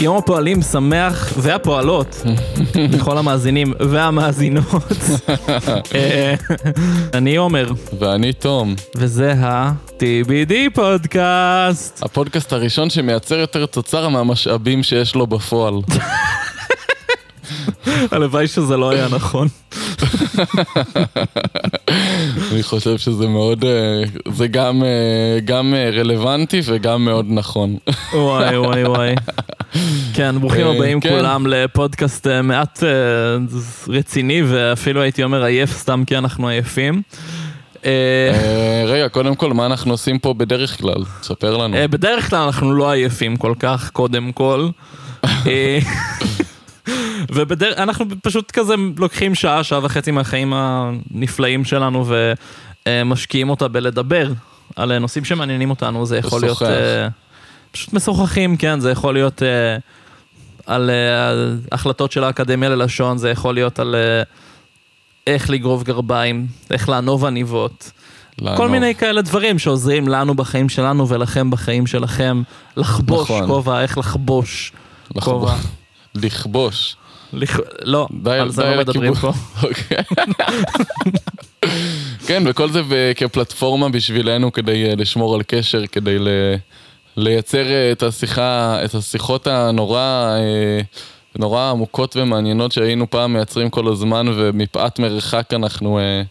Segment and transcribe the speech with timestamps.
[0.00, 2.22] יום הפועלים שמח, והפועלות,
[2.92, 4.92] לכל המאזינים והמאזינות.
[5.94, 6.34] אה,
[7.14, 7.68] אני עומר,
[7.98, 12.02] ואני תום, וזה ה-TBD פודקאסט.
[12.02, 15.74] הפודקאסט הראשון שמייצר יותר תוצר מהמשאבים שיש לו בפועל.
[18.12, 19.48] הלוואי שזה לא היה נכון.
[22.52, 27.76] אני חושב שזה מאוד, אה, זה גם, אה, גם רלוונטי וגם מאוד נכון.
[28.12, 29.14] וואי וואי וואי.
[30.14, 31.08] כן, ברוכים אה, הבאים כן.
[31.08, 32.88] כולם לפודקאסט אה, מעט אה,
[33.88, 37.02] רציני, ואפילו הייתי אומר עייף סתם כי אנחנו עייפים.
[38.86, 41.04] רגע, קודם כל, מה אנחנו עושים פה בדרך כלל?
[41.20, 41.76] תספר לנו.
[41.90, 44.68] בדרך כלל אנחנו לא עייפים כל כך, קודם כל.
[47.30, 52.04] ואנחנו פשוט כזה לוקחים שעה, שעה וחצי מהחיים הנפלאים שלנו
[52.86, 54.28] ומשקיעים אותה בלדבר
[54.76, 56.62] על נושאים שמעניינים אותנו, זה יכול להיות...
[57.72, 59.76] פשוט משוחחים, כן, זה יכול להיות אה,
[60.66, 61.32] על אה,
[61.72, 64.22] החלטות של האקדמיה ללשון, זה יכול להיות על אה,
[65.26, 67.90] איך לגרוב גרביים, איך לענוב עניבות.
[68.38, 68.56] לענוב.
[68.58, 72.42] כל מיני כאלה דברים שעוזרים לנו בחיים שלנו ולכם בחיים שלכם.
[72.76, 73.46] לחבוש נכון.
[73.46, 74.72] כובע, איך לחבוש
[75.16, 75.24] לחבוש.
[75.50, 75.54] כובע.
[76.14, 76.96] לכבוש.
[77.32, 79.14] לכ- לא, די- על זה לא מדברים.
[79.14, 79.32] פה.
[79.62, 79.96] אוקיי.
[82.26, 82.82] כן, וכל זה
[83.16, 86.28] כפלטפורמה בשבילנו כדי לשמור על קשר, כדי ל-
[87.16, 90.00] לייצר אה, את השיחה, את השיחות הנורא...
[90.38, 90.80] אה,
[91.38, 96.22] נורא עמוקות ומעניינות שהיינו פעם מייצרים כל הזמן ומפאת מרחק אנחנו אה,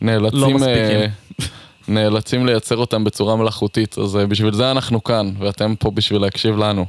[0.00, 1.00] נאלצים, לא מספיקים.
[1.00, 1.06] אה,
[1.88, 6.56] נאלצים לייצר אותם בצורה מלאכותית, אז אה, בשביל זה אנחנו כאן, ואתם פה בשביל להקשיב
[6.56, 6.86] לנו.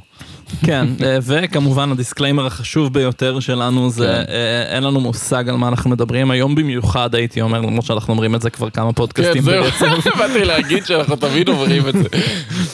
[0.64, 4.32] כן, אה, וכמובן ה disclaimer החשוב ביותר שלנו זה כן.
[4.32, 8.34] אה, אין לנו מושג על מה אנחנו מדברים היום במיוחד הייתי אומר, למרות שאנחנו אומרים
[8.34, 10.06] את זה כבר כמה כן, פודקאסטים זהו, ברצף.
[10.18, 12.08] באתי להגיד שאנחנו תמיד אומרים את זה.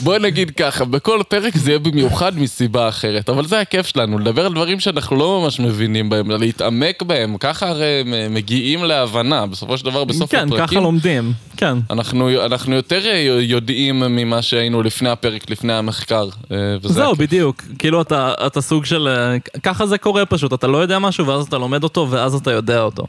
[0.01, 4.47] בוא נגיד ככה, בכל פרק זה יהיה במיוחד מסיבה אחרת, אבל זה הכיף שלנו, לדבר
[4.47, 9.85] על דברים שאנחנו לא ממש מבינים בהם, להתעמק בהם, ככה הרי מגיעים להבנה, בסופו של
[9.85, 10.83] דבר, בסוף כן, ככה הפרקים.
[10.83, 11.79] לומדים, כן.
[11.91, 16.29] אנחנו, אנחנו יותר אה, יודעים ממה שהיינו לפני הפרק, לפני המחקר.
[16.53, 17.19] אה, וזה זהו, הכיף.
[17.19, 17.63] בדיוק.
[17.79, 19.09] כאילו אתה, אתה סוג של...
[19.09, 22.53] אה, ככה זה קורה פשוט, אתה לא יודע משהו ואז אתה לומד אותו ואז אתה
[22.53, 23.07] יודע אותו.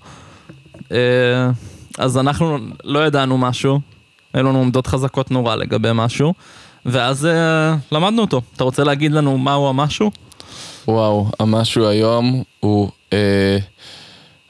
[0.91, 1.49] אה,
[1.97, 3.79] אז אנחנו לא ידענו משהו,
[4.33, 6.33] היו לנו עמדות חזקות נורא לגבי משהו,
[6.85, 8.41] ואז אה, למדנו אותו.
[8.55, 10.11] אתה רוצה להגיד לנו מהו המשהו?
[10.87, 12.89] וואו, המשהו היום הוא...
[13.13, 13.57] אה,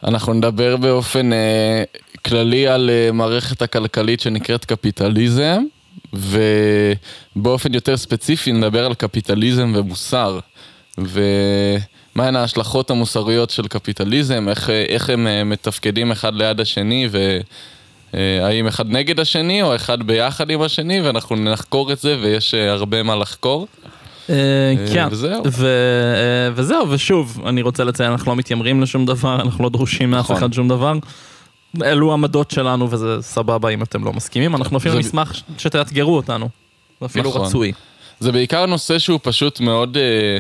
[0.04, 1.84] אנחנו נדבר באופן אה,
[2.26, 5.64] כללי על אה, מערכת הכלכלית שנקראת קפיטליזם,
[6.14, 10.40] ובאופן יותר ספציפי נדבר על קפיטליזם ומוסר.
[10.98, 17.10] ומהן ההשלכות המוסריות של קפיטליזם, איך, אה, איך הם אה, מתפקדים אחד ליד השני,
[18.14, 22.72] והאם אחד נגד השני או אחד ביחד עם השני, ואנחנו נחקור את זה ויש אה,
[22.72, 23.68] הרבה מה לחקור.
[24.30, 24.36] אה,
[24.94, 25.08] כן.
[25.12, 25.44] וזהו.
[25.46, 30.26] אה, וזהו, ושוב, אני רוצה לציין, אנחנו לא מתיימרים לשום דבר, אנחנו לא דרושים מאף
[30.26, 30.36] נכון.
[30.36, 30.94] אחד שום דבר.
[31.84, 36.50] אלו עמדות שלנו וזה סבבה אם אתם לא מסכימים, אנחנו אפילו נשמח שתאתגרו אותנו.
[37.00, 37.42] זה אפילו נכון.
[37.42, 37.72] רצוי.
[38.20, 40.38] זה בעיקר נושא שהוא פשוט מאוד, אה,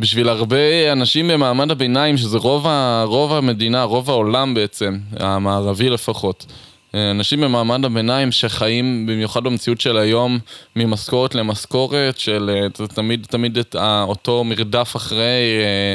[0.00, 6.46] בשביל הרבה אנשים במעמד הביניים, שזה רוב, ה, רוב המדינה, רוב העולם בעצם, המערבי לפחות.
[6.94, 10.38] אה, אנשים במעמד הביניים שחיים במיוחד במציאות של היום
[10.76, 15.18] ממשכורת למשכורת, של אה, תמיד, תמיד את ה- אותו מרדף אחרי,
[15.64, 15.94] אה,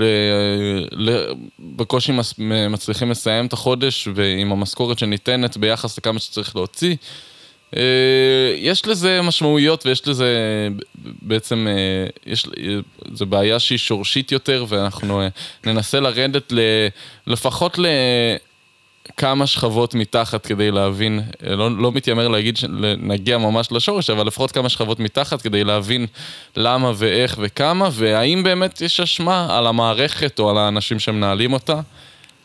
[0.00, 0.04] ל,
[0.92, 2.34] ל, בקושי מס,
[2.70, 6.96] מצליחים לסיים את החודש ועם המשכורת שניתנת ביחס לכמה שצריך להוציא.
[7.76, 10.28] אה, יש לזה משמעויות ויש לזה
[11.22, 12.78] בעצם, אה, יש, אה,
[13.14, 15.28] זו בעיה שהיא שורשית יותר ואנחנו אה,
[15.66, 16.58] ננסה לרדת ל,
[17.26, 17.78] לפחות
[19.10, 24.52] לכמה שכבות מתחת כדי להבין, אה, לא, לא מתיימר להגיד שנגיע ממש לשורש, אבל לפחות
[24.52, 26.06] כמה שכבות מתחת כדי להבין
[26.56, 31.80] למה ואיך וכמה, והאם באמת יש אשמה על המערכת או על האנשים שמנהלים אותה.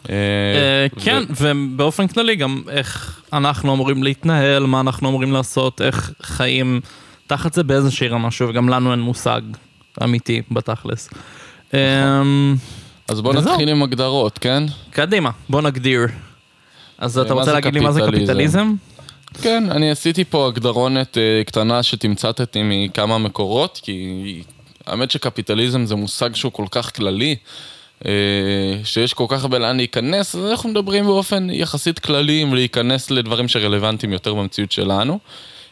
[0.10, 6.14] אה, אה, כן, ובאופן כללי גם איך אנחנו אמורים להתנהל, מה אנחנו אמורים לעשות, איך
[6.22, 6.82] חיים
[7.28, 9.42] תחת זה באיזושהי רמה, שוב, גם לנו אין מושג
[10.04, 11.10] אמיתי בתכלס.
[11.74, 12.56] אמ,
[13.10, 13.34] אז בואו.
[13.34, 14.64] נתחיל עם הגדרות, כן?
[14.92, 16.08] קדימה, בוא נגדיר.
[16.98, 18.74] אז אתה מה רוצה להגיד לי מה זה קפיטליזם?
[19.42, 24.42] כן, אני עשיתי פה הגדרונת אה, קטנה שתמצתתי מכמה מקורות, כי
[24.86, 27.36] האמת שקפיטליזם זה מושג שהוא כל כך כללי,
[28.06, 28.12] אה,
[28.84, 33.48] שיש כל כך הרבה לאן להיכנס, אז אנחנו מדברים באופן יחסית כללי אם להיכנס לדברים
[33.48, 35.20] שרלוונטיים יותר במציאות שלנו.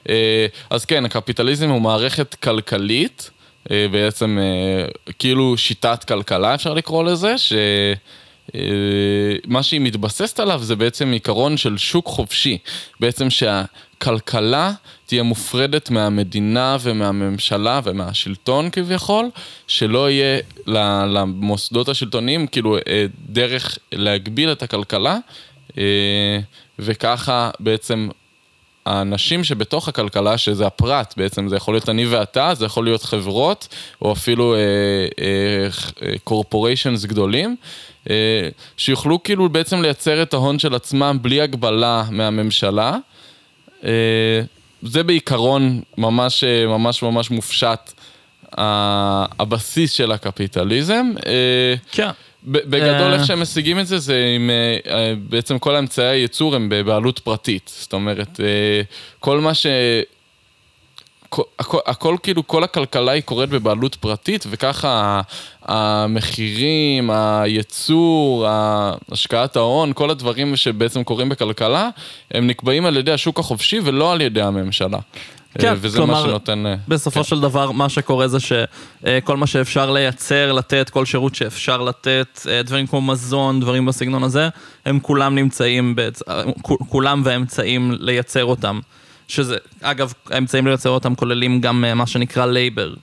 [0.10, 3.30] אה, אז כן, הקפיטליזם הוא מערכת כלכלית,
[3.72, 4.86] אה, בעצם אה,
[5.20, 7.54] כאילו שיטת כלכלה אפשר לקרוא לזה, ש...
[8.56, 8.60] אה,
[9.48, 12.58] מה שהיא מתבססת עליו זה בעצם עיקרון של שוק חופשי.
[13.00, 14.72] בעצם שהכלכלה
[15.06, 19.30] תהיה מופרדת מהמדינה ומהממשלה ומהשלטון כביכול,
[19.68, 20.40] שלא יהיה
[21.08, 25.18] למוסדות השלטוניים כאילו אה, דרך להגביל את הכלכלה,
[25.78, 26.40] אה,
[26.80, 28.10] וככה בעצם
[28.86, 33.68] האנשים שבתוך הכלכלה, שזה הפרט בעצם, זה יכול להיות אני ואתה, זה יכול להיות חברות,
[34.02, 34.56] או אפילו
[36.24, 37.56] קורפוריישנס uh, uh, גדולים,
[38.06, 38.10] uh,
[38.78, 42.98] שיוכלו כאילו בעצם לייצר את ההון של עצמם בלי הגבלה מהממשלה.
[43.82, 43.86] Uh,
[44.82, 47.92] זה בעיקרון ממש ממש ממש מופשט
[49.40, 51.12] הבסיס של הקפיטליזם.
[51.92, 52.10] כן.
[52.46, 54.50] בגדול איך שהם משיגים את זה, זה עם
[55.30, 57.72] בעצם כל האמצעי הייצור הם בבעלות פרטית.
[57.80, 58.40] זאת אומרת,
[59.20, 59.66] כל מה ש...
[61.60, 65.22] הכל, הכל כאילו, כל הכלכלה היא קורית בבעלות פרטית, וככה
[65.62, 68.46] המחירים, הייצור,
[69.12, 71.90] השקעת ההון, כל הדברים שבעצם קורים בכלכלה,
[72.32, 75.00] הם נקבעים על ידי השוק החופשי ולא על ידי הממשלה.
[75.60, 76.64] כן, וזה כלומר, מה שנותן...
[76.88, 77.24] בסופו כן.
[77.24, 82.88] של דבר, מה שקורה זה שכל מה שאפשר לייצר, לתת, כל שירות שאפשר לתת, דברים
[82.88, 84.50] כמו מזון, דברים בסגנון הזה,
[84.86, 86.22] הם כולם נמצאים, בעצ...
[86.62, 88.80] כולם והאמצעים לייצר אותם.
[89.28, 92.94] שזה, אגב, האמצעים לייצר אותם כוללים גם מה שנקרא labor,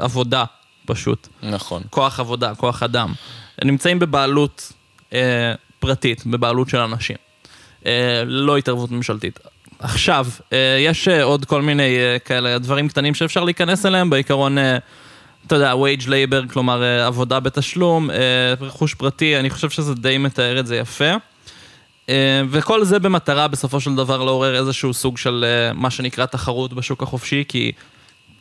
[0.00, 0.44] עבודה
[0.86, 1.28] פשוט.
[1.42, 1.82] נכון.
[1.90, 3.12] כוח עבודה, כוח אדם.
[3.58, 4.72] הם נמצאים בבעלות
[5.12, 7.16] אה, פרטית, בבעלות של אנשים.
[7.86, 9.40] אה, לא התערבות ממשלתית.
[9.78, 14.58] עכשיו, אה, יש אה, עוד כל מיני אה, כאלה דברים קטנים שאפשר להיכנס אליהם, בעיקרון,
[15.46, 18.10] אתה יודע, wage labor, כלומר עבודה בתשלום,
[18.60, 21.12] רכוש פרטי, אני חושב שזה די מתאר את זה יפה.
[22.50, 25.44] וכל זה במטרה בסופו של דבר לעורר איזשהו סוג של
[25.74, 27.72] מה שנקרא תחרות בשוק החופשי, כי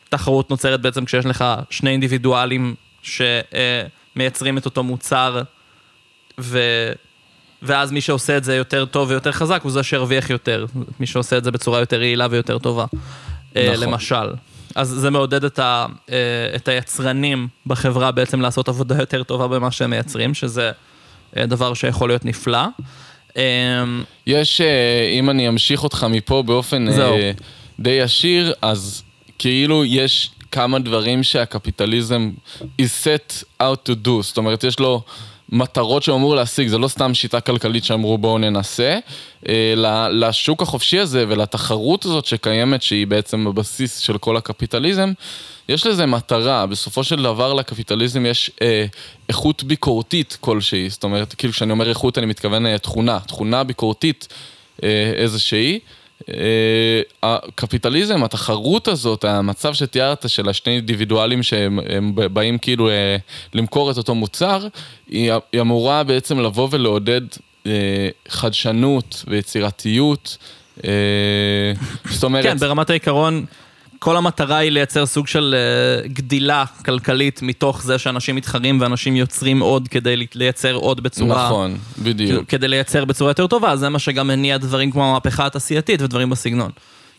[0.09, 5.41] תחרות נוצרת בעצם כשיש לך שני אינדיבידואלים שמייצרים את אותו מוצר,
[6.39, 6.59] ו...
[7.61, 10.65] ואז מי שעושה את זה יותר טוב ויותר חזק הוא זה שירוויח יותר,
[10.99, 12.85] מי שעושה את זה בצורה יותר יעילה ויותר טובה,
[13.55, 13.83] אה, נכון.
[13.83, 14.33] למשל.
[14.75, 16.15] אז זה מעודד את, ה, אה,
[16.55, 20.71] את היצרנים בחברה בעצם לעשות עבודה יותר טובה במה שהם מייצרים, שזה
[21.37, 22.63] אה, דבר שיכול להיות נפלא.
[24.27, 24.61] יש,
[25.19, 27.15] אם אני אמשיך אותך מפה באופן זהו.
[27.79, 29.03] די ישיר, אז
[29.39, 32.31] כאילו יש כמה דברים שהקפיטליזם
[32.61, 35.01] is set out to do, זאת אומרת, יש לו
[35.49, 38.99] מטרות שהוא אמור להשיג, זה לא סתם שיטה כלכלית שאמרו בואו ננסה,
[39.49, 45.13] אה, ל- לשוק החופשי הזה ולתחרות הזאת שקיימת, שהיא בעצם הבסיס של כל הקפיטליזם,
[45.69, 48.85] יש לזה מטרה, בסופו של דבר לקפיטליזם יש אה,
[49.29, 54.27] איכות ביקורתית כלשהי, זאת אומרת, כאילו כשאני אומר איכות אני מתכוון אה, תכונה, תכונה ביקורתית
[54.83, 55.79] אה, איזושהי.
[56.33, 63.17] אה, הקפיטליזם, התחרות הזאת, המצב שתיארת של השני אינדיבידואלים שהם הם באים כאילו אה,
[63.53, 64.67] למכור את אותו מוצר,
[65.09, 65.31] היא,
[65.61, 67.21] אמורה בעצם לבוא ולעודד
[67.65, 67.71] אה,
[68.29, 70.37] חדשנות ויצירתיות.
[72.09, 73.45] זאת אומרת, כן, ברמת העיקרון,
[73.99, 79.59] כל המטרה היא לייצר סוג של אה, גדילה כלכלית מתוך זה שאנשים מתחרים ואנשים יוצרים
[79.59, 81.45] עוד כדי לייצר עוד בצורה...
[81.45, 82.49] נכון, בדיוק.
[82.49, 86.71] כדי לייצר בצורה יותר טובה, זה מה שגם מניע דברים כמו המהפכה התעשייתית ודברים בסגנון.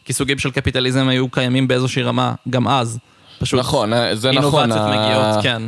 [0.05, 2.99] כי סוגים של קפיטליזם היו קיימים באיזושהי רמה גם אז.
[3.39, 4.73] פשוט נכון, אה, זה נכון.
[4.73, 5.63] אינובציות מגיעות, כן,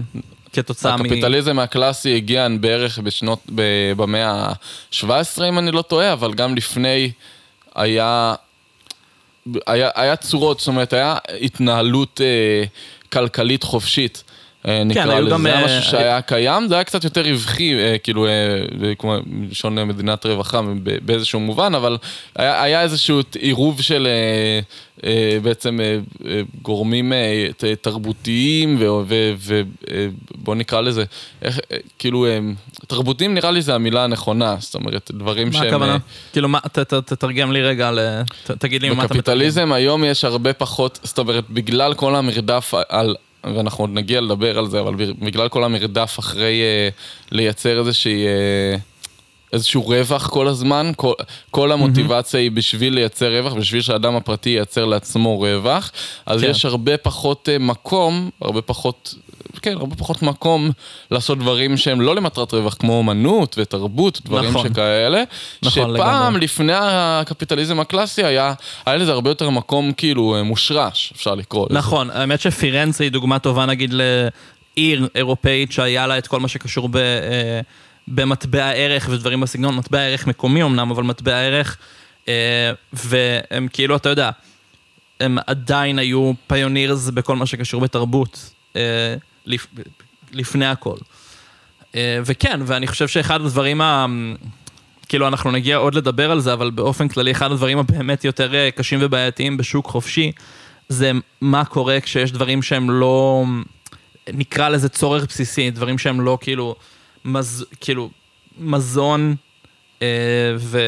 [0.53, 1.01] כתוצאה מ...
[1.01, 3.43] הקפיטליזם הקלאסי הגיע בערך בשנות,
[3.97, 7.11] במאה ה-17 אם אני לא טועה, אבל גם לפני
[7.75, 8.35] היה,
[9.67, 12.65] היה, היה צורות, זאת אומרת, היה התנהלות אה,
[13.13, 14.25] כלכלית חופשית.
[14.67, 17.23] אה, נקרא כן, לזה, גם, זה היה אה, משהו שהיה קיים, זה היה קצת יותר
[17.31, 18.31] רווחי, אה, כאילו, אה,
[18.85, 20.61] אה, כמו מלשון אה, מדינת רווחה
[21.03, 21.97] באיזשהו מובן, אבל
[22.37, 24.61] היה, היה איזשהו עירוב של אה,
[25.11, 25.99] אה, בעצם אה,
[26.31, 27.49] אה, גורמים אה,
[27.81, 28.77] תרבותיים,
[30.39, 31.05] ובוא נקרא לזה,
[31.43, 32.39] איך, אה, כאילו, אה,
[32.87, 35.67] תרבותיים נראה לי זה המילה הנכונה, זאת אומרת, דברים מה שהם...
[35.67, 35.93] הכוונה?
[35.93, 35.99] אה,
[36.33, 39.19] כאילו, מה- ת- ת- תתרגם לי רגע, ל- ת- תגיד לי מה אתה מתרגם.
[39.19, 44.59] בקפיטליזם היום יש הרבה פחות, זאת אומרת, בגלל כל המרדף על, ואנחנו עוד נגיע לדבר
[44.59, 46.89] על זה, אבל בגלל כל המרדף אחרי אה,
[47.33, 48.25] לייצר איזושהי...
[49.53, 51.13] איזשהו רווח כל הזמן, כל,
[51.51, 55.93] כל המוטיבציה היא בשביל לייצר רווח, בשביל שהאדם הפרטי ייצר לעצמו רווח,
[56.27, 56.51] אז כן.
[56.51, 59.15] יש הרבה פחות אה, מקום, הרבה פחות,
[59.63, 60.71] כן, הרבה פחות מקום
[61.11, 64.69] לעשות דברים שהם לא למטרת רווח, כמו אומנות ותרבות, דברים נכון.
[64.69, 65.23] שכאלה,
[65.63, 66.41] נכון, שפעם, לגמרי.
[66.41, 68.55] לפני הקפיטליזם הקלאסי, היה,
[68.87, 71.79] היה לזה הרבה יותר מקום כאילו אה, מושרש, אפשר לקרוא לזה.
[71.79, 76.89] נכון, האמת שפירנצה היא דוגמה טובה נגיד לעיר אירופאית שהיה לה את כל מה שקשור
[76.89, 77.61] ב, אה,
[78.11, 81.77] במטבע ערך ודברים בסגנון, מטבע ערך מקומי אמנם, אבל מטבע ערך,
[82.29, 84.31] אה, והם כאילו, אתה יודע,
[85.21, 89.15] הם עדיין היו פיונירס בכל מה שקשור בתרבות, אה,
[89.47, 89.67] לפ,
[90.33, 90.97] לפני הכל.
[91.95, 94.07] אה, וכן, ואני חושב שאחד הדברים ה...
[95.09, 98.99] כאילו, אנחנו נגיע עוד לדבר על זה, אבל באופן כללי, אחד הדברים הבאמת יותר קשים
[99.03, 100.33] ובעייתיים בשוק חופשי,
[100.89, 103.45] זה מה קורה כשיש דברים שהם לא,
[104.33, 106.75] נקרא לזה צורך בסיסי, דברים שהם לא כאילו,
[107.29, 108.11] מז, כאילו,
[108.59, 109.37] מזון
[110.03, 110.07] אה,
[110.59, 110.81] ו,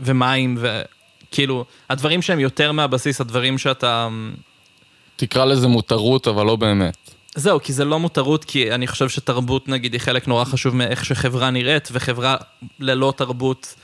[0.00, 4.08] ומים, וכאילו, הדברים שהם יותר מהבסיס, הדברים שאתה...
[5.16, 6.96] תקרא לזה מותרות, אבל לא באמת.
[7.34, 11.04] זהו, כי זה לא מותרות, כי אני חושב שתרבות, נגיד, היא חלק נורא חשוב מאיך
[11.04, 12.36] שחברה נראית, וחברה
[12.80, 13.74] ללא תרבות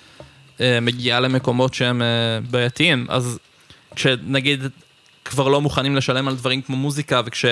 [0.61, 2.06] אה, מגיעה למקומות שהם אה,
[2.50, 3.06] בעייתיים.
[3.08, 3.38] אז
[3.96, 4.62] כשנגיד
[5.25, 7.44] כבר לא מוכנים לשלם על דברים כמו מוזיקה, וכש...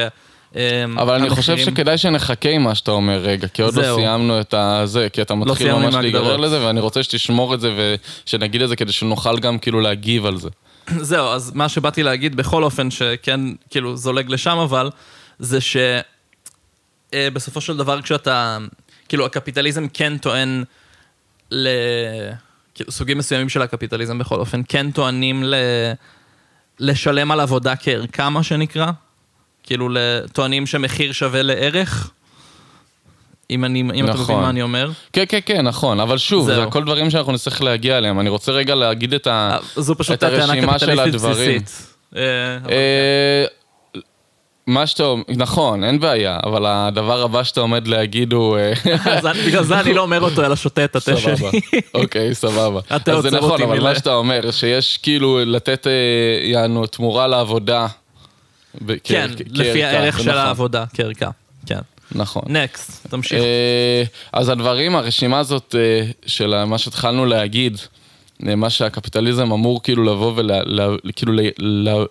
[0.57, 3.95] אה, אבל אני חושב שכדאי שנחכה עם מה שאתה אומר רגע, כי עוד לא.
[3.95, 6.37] סיימנו את הזה, כי אתה מתחיל סיימנו ממש להיגרר.
[6.37, 10.37] לזה, ואני רוצה שתשמור את זה ושנגיד את זה כדי שנוכל גם כאילו להגיב על
[10.37, 10.49] זה.
[11.01, 13.41] זהו, אז מה שבאתי להגיד בכל אופן, שכן,
[13.71, 14.91] כאילו, זולג לשם אבל,
[15.39, 15.59] זה
[17.13, 18.59] שבסופו של דבר כשאתה,
[19.09, 20.65] כאילו, הקפיטליזם כן טוען
[21.51, 21.69] ל...
[22.75, 25.55] כאילו, סוגים מסוימים של הקפיטליזם בכל אופן, כן טוענים ל...
[26.81, 28.91] לשלם על עבודה כערכה, מה שנקרא.
[29.63, 29.89] כאילו,
[30.33, 32.11] טוענים שמחיר שווה לערך.
[33.51, 34.43] אם, אני, אם אתה מבין נכון.
[34.43, 34.91] מה אני אומר.
[35.13, 36.55] כן, כן, כן, נכון, אבל שוב, זהו.
[36.57, 38.21] זה הכל דברים שאנחנו נצטרך להגיע אליהם.
[38.21, 39.57] אני רוצה רגע להגיד את ה...
[39.77, 41.61] זו פשוט את הרשימה של הדברים.
[41.61, 41.87] בסיסית.
[42.17, 42.23] אה,
[42.63, 43.45] אבל- אה,
[44.67, 48.59] מה שאתה אומר, נכון, אין בעיה, אבל הדבר הבא שאתה עומד להגיד הוא...
[48.59, 48.73] אה,
[49.47, 51.61] בגלל זה אני לא אומר אותו, אלא שותה את התה סבבה, שלי.
[51.95, 52.81] אוקיי, סבבה.
[52.91, 53.81] אז זה נכון, אבל.
[53.81, 55.93] מה שאתה אומר, שיש כאילו לתת, אה,
[56.51, 57.87] יענו, תמורה לעבודה.
[59.05, 61.31] כן, לפי הערך של נכון, העבודה, כערכה.
[61.67, 61.79] כן.
[62.15, 62.43] נכון.
[62.47, 63.39] נקסט, תמשיך.
[63.39, 64.03] אה,
[64.33, 67.77] אז הדברים, הרשימה הזאת אה, של מה שהתחלנו להגיד,
[68.49, 70.33] אה, מה שהקפיטליזם אמור כאילו לבוא
[71.05, 71.33] וכאילו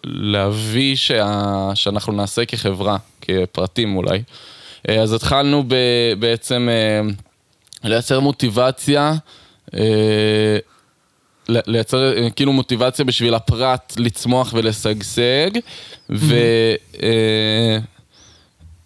[0.04, 4.24] להביא שה- שאנחנו נעשה כחברה, כפרטים אולי.
[5.02, 5.76] אז התחלנו ב-
[6.20, 6.70] בעצם
[7.84, 9.14] לייצר מוטיבציה,
[11.50, 15.52] לייצר אה, כאילו מוטיבציה בשביל הפרט לצמוח ולשגשג,
[16.10, 16.36] ו...
[17.04, 17.78] אה,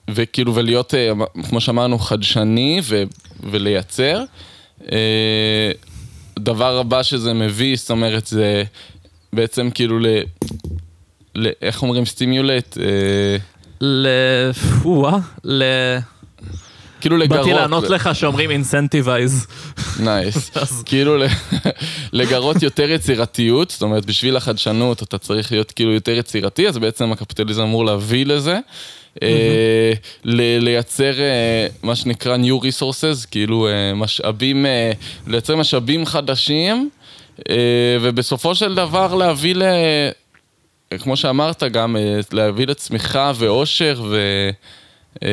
[0.09, 1.11] וכאילו, ולהיות, אה,
[1.49, 3.03] כמו שאמרנו, חדשני ו,
[3.43, 4.23] ולייצר.
[6.39, 8.63] דבר הבא שזה מביא, זאת אומרת, זה
[9.33, 10.07] בעצם כאילו ל...
[11.35, 12.77] ל איך אומרים stimulate?
[12.77, 13.37] אה,
[13.81, 14.07] ל...
[15.43, 15.63] ל...
[17.05, 17.39] כאילו לגרות.
[17.39, 19.47] באתי לענות לך שאומרים incentivize.
[19.99, 20.51] nice.
[20.85, 21.17] כאילו
[22.13, 27.11] לגרות יותר יצירתיות, זאת אומרת, בשביל החדשנות אתה צריך להיות כאילו יותר יצירתי, אז בעצם
[27.11, 28.59] הקפיטליזם אמור להביא לזה.
[29.23, 29.93] אה,
[30.59, 34.65] לייצר אה, מה שנקרא New Resources, כאילו אה, משאבים,
[35.27, 36.89] לייצר משאבים חדשים,
[38.01, 39.63] ובסופו של דבר להביא ל...
[40.99, 41.95] כמו שאמרת גם,
[42.31, 44.17] להביא לצמיחה ואושר ו...
[45.23, 45.29] אה,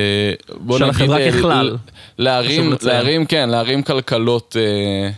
[0.54, 1.76] בוא של נגיד, החברה אה, ככלל.
[2.18, 2.72] להרים.
[2.82, 5.10] להרים, כן, להרים כלכלות, אה,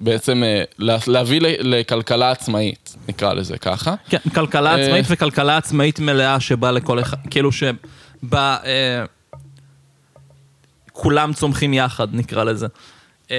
[0.00, 3.94] בעצם אה, לה- להביא לכלכלה עצמאית, נקרא לזה ככה.
[4.08, 9.04] כן, כלכלה אה, עצמאית וכלכלה עצמאית מלאה שבה לכל אחד, כאילו שבה אה,
[10.92, 12.66] כולם צומחים יחד, נקרא לזה.
[13.30, 13.36] אה,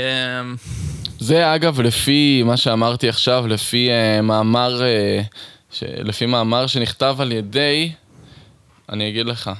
[1.20, 5.25] זה אגב לפי מה שאמרתי עכשיו, לפי uh, מאמר, uh,
[5.72, 5.84] ש...
[5.88, 7.91] לפי מאמר שנכתב על ידי,
[8.89, 9.51] אני אגיד לך,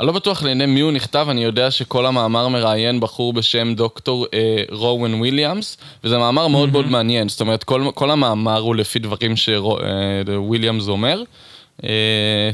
[0.00, 4.26] אני לא בטוח לעיני מי הוא נכתב, אני יודע שכל המאמר מראיין בחור בשם דוקטור
[4.34, 8.98] אה, רואן וויליאמס, וזה מאמר מאוד מאוד מעניין, זאת אומרת, כל, כל המאמר הוא לפי
[8.98, 11.22] דברים שוויליאמס אומר.
[11.84, 12.50] אה,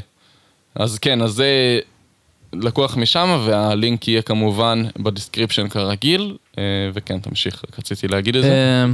[0.75, 1.78] אז כן, אז זה
[2.52, 6.64] לקוח משם, והלינק יהיה כמובן ב description כרגיל, אה,
[6.95, 8.50] וכן, תמשיך, רק רציתי להגיד את זה.
[8.50, 8.87] אה,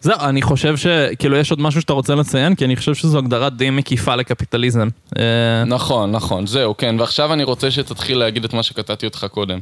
[0.00, 3.50] זהו, אני חושב שכאילו יש עוד משהו שאתה רוצה לציין, כי אני חושב שזו הגדרה
[3.50, 4.88] די מקיפה לקפיטליזם.
[5.18, 9.58] אה, נכון, נכון, זהו, כן, ועכשיו אני רוצה שתתחיל להגיד את מה שקטעתי אותך קודם.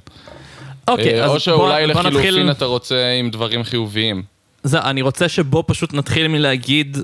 [0.88, 2.18] אוקיי, אה, אז או שאולי בוא, בוא נתחיל...
[2.18, 4.22] לחילופין אתה רוצה עם דברים חיוביים.
[4.62, 6.98] זהו, אני רוצה שבו פשוט נתחיל מלהגיד,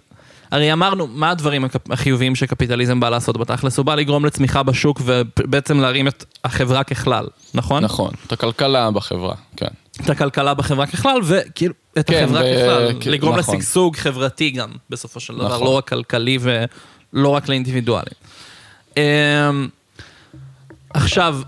[0.51, 3.79] הרי אמרנו, מה הדברים החיוביים שקפיטליזם בא לעשות בתכלס?
[3.79, 7.85] הוא בא לגרום לצמיחה בשוק ובעצם להרים את החברה ככלל, נכון?
[7.85, 9.67] נכון, את הכלכלה בחברה, כן.
[10.05, 12.93] את הכלכלה בחברה ככלל, וכאילו, את כן, החברה ו- ככלל.
[13.01, 13.55] כ- לגרום נכון.
[13.57, 15.67] לשגשוג חברתי גם, בסופו של דבר, נכון.
[15.67, 18.15] לא רק כלכלי ולא רק לאינדיבידואלים.
[18.97, 19.03] אמ,
[20.95, 21.39] עכשיו,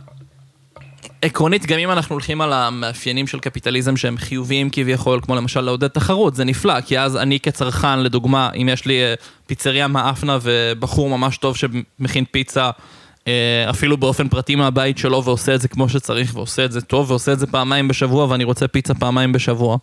[1.27, 5.89] עקרונית, גם אם אנחנו הולכים על המאפיינים של קפיטליזם שהם חיוביים כביכול, כמו למשל לעודד
[5.89, 9.15] תחרות, זה נפלא, כי אז אני כצרכן, לדוגמה, אם יש לי אה,
[9.47, 12.71] פיצריה מאפנה ובחור ממש טוב שמכין פיצה,
[13.29, 17.11] אה, אפילו באופן פרטי מהבית שלו, ועושה את זה כמו שצריך, ועושה את זה טוב,
[17.11, 19.77] ועושה את זה פעמיים בשבוע, ואני רוצה פיצה פעמיים בשבוע.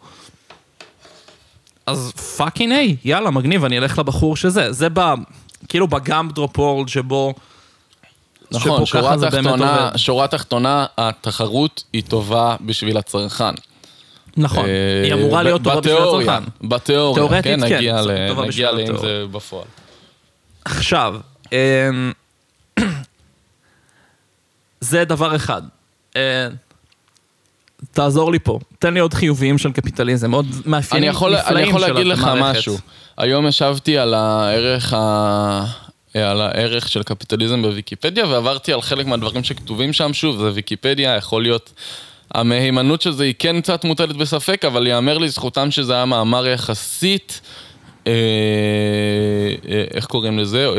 [1.85, 4.71] אז fucking היי, יאללה, מגניב, אני אלך לבחור הזה.
[4.71, 5.13] זה ב...
[5.69, 7.33] כאילו בגאמפ דרופ וורלד שבו
[8.53, 9.91] נכון, שורה תחתונה.
[9.95, 13.53] שורה תחתונה, התחרות היא טובה בשביל הצרכן.
[14.37, 16.43] נכון, אה, היא אמורה להיות טובה בשביל הצרכן.
[16.61, 18.97] בתיאוריה, כן, כן, נגיע לאם.
[18.97, 19.65] זה בפועל.
[20.65, 21.15] עכשיו,
[21.51, 22.11] אמ,
[24.79, 25.61] זה דבר אחד.
[26.15, 26.47] אה,
[27.91, 31.87] תעזור לי פה, תן לי עוד חיוביים של קפיטליזם, עוד מאפיינים נפלאים אני יכול של
[31.93, 32.59] להגיד לך המערכת.
[32.59, 32.77] משהו.
[33.17, 35.65] היום ישבתי על הערך, ה...
[36.13, 40.13] על הערך של קפיטליזם בוויקיפדיה ועברתי על חלק מהדברים שכתובים שם.
[40.13, 41.73] שוב, זה ויקיפדיה, יכול להיות...
[42.33, 47.41] המהימנות של זה היא כן קצת מוטלת בספק, אבל ייאמר לזכותם שזה היה מאמר יחסית,
[48.07, 48.11] אה,
[49.69, 50.65] אה, איך קוראים לזה?
[50.65, 50.71] אה,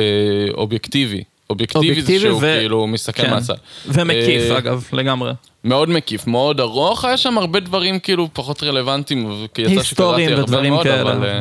[0.55, 1.25] אובייקטיבי.
[1.51, 3.31] אובייקטיבי זה אובייקטיבי שהוא ו- כאילו מסתכל כן.
[3.31, 3.55] מהצד.
[3.87, 5.33] ומקיף, אה, אגב, לגמרי.
[5.65, 10.71] מאוד מקיף, מאוד ארוך, היה שם הרבה דברים כאילו פחות רלוונטיים, כי יצא שקראתי הרבה
[10.71, 11.13] מאוד, כאלה.
[11.13, 11.25] אבל...
[11.27, 11.41] אה,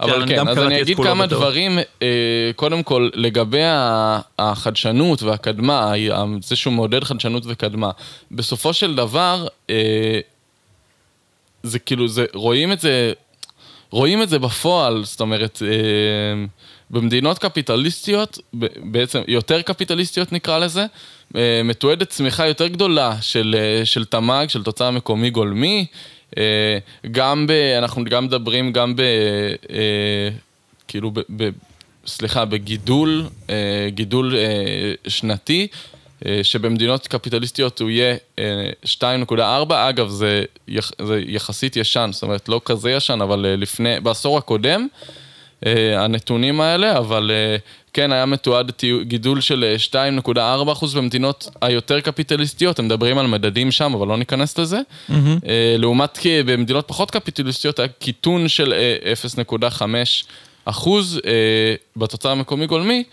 [0.00, 1.38] אבל כן, אז אני אגיד כמה בטוח.
[1.38, 3.62] דברים, אה, קודם כל, לגבי
[4.38, 5.92] החדשנות והקדמה,
[6.42, 7.90] זה שהוא מעודד חדשנות וקדמה.
[8.30, 10.20] בסופו של דבר, אה,
[11.62, 13.12] זה כאילו, זה, רואים את זה,
[13.90, 16.44] רואים את זה בפועל, זאת אומרת, אה,
[16.90, 18.38] במדינות קפיטליסטיות,
[18.76, 20.86] בעצם יותר קפיטליסטיות נקרא לזה,
[21.64, 25.86] מתועדת צמיחה יותר גדולה של, של תמ"ג, של תוצר מקומי גולמי,
[27.10, 27.50] גם ב...
[27.78, 29.00] אנחנו גם מדברים גם ב...
[29.70, 30.28] אה,
[30.88, 31.20] כאילו ב...
[31.36, 31.50] ב
[32.08, 35.66] סליחה, בגידול, אה, גידול אה, שנתי,
[36.26, 38.70] אה, שבמדינות קפיטליסטיות הוא יהיה אה,
[39.30, 44.00] 2.4, אגב, זה, יח, זה יחסית ישן, זאת אומרת, לא כזה ישן, אבל אה, לפני,
[44.00, 44.86] בעשור הקודם,
[45.66, 47.56] אה, הנתונים האלה, אבל אה,
[47.98, 53.94] כן, היה מתועד גידול של אה, 2.4% במדינות היותר קפיטליסטיות, הם מדברים על מדדים שם,
[53.94, 54.80] אבל לא ניכנס לזה.
[55.10, 59.12] אה, לעומת כי במדינות פחות קפיטליסטיות היה קיטון של אה,
[59.70, 59.82] 0.5
[60.64, 61.30] אחוז אה,
[61.96, 63.04] בתוצר המקומי גולמי.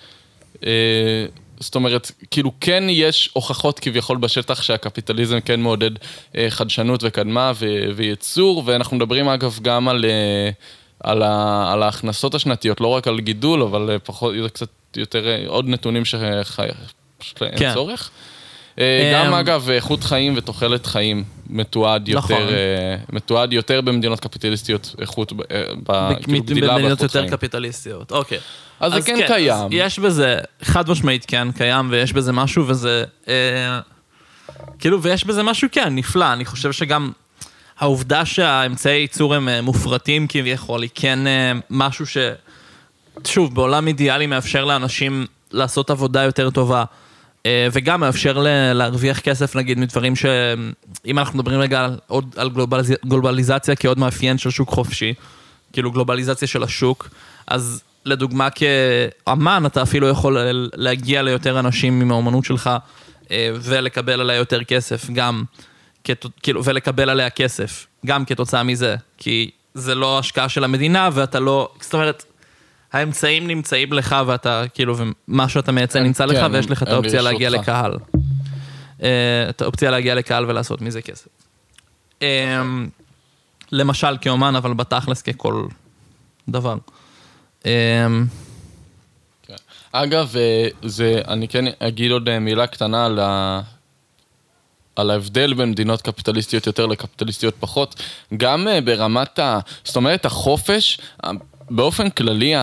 [0.65, 1.25] אה,
[1.59, 5.91] זאת אומרת, כאילו כן יש הוכחות כביכול בשטח שהקפיטליזם כן מעודד
[6.37, 10.49] אה, חדשנות וקדמה ו- וייצור, ואנחנו מדברים אגב גם על, אה,
[11.05, 15.43] על, ה- על ההכנסות השנתיות, לא רק על גידול, אבל אה, פחות, קצת יותר, אה,
[15.47, 17.73] עוד נתונים שפשוט אין כן.
[17.73, 18.09] צורך.
[18.79, 22.31] אה, גם אמ, אגב, איכות חיים ותוחלת חיים מתועד נכון.
[22.41, 27.31] יותר, אה, מתועד יותר במדינות קפיטליסטיות, איכות, ב- כאילו גדילה במדינות באיכות יותר חיים.
[27.31, 28.39] קפיטליסטיות, אוקיי.
[28.79, 29.53] אז זה כן קיים.
[29.53, 33.03] אז יש בזה, חד משמעית כן, קיים, ויש בזה משהו, וזה...
[33.27, 33.79] אה,
[34.79, 36.33] כאילו, ויש בזה משהו כן, נפלא.
[36.33, 37.11] אני חושב שגם
[37.79, 42.17] העובדה שהאמצעי ייצור הם אה, מופרטים כביכול, היא כן אה, משהו ש...
[43.27, 46.83] שוב, בעולם אידיאלי מאפשר לאנשים לעשות עבודה יותר טובה.
[47.45, 50.25] אה, וגם מאפשר להרוויח כסף, נגיד, מדברים ש...
[51.05, 52.93] אם אנחנו מדברים רגע על, עוד על גלובליז...
[53.05, 55.13] גלובליזציה כעוד מאפיין של שוק חופשי,
[55.73, 57.09] כאילו גלובליזציה של השוק,
[57.47, 60.37] אז לדוגמה כאמן אתה אפילו יכול
[60.75, 62.69] להגיע ליותר אנשים עם האומנות שלך
[63.31, 65.43] ולקבל עליה יותר כסף, גם.
[66.43, 71.69] כאילו, ולקבל עליה כסף, גם כתוצאה מזה, כי זה לא השקעה של המדינה ואתה לא,
[71.81, 72.25] זאת אומרת,
[72.93, 74.95] האמצעים נמצאים לך ואתה, כאילו,
[75.27, 77.69] ומה שאתה מייצר כן, נמצא לך כן, ויש לך את האופציה להגיע ברשותך.
[77.69, 77.97] לקהל.
[79.03, 81.27] אה, את האופציה להגיע לקהל ולעשות מזה כסף.
[82.21, 82.61] אה,
[83.71, 85.65] למשל כאומן, אבל בתכלס ככל
[86.49, 86.75] דבר.
[87.65, 88.07] אה,
[89.43, 89.55] כן.
[89.91, 90.35] אגב,
[90.83, 93.61] זה, אני כן אגיד עוד מילה קטנה על, ה,
[94.95, 97.95] על ההבדל בין מדינות קפיטליסטיות יותר לקפיטליסטיות פחות.
[98.37, 99.59] גם אה, ברמת ה...
[99.83, 101.29] זאת אומרת, החופש, ה-
[101.69, 102.53] באופן כללי,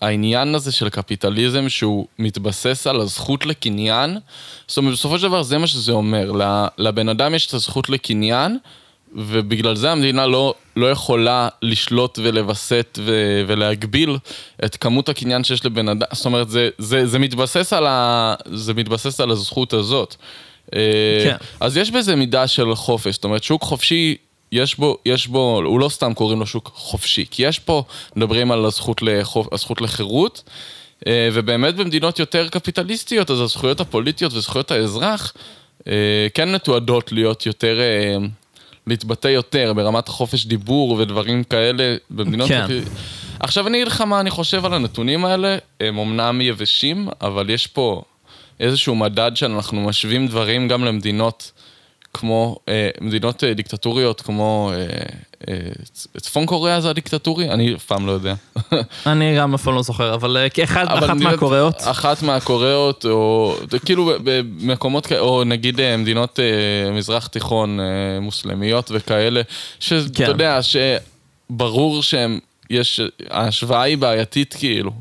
[0.00, 4.18] העניין הזה של קפיטליזם שהוא מתבסס על הזכות לקניין,
[4.66, 6.32] זאת אומרת, בסופו של דבר זה מה שזה אומר.
[6.78, 8.58] לבן אדם יש את הזכות לקניין,
[9.14, 12.98] ובגלל זה המדינה לא, לא יכולה לשלוט ולווסת
[13.46, 14.16] ולהגביל
[14.64, 19.20] את כמות הקניין שיש לבן אדם, זאת אומרת, זה, זה, זה, מתבסס, ה, זה מתבסס
[19.20, 20.16] על הזכות הזאת.
[20.70, 20.78] כן.
[21.24, 21.36] כן.
[21.60, 24.16] אז יש בזה מידה של חופש, זאת אומרת, שוק חופשי,
[24.52, 27.82] יש בו, יש בו, הוא לא סתם קוראים לו שוק חופשי, כי יש פה,
[28.16, 30.42] מדברים על הזכות, לחופ, הזכות לחירות,
[31.06, 35.32] אה, ובאמת במדינות יותר קפיטליסטיות, אז הזכויות הפוליטיות וזכויות האזרח
[35.88, 35.92] אה,
[36.34, 37.80] כן מתועדות להיות יותר...
[37.80, 38.16] אה,
[38.86, 42.48] להתבטא יותר ברמת חופש דיבור ודברים כאלה במדינות...
[42.48, 42.64] כן.
[42.64, 42.90] קפי-
[43.40, 47.66] עכשיו אני אגיד לך מה אני חושב על הנתונים האלה, הם אמנם יבשים, אבל יש
[47.66, 48.02] פה
[48.60, 51.52] איזשהו מדד שאנחנו משווים דברים גם למדינות
[52.14, 54.78] כמו, אה, מדינות אה, דיקטטוריות כמו אה,
[55.48, 55.70] אה,
[56.16, 57.50] צפון קוריאה זה הדיקטטורי?
[57.50, 58.34] אני אף פעם לא יודע.
[59.06, 63.56] אני גם אף פעם לא זוכר, אבל אה, כאחד, אבל אחת מהקוריאות, אחת מהקוריאות, או
[63.84, 67.84] כאילו במקומות או נגיד אה, מדינות אה, מזרח תיכון אה,
[68.20, 69.40] מוסלמיות וכאלה,
[69.80, 70.24] שאתה כן.
[70.24, 72.38] יודע שברור שהם,
[72.70, 74.92] יש, ההשוואה היא בעייתית כאילו,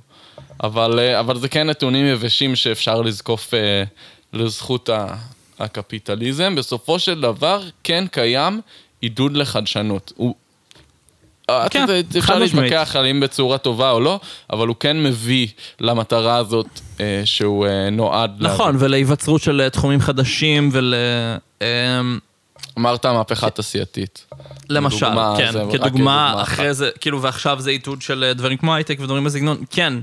[0.63, 3.84] אבל, אה, אבל זה כן נתונים יבשים שאפשר לזקוף אה,
[4.34, 4.89] לזכות
[5.60, 6.56] הקפיטליזם.
[6.56, 8.62] בסופו של דבר, כן קיים
[9.02, 10.13] עידוד לחדשנות.
[10.15, 10.36] הוא...
[11.49, 12.71] אה, כן, אפשר חד משמעית.
[12.71, 15.47] להתווכח על אם בצורה טובה או לא, אבל הוא כן מביא
[15.80, 20.93] למטרה הזאת אה, שהוא אה, נועד נכון, ולהיווצרות של אה, תחומים חדשים ול...
[21.62, 22.19] אמ,
[22.78, 24.26] אמרת מהפכה תעשייתית.
[24.69, 26.76] למשל, לדוגמה, כן, כדוגמה, דוגמה אחרי אחת.
[26.76, 29.93] זה, כאילו, ועכשיו זה עידוד של אה, דברים כמו הייטק ודברים בסגנון, כן,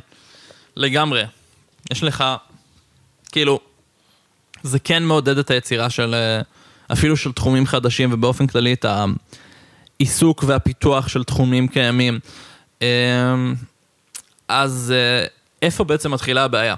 [0.76, 1.22] לגמרי.
[1.92, 2.24] יש לך,
[3.33, 3.61] כאילו,
[4.62, 6.40] זה כן מעודד את היצירה של, אה,
[6.92, 8.87] אפילו של תחומים חדשים, ובאופן כללי את
[10.00, 12.20] העיסוק והפיתוח של תחומים קיימים.
[12.83, 13.54] אמ,
[14.48, 15.26] אז אה,
[15.62, 16.74] איפה בעצם מתחילה הבעיה?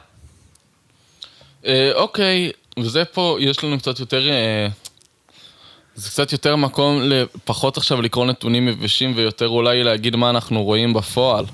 [1.66, 4.28] אה, אוקיי, וזה פה, יש לנו קצת יותר...
[4.28, 4.68] אה,
[5.94, 10.94] זה קצת יותר מקום לפחות עכשיו לקרוא נתונים יבשים ויותר אולי להגיד מה אנחנו רואים
[10.94, 11.44] בפועל.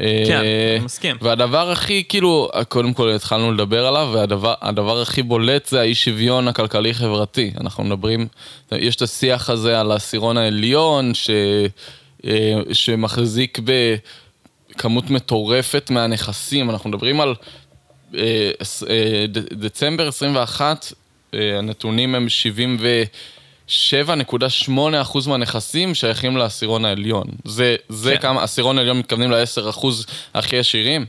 [0.00, 1.16] אה, כן, אני מסכים.
[1.20, 6.48] והדבר הכי, כאילו, קודם כל התחלנו לדבר עליו, והדבר הדבר הכי בולט זה האי שוויון
[6.48, 7.50] הכלכלי-חברתי.
[7.60, 8.26] אנחנו מדברים,
[8.72, 11.30] יש את השיח הזה על העשירון העליון, ש,
[12.26, 13.58] אה, שמחזיק
[14.74, 16.70] בכמות מטורפת מהנכסים.
[16.70, 17.34] אנחנו מדברים על
[18.14, 18.50] אה,
[18.90, 20.92] אה, דצמבר 21,
[21.34, 22.28] אה, הנתונים הם
[23.68, 27.24] 77.8% מהנכסים שייכים לעשירון העליון.
[27.44, 28.20] זה, זה כן.
[28.22, 29.86] כמה, עשירון העליון מתכוונים ל-10%
[30.34, 31.06] הכי עשירים.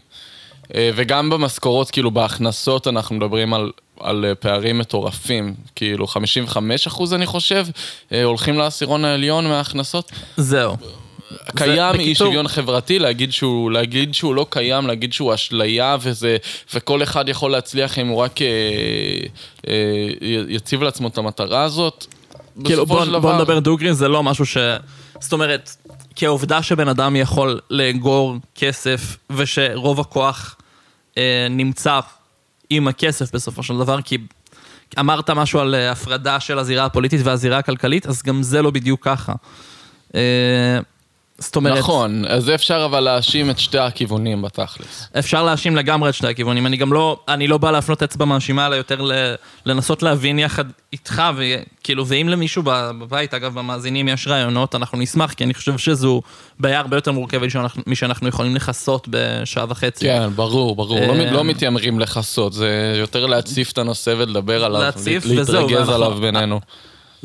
[0.76, 5.54] אה, וגם במשכורות, כאילו בהכנסות אנחנו מדברים על, על אה, פערים מטורפים.
[5.76, 7.66] כאילו 55% אני חושב,
[8.12, 10.12] אה, הולכים לעשירון העליון מההכנסות.
[10.38, 10.78] זהו.
[11.56, 16.38] קיים אי בקיצור- שוויון חברתי, להגיד שהוא, להגיד שהוא לא קיים, להגיד שהוא אשליה וזה,
[16.74, 18.48] וכל אחד יכול להצליח אם הוא רק אה,
[19.68, 19.74] אה,
[20.50, 22.06] יציב לעצמו את המטרה הזאת.
[22.66, 24.58] כאילו, בוא, של בוא דבר- נדבר דוגרי, זה לא משהו ש...
[25.20, 25.76] זאת אומרת,
[26.16, 30.56] כעובדה שבן אדם יכול לאגור כסף, ושרוב הכוח
[31.18, 32.00] אה, נמצא
[32.70, 34.18] עם הכסף בסופו של דבר, כי
[35.00, 39.04] אמרת משהו על אה, הפרדה של הזירה הפוליטית והזירה הכלכלית, אז גם זה לא בדיוק
[39.04, 39.34] ככה.
[40.16, 40.80] אה,
[41.38, 45.08] זאת אומרת, נכון, אז אפשר אבל להאשים את שתי הכיוונים בתכלס.
[45.20, 46.66] אפשר להאשים לגמרי את שני הכיוונים.
[46.68, 49.02] אני גם לא, אני לא בא להפנות אצבע מאשימה, אלא יותר
[49.66, 55.44] לנסות להבין יחד איתך, וכאילו, ואם למישהו בבית, אגב, במאזינים יש רעיונות, אנחנו נשמח, כי
[55.44, 56.22] אני חושב שזו
[56.60, 60.06] בעיה הרבה יותר מורכבת שאנחנו- משאנחנו יכולים לכסות בשעה וחצי.
[60.06, 61.00] כן, ברור, ברור.
[61.00, 64.82] לא, אה, לא מתיימרים לכסות, זה יותר להציף את הנושא ולדבר עליו.
[64.82, 66.60] להציף, לה- וזהו, להתרגז עליו בינינו.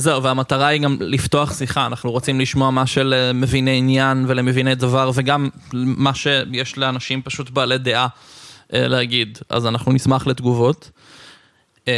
[0.00, 4.74] זהו, והמטרה היא גם לפתוח שיחה, אנחנו רוצים לשמוע מה של אה, מביני עניין ולמביני
[4.74, 8.06] דבר, וגם מה שיש לאנשים פשוט בעלי דעה
[8.74, 9.38] אה, להגיד.
[9.48, 10.90] אז אנחנו נשמח לתגובות,
[11.88, 11.92] אה,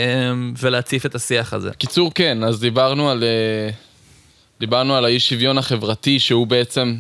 [0.59, 1.71] ולהציף את השיח הזה.
[1.79, 3.25] קיצור, כן, אז דיברנו על...
[4.61, 6.97] דיברנו על האי שוויון החברתי, שהוא בעצם,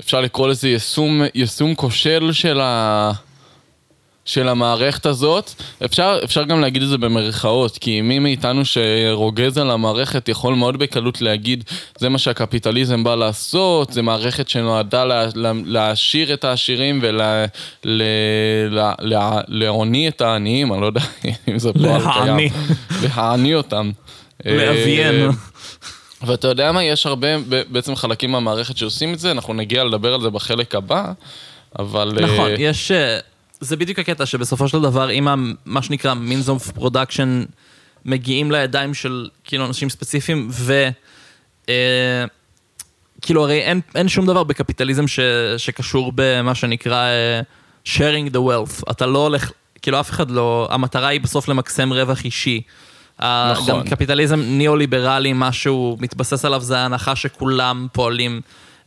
[0.00, 3.12] אפשר לקרוא לזה יישום, יישום כושל של, ה,
[4.28, 5.50] של המערכת הזאת.
[5.84, 10.78] אפשר, אפשר גם להגיד את זה במרכאות, כי מי מאיתנו שרוגז על המערכת יכול מאוד
[10.78, 11.64] בקלות להגיד,
[11.98, 17.00] זה מה שהקפיטליזם בא לעשות, זה מערכת שנועדה לה, לה, להעשיר את העשירים
[19.50, 21.00] ולהעוני את העניים, אני לא יודע
[21.48, 22.52] אם זה פועל קיים.
[23.02, 23.54] להעני.
[23.54, 23.90] אותם.
[24.46, 25.24] לאביין.
[25.24, 25.28] אה,
[26.26, 27.28] ואתה יודע מה, יש הרבה
[27.70, 31.12] בעצם חלקים מהמערכת שעושים את זה, אנחנו נגיע לדבר על זה בחלק הבא,
[31.78, 32.18] אבל...
[32.20, 32.92] אה, נכון, יש...
[33.60, 35.28] זה בדיוק הקטע שבסופו של דבר, אם
[35.64, 37.46] מה שנקרא means of production
[38.04, 40.88] מגיעים לידיים של כאילו אנשים ספציפיים, ו...
[41.68, 42.24] אה,
[43.22, 45.20] כאילו הרי אין, אין שום דבר בקפיטליזם ש,
[45.56, 47.40] שקשור במה שנקרא אה,
[47.84, 48.90] sharing the wealth.
[48.90, 49.50] אתה לא הולך,
[49.82, 52.62] כאילו אף אחד לא, המטרה היא בסוף למקסם רווח אישי.
[53.20, 53.66] נכון.
[53.66, 58.40] גם קפיטליזם ניאו-ליברלי, מה שהוא מתבסס עליו זה ההנחה שכולם פועלים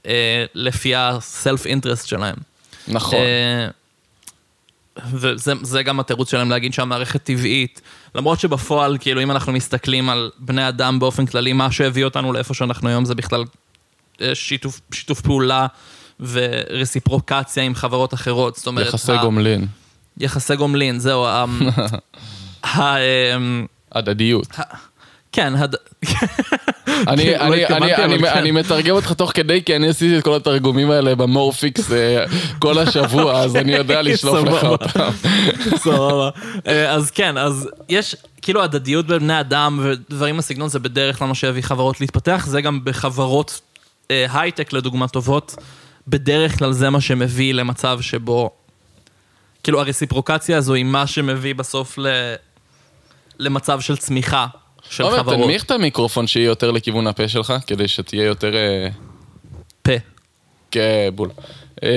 [0.05, 2.35] אה, לפי ה-self-interest שלהם.
[2.87, 3.19] נכון.
[3.19, 3.67] אה,
[5.11, 7.81] וזה זה גם התירוץ שלהם להגיד שהמערכת טבעית.
[8.15, 12.53] למרות שבפועל, כאילו, אם אנחנו מסתכלים על בני אדם באופן כללי, מה שהביא אותנו לאיפה
[12.53, 13.43] שאנחנו היום זה בכלל
[14.21, 15.67] אה, שיתוף, שיתוף פעולה
[16.19, 18.55] ורסיפרוקציה עם חברות אחרות.
[18.55, 19.67] זאת אומרת, יחסי ה- גומלין,
[20.17, 21.25] יחסי גומלין, זהו.
[21.25, 21.45] ה-
[22.63, 22.97] ה-
[23.35, 24.47] אמ, הדדיות.
[25.31, 25.75] כן, הד...
[27.07, 28.37] אני, לא אני, התכוונתי, אני, אבל אני, כן.
[28.37, 32.25] אני מתרגם אותך תוך כדי, כי אני עשיתי את כל התרגומים האלה במורפיקס אה,
[32.59, 34.63] כל השבוע, אז אני יודע לשלוף לך.
[34.63, 35.09] אותם.
[35.83, 36.29] סבבה.
[36.67, 41.27] אה, אז כן, אז יש כאילו הדדיות בין בני אדם ודברים בסגנון זה בדרך כלל
[41.27, 43.61] מה שיביא חברות להתפתח, זה גם בחברות
[44.11, 45.55] אה, הייטק לדוגמה טובות,
[46.07, 48.49] בדרך כלל זה מה שמביא למצב שבו,
[49.63, 52.07] כאילו הרסיפרוקציה הזו היא מה שמביא בסוף ל...
[53.39, 54.47] למצב של צמיחה
[54.89, 55.37] של עומר, חברות.
[55.39, 58.55] תנמיך את המיקרופון שיהיה יותר לכיוון הפה שלך, כדי שתהיה יותר...
[58.55, 58.87] אה,
[59.81, 59.91] פה.
[60.71, 61.29] כן, בול.
[61.83, 61.89] אה,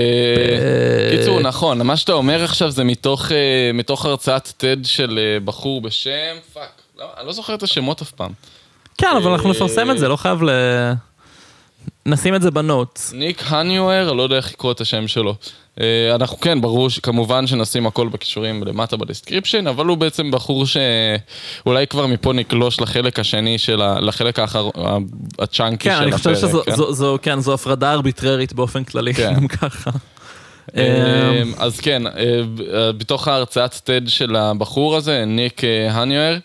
[1.10, 6.36] קיצור, נכון, מה שאתה אומר עכשיו זה מתוך, אה, הרצאת TED של אה, בחור בשם,
[6.52, 8.32] פאק, לא, אני לא זוכר את השמות אף פעם.
[8.98, 10.50] כן, אבל אנחנו אה, נפרסם את זה, לא חייב ל...
[12.06, 13.12] נשים את זה בנוטס.
[13.12, 15.34] ניק הניואר, לא יודע איך לקרוא את השם שלו.
[15.80, 21.86] אה, אנחנו כן, ברור שכמובן שנשים הכל בכישורים למטה בדיסקריפשן, אבל הוא בעצם בחור שאולי
[21.86, 24.00] כבר מפה נגלוש לחלק השני של ה...
[24.00, 24.68] לחלק האחר...
[25.38, 26.34] הצ'אנקי כן, של אני הפרק.
[26.34, 26.74] חושב שזו כן?
[26.76, 29.34] זו- זו- כן, זו הפרדה ארביטררית באופן כללי, כן.
[29.34, 29.90] גם ככה.
[30.76, 32.12] אה, אז כן, אה,
[32.98, 35.60] בתוך ההרצאת TED של הבחור הזה, ניק
[35.90, 36.36] הניואר,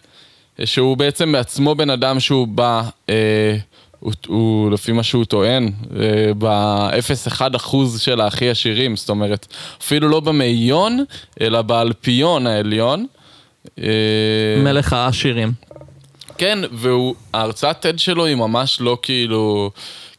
[0.65, 3.15] שהוא בעצם בעצמו בן אדם שהוא בא, אה,
[3.99, 9.47] הוא, הוא לפי מה שהוא טוען, אה, ב-0.1 אחוז של הכי עשירים, זאת אומרת,
[9.81, 11.03] אפילו לא במאיון,
[11.41, 13.05] אלא באלפיון העליון.
[13.79, 13.83] אה,
[14.63, 15.51] מלך העשירים.
[16.37, 19.71] כן, וההרצאת TED שלו היא ממש לא כאילו,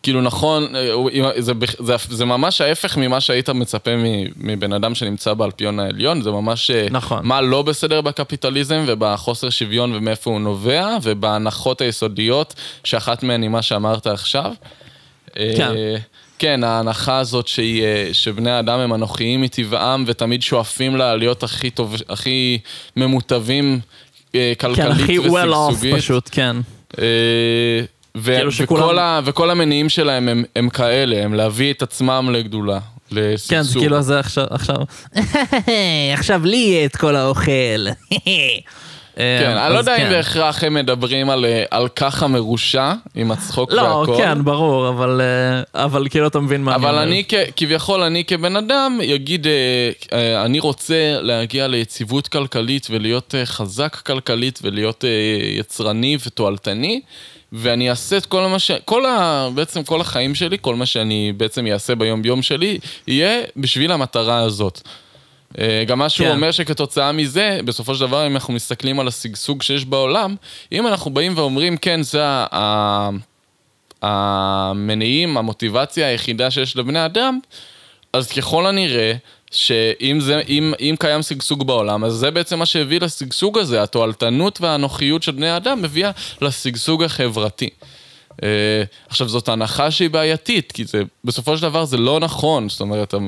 [0.02, 0.92] כאילו נכון, אה,
[1.38, 3.90] זה, זה, זה ממש ההפך ממה שהיית מצפה
[4.36, 7.26] מבן אדם שנמצא באלפיון העליון, זה ממש אה, נכון.
[7.26, 13.62] מה לא בסדר בקפיטליזם ובחוסר שוויון ומאיפה הוא נובע, ובהנחות היסודיות, שאחת מהן היא מה
[13.62, 14.52] שאמרת עכשיו.
[15.36, 15.72] אה, כן.
[16.38, 22.58] כן, ההנחה הזאת שהיא, שבני האדם הם אנוכיים מטבעם ותמיד שואפים לעליות הכי טוב, הכי
[22.96, 23.80] ממוטבים
[24.34, 25.96] אה, כן, כלכלית הכי well off.
[25.96, 26.56] פשוט, כן.
[28.16, 31.82] אה, ו- כאילו שכולם- וכל, ה- וכל המניעים שלהם הם, הם כאלה, הם להביא את
[31.82, 32.78] עצמם לגדולה,
[33.12, 33.50] לשגשוג.
[33.50, 34.76] כן, זה כאילו זה עכשיו, עכשיו,
[36.18, 37.86] עכשיו לי יהיה את כל האוכל.
[39.16, 43.72] כן, אני לא יודע אם בהכרח הם מדברים על, אה, על ככה מרושע, עם הצחוק
[43.72, 44.16] לא, והכל.
[44.16, 45.20] כן, ברור, אבל,
[45.74, 47.02] אה, אבל כאילו אתה מבין מה אני אבל אומר.
[47.02, 49.52] אני, כ- כביכול, אני כבן אדם, אגיד, אה,
[50.12, 55.10] אה, אני רוצה להגיע ליציבות כלכלית ולהיות אה, חזק כלכלית ולהיות אה,
[55.58, 57.00] יצרני ותועלתני,
[57.52, 58.70] ואני אעשה את כל מה ש...
[58.84, 59.48] כל ה...
[59.54, 64.80] בעצם כל החיים שלי, כל מה שאני בעצם אעשה ביום-יום שלי, יהיה בשביל המטרה הזאת.
[65.58, 66.32] אה, גם מה שהוא כן.
[66.32, 70.36] אומר שכתוצאה מזה, בסופו של דבר, אם אנחנו מסתכלים על השגשוג שיש בעולם,
[70.72, 73.10] אם אנחנו באים ואומרים, כן, זה ה- ה...
[74.02, 77.38] המניעים, המוטיבציה היחידה שיש לבני אדם,
[78.12, 79.12] אז ככל הנראה,
[79.50, 84.60] שאם זה, אם, אם קיים שגשוג בעולם, אז זה בעצם מה שהביא לשגשוג הזה, התועלתנות
[84.60, 86.10] והאנוכיות של בני האדם מביאה
[86.42, 87.68] לשגשוג החברתי.
[88.30, 88.42] Uh,
[89.08, 93.14] עכשיו, זאת הנחה שהיא בעייתית, כי זה, בסופו של דבר זה לא נכון, זאת אומרת,
[93.14, 93.18] uh,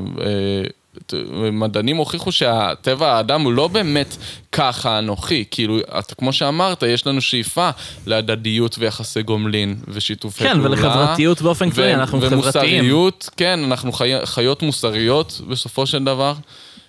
[1.52, 4.16] מדענים הוכיחו שהטבע האדם הוא לא באמת
[4.52, 7.70] ככה אנוכי, כאילו, אתה, כמו שאמרת, יש לנו שאיפה
[8.06, 10.70] להדדיות ויחסי גומלין ושיתופי כן, פעולה.
[10.70, 12.42] ולחברתיות באופן כללי, אנחנו חברתיים.
[12.42, 16.34] ומוסריות, כן, אנחנו חי, חיות מוסריות בסופו של דבר.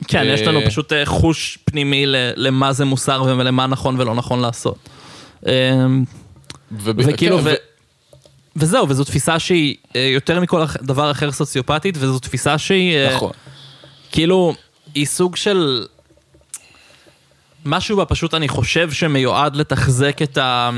[0.08, 2.04] כן, יש לנו אה, פשוט אה, חוש פנימי
[2.36, 4.90] למה זה מוסר ולמה נכון ולא נכון לעשות.
[5.44, 7.54] וב- וכאילו, כן, ו...
[8.56, 12.98] וזהו, וזו תפיסה שהיא אה, יותר מכל דבר אחר סוציופטית, וזו תפיסה שהיא...
[13.16, 13.32] נכון.
[14.14, 14.54] כאילו,
[14.96, 15.86] היא סוג של...
[17.66, 20.70] משהו בה פשוט אני חושב שמיועד לתחזק את ה...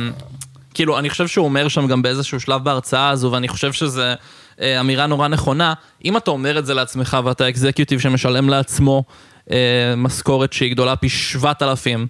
[0.74, 4.14] כאילו, אני חושב שהוא אומר שם גם באיזשהו שלב בהרצאה הזו, ואני חושב שזה
[4.62, 5.74] אה, אמירה נורא נכונה.
[6.06, 9.04] אם אתה אומר את זה לעצמך ואתה אקזקיוטיב שמשלם לעצמו
[9.52, 9.58] אה,
[9.98, 12.08] משכורת שהיא גדולה פי 7,000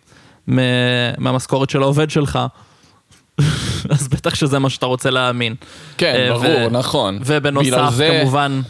[0.50, 0.60] מ-
[1.18, 2.40] מהמשכורת של העובד שלך,
[3.90, 5.56] אז בטח שזה מה שאתה רוצה להאמין.
[5.98, 7.20] כן, אה, ברור, נכון.
[7.20, 8.62] בגלל ובנוסף, זה- כמובן...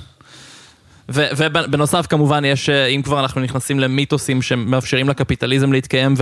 [1.10, 6.13] ו- ובנוסף, כמובן, יש, אה, אם כבר אנחנו נכנסים למיתוסים שמאפשרים לקפיטליזם להתקיים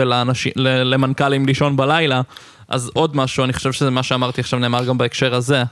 [0.55, 2.21] ולמנכ"לים לישון בלילה,
[2.67, 5.63] אז עוד משהו, אני חושב שזה מה שאמרתי עכשיו נאמר גם בהקשר הזה.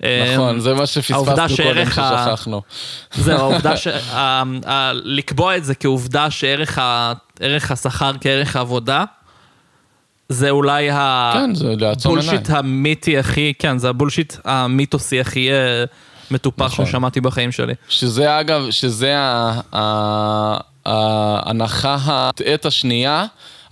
[0.00, 1.24] נכון, אה, זה מה שפספסנו
[1.62, 2.62] קודם ששכחנו.
[3.14, 3.88] זהו, העובדה ש...
[4.92, 6.78] לקבוע את זה כעובדה שערך
[7.70, 9.04] השכר כערך העבודה,
[10.28, 10.90] זה אולי.
[11.32, 12.30] כן, זה לעצום עיניים.
[12.30, 15.84] בולשיט המיתי הכי, כן, זה הבולשיט המיתוסי הכי אה,
[16.30, 16.86] מטופח נכון.
[16.86, 17.74] ששמעתי בחיים שלי.
[17.88, 19.14] שזה אגב, שזה
[20.86, 23.26] ההנחה הטעית השנייה.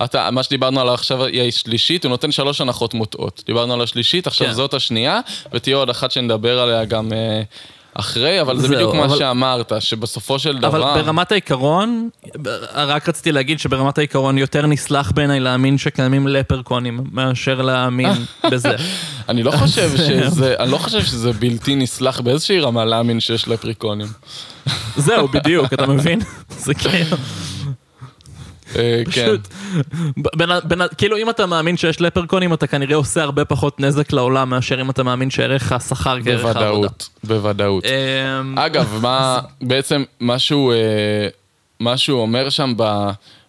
[0.05, 3.43] אתה, מה שדיברנו עליו עכשיו היא השלישית, הוא נותן שלוש הנחות מוטעות.
[3.47, 4.53] דיברנו על השלישית, עכשיו כן.
[4.53, 5.21] זאת השנייה,
[5.53, 7.43] ותהיה עוד אחת שנדבר עליה גם אה,
[7.95, 10.95] אחרי, אבל זה זהו, בדיוק מה אבל- שאמרת, שבסופו של אבל דבר...
[11.03, 12.09] ברמת העיקרון,
[12.75, 18.13] רק רציתי להגיד שברמת העיקרון יותר נסלח בעיניי להאמין שקיימים לפרקונים, מאשר להאמין
[18.51, 18.75] בזה.
[19.29, 24.07] אני לא חושב שזה, אני לא חושב שזה בלתי נסלח באיזושהי רמה להאמין שיש לפריקונים.
[24.97, 26.21] זהו, בדיוק, אתה מבין?
[26.65, 27.17] זה כאילו...
[28.77, 29.11] אה, כן.
[29.11, 29.49] פשוט,
[30.81, 34.81] ה- כאילו אם אתה מאמין שיש לפרקונים אתה כנראה עושה הרבה פחות נזק לעולם מאשר
[34.81, 36.61] אם אתה מאמין שערך השכר כערך העבודה.
[36.71, 37.85] בוודאות, בוודאות.
[37.85, 41.29] אמ, אגב, מה, בעצם מה שהוא, אה,
[42.11, 42.75] אומר שם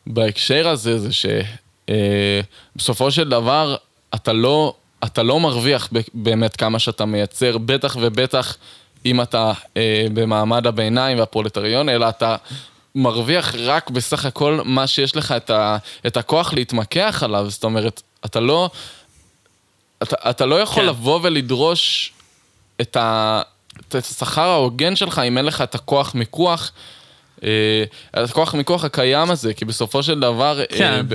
[0.07, 1.09] בהקשר הזה, זה
[2.75, 3.75] שבסופו של דבר,
[4.15, 8.57] אתה לא, אתה לא מרוויח באמת כמה שאתה מייצר, בטח ובטח
[9.05, 12.35] אם אתה אה, במעמד הביניים והפרולטריון, אלא אתה
[12.95, 15.77] מרוויח רק בסך הכל מה שיש לך את, ה,
[16.07, 17.49] את הכוח להתמקח עליו.
[17.49, 18.69] זאת אומרת, אתה לא,
[20.03, 20.89] אתה, אתה לא יכול כן.
[20.89, 22.13] לבוא ולדרוש
[22.81, 23.41] את, ה,
[23.79, 26.71] את השכר ההוגן שלך אם אין לך את הכוח מיקוח.
[27.43, 31.05] אה, הכוח מיקוח הקיים הזה, כי בסופו של דבר אה, כן.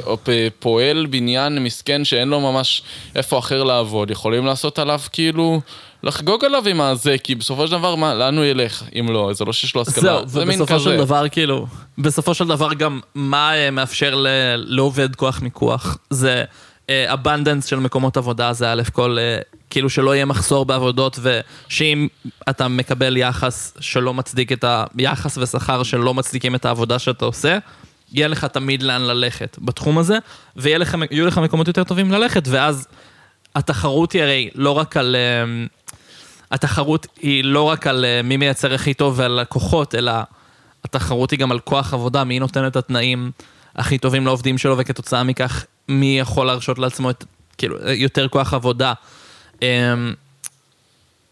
[0.59, 2.83] פועל בניין מסכן שאין לו ממש
[3.17, 5.61] איפה אחר לעבוד, יכולים לעשות עליו כאילו,
[6.03, 9.33] לחגוג עליו עם הזה, כי בסופו של דבר, מה, לאן הוא ילך אם לא?
[9.33, 10.97] זה לא שיש לו השכלה, זהו, זה ובסופו של כזה.
[10.97, 11.67] דבר, כאילו,
[11.99, 14.25] בסופו של דבר גם מה אה, מאפשר
[14.57, 15.99] לעובד כוח מיקוח?
[16.11, 16.45] זה
[16.91, 19.39] abundance של מקומות עבודה, זה א' כל, אה,
[19.71, 22.09] כאילו שלא יהיה מחסור בעבודות, ושאם
[22.51, 24.65] אתה מקבל יחס שלא מצדיק את
[24.99, 27.59] היחס ושכר שלא מצדיקים את העבודה שאתה עושה,
[28.13, 30.19] יהיה לך תמיד לאן ללכת בתחום הזה,
[30.57, 32.89] ויהיו לך, לך מקומות יותר טובים ללכת, ואז
[33.55, 35.17] התחרות היא הרי לא רק על...
[36.53, 40.13] אה, התחרות היא לא רק על אה, מי מייצר הכי טוב ועל לקוחות, אלא
[40.85, 43.31] התחרות היא גם על כוח עבודה, מי נותן את התנאים
[43.77, 47.25] הכי טובים לעובדים שלו, וכתוצאה מכך, מי יכול להרשות לעצמו את,
[47.59, 48.93] כאילו, יותר כוח עבודה.
[49.63, 50.15] אמ,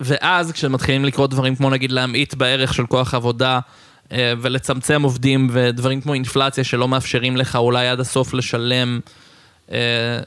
[0.01, 3.61] ואז כשמתחילים לקרות דברים כמו נגיד להמעיט בערך של כוח עבודה,
[4.13, 9.01] אה, ולצמצם עובדים ודברים כמו אינפלציה שלא מאפשרים לך אולי עד הסוף לשלם,
[9.73, 10.21] אה,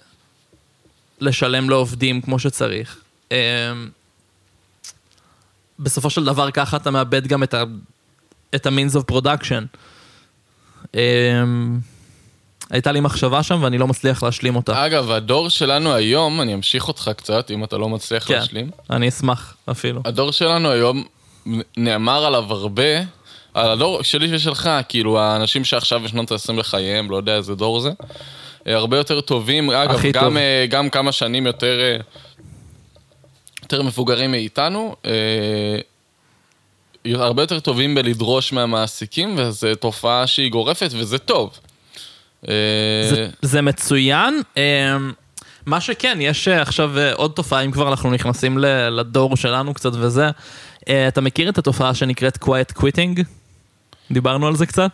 [1.21, 2.97] לשלם לעובדים כמו שצריך.
[5.81, 7.63] בסופו של דבר ככה אתה מאבד גם את ה...
[8.55, 9.77] את ה-means of production.
[10.83, 10.97] Um,
[12.69, 14.85] הייתה לי מחשבה שם ואני לא מצליח להשלים אותה.
[14.85, 18.71] אגב, הדור שלנו היום, אני אמשיך אותך קצת, אם אתה לא מצליח כן, להשלים.
[18.89, 20.01] אני אשמח אפילו.
[20.05, 21.03] הדור שלנו היום,
[21.77, 22.99] נאמר עליו הרבה,
[23.53, 27.91] על הדור שלי ושלך, כאילו, האנשים שעכשיו בשנות ה-20 לחייהם, לא יודע איזה דור זה,
[28.67, 30.37] אה, הרבה יותר טובים, אגב, גם, טוב.
[30.37, 31.97] אה, גם כמה שנים יותר, אה,
[33.73, 35.79] יותר מבוגרים מאיתנו, אה,
[37.05, 41.60] הרבה יותר טובים בלדרוש מהמעסיקים, וזו תופעה שהיא גורפת, וזה טוב.
[42.49, 42.53] אה,
[43.10, 44.41] זה, זה מצוין.
[44.55, 44.60] Um,
[45.65, 48.57] מה שכן, יש אה, עכשיו אה, עוד תופעה, אם כבר אנחנו נכנסים
[48.91, 50.29] לדור שלנו קצת וזה.
[51.07, 53.23] אתה מכיר את התופעה שנקראת quiet quitting?
[54.12, 54.91] דיברנו על זה קצת?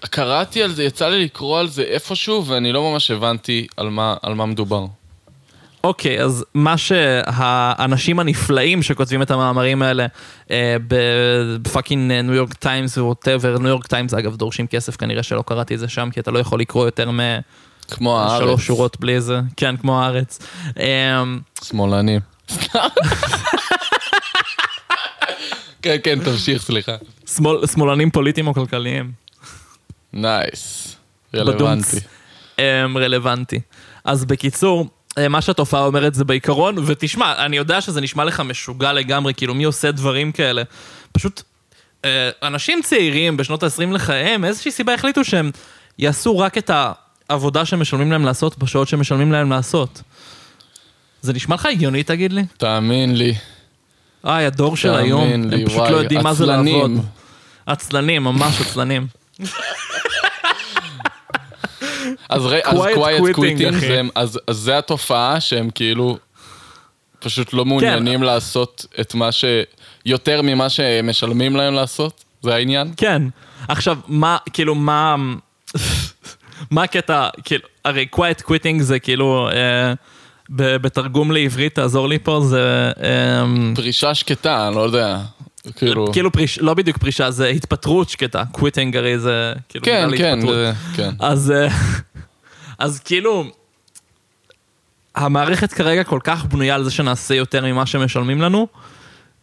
[0.00, 4.16] קראתי על זה, יצא לי לקרוא על זה איפשהו, ואני לא ממש הבנתי על מה,
[4.22, 4.86] על מה מדובר.
[5.88, 10.06] אוקיי, אז מה שהאנשים הנפלאים שכותבים את המאמרים האלה
[10.50, 15.22] אה, ב fucking ניו יורק טיימס ו whatever, ניו יורק טיימס אגב דורשים כסף, כנראה
[15.22, 17.10] שלא קראתי את זה שם, כי אתה לא יכול לקרוא יותר
[17.90, 18.42] כמו הארץ.
[18.42, 20.38] משלוש שורות בלי זה, כן, כמו הארץ.
[20.78, 21.24] אה,
[21.64, 22.20] שמאלנים.
[25.82, 26.96] כן, כן, תמשיך, סליחה.
[27.26, 29.12] שמאל, שמאלנים פוליטיים או כלכליים.
[30.12, 30.96] נייס.
[31.32, 31.94] בדונץ.
[31.94, 32.00] רלוונטי.
[32.58, 33.60] אמ, רלוונטי.
[34.04, 34.86] אז בקיצור, אה,
[35.28, 39.64] מה שהתופעה אומרת זה בעיקרון, ותשמע, אני יודע שזה נשמע לך משוגע לגמרי, כאילו מי
[39.64, 40.62] עושה דברים כאלה?
[41.12, 41.42] פשוט,
[42.04, 45.50] אה, אנשים צעירים בשנות ה-20 לחייהם, מאיזושהי סיבה החליטו שהם
[45.98, 46.70] יעשו רק את
[47.28, 50.02] העבודה שמשלמים להם לעשות בשעות שמשלמים להם לעשות.
[51.22, 52.44] זה נשמע לך הגיוני, תגיד לי?
[52.56, 53.34] תאמין לי.
[54.24, 56.80] איי, הדור של היום, לי, הם פשוט וואי, לא יודעים מה זה עצלנים.
[56.80, 57.04] לעבוד.
[57.66, 59.06] עצלנים, ממש עצלנים.
[62.28, 62.46] אז
[63.76, 63.86] אחי.
[63.86, 66.18] זה- אז זה התופעה שהם כאילו
[67.18, 67.68] פשוט לא כן.
[67.68, 69.44] מעוניינים לעשות את מה ש...
[70.06, 72.24] יותר ממה שמשלמים להם לעשות?
[72.42, 72.92] זה העניין?
[72.96, 73.22] כן.
[73.68, 75.16] עכשיו, מה, כאילו, מה...
[76.70, 79.92] מה הקטע, כאילו, הרי quiet quitting זה כאילו, אה,
[80.50, 82.90] ב- בתרגום לעברית, תעזור לי פה, זה...
[83.02, 85.18] אה, פרישה שקטה, אני לא יודע.
[85.76, 86.12] כאילו...
[86.12, 88.42] כאילו פריש, לא בדיוק פרישה, זה התפטרות שקטה.
[88.54, 89.84] quitting הרי זה כאילו...
[89.84, 90.40] כן, כן.
[90.40, 91.10] זה- כן.
[91.20, 91.68] אז, אה,
[92.78, 93.44] אז כאילו,
[95.14, 98.66] המערכת כרגע כל כך בנויה על זה שנעשה יותר ממה שמשלמים לנו.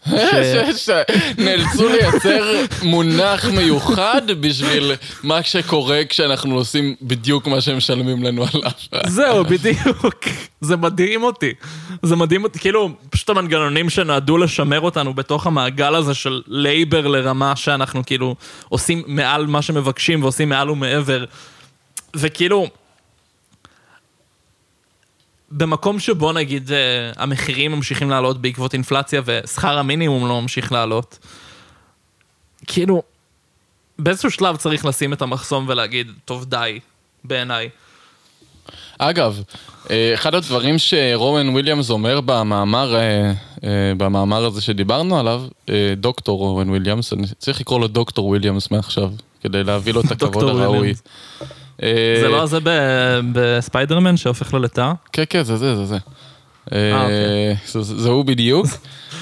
[0.78, 0.89] ש-
[1.38, 4.91] נאלצו לייצר מונח מיוחד בשביל
[5.24, 8.71] מה שקורה כשאנחנו עושים בדיוק מה שהם משלמים לנו עליו.
[9.08, 10.15] זהו, בדיוק.
[10.62, 11.54] זה מדהים אותי.
[12.03, 17.55] זה מדהים אותי, כאילו, פשוט המנגנונים שנועדו לשמר אותנו בתוך המעגל הזה של labor לרמה
[17.55, 18.36] שאנחנו כאילו
[18.70, 21.26] עושים מעל מה שמבקשים ועושים מעל ומעבר.
[22.16, 22.68] וכאילו,
[25.58, 26.78] במקום שבו נגיד אה,
[27.18, 31.20] המחירים ממשיכים לעלות בעקבות אינפלציה ושכר המינימום לא ממשיך לעלות,
[32.68, 33.03] כאילו,
[33.99, 36.80] באיזשהו שלב צריך לשים את המחסום ולהגיד, טוב די,
[37.24, 37.70] בעיניי.
[38.97, 39.43] אגב,
[39.89, 43.34] אה, אחד הדברים שרואן וויליאמס אומר במאמר, אה,
[43.97, 45.43] במאמר הזה שדיברנו עליו,
[45.97, 50.43] דוקטור רואן וויליאמס, אני צריך לקרוא לו דוקטור וויליאמס מעכשיו, כדי להביא לו את הכבוד
[50.43, 50.93] הראוי.
[51.84, 52.59] אה, זה לא זה
[53.34, 54.93] בספיידרמן שהופך ללטאה?
[55.11, 55.97] כן, כן, זה זה, זה זה.
[56.73, 57.55] אה, אוקיי.
[57.82, 58.65] זה- הוא בדיוק.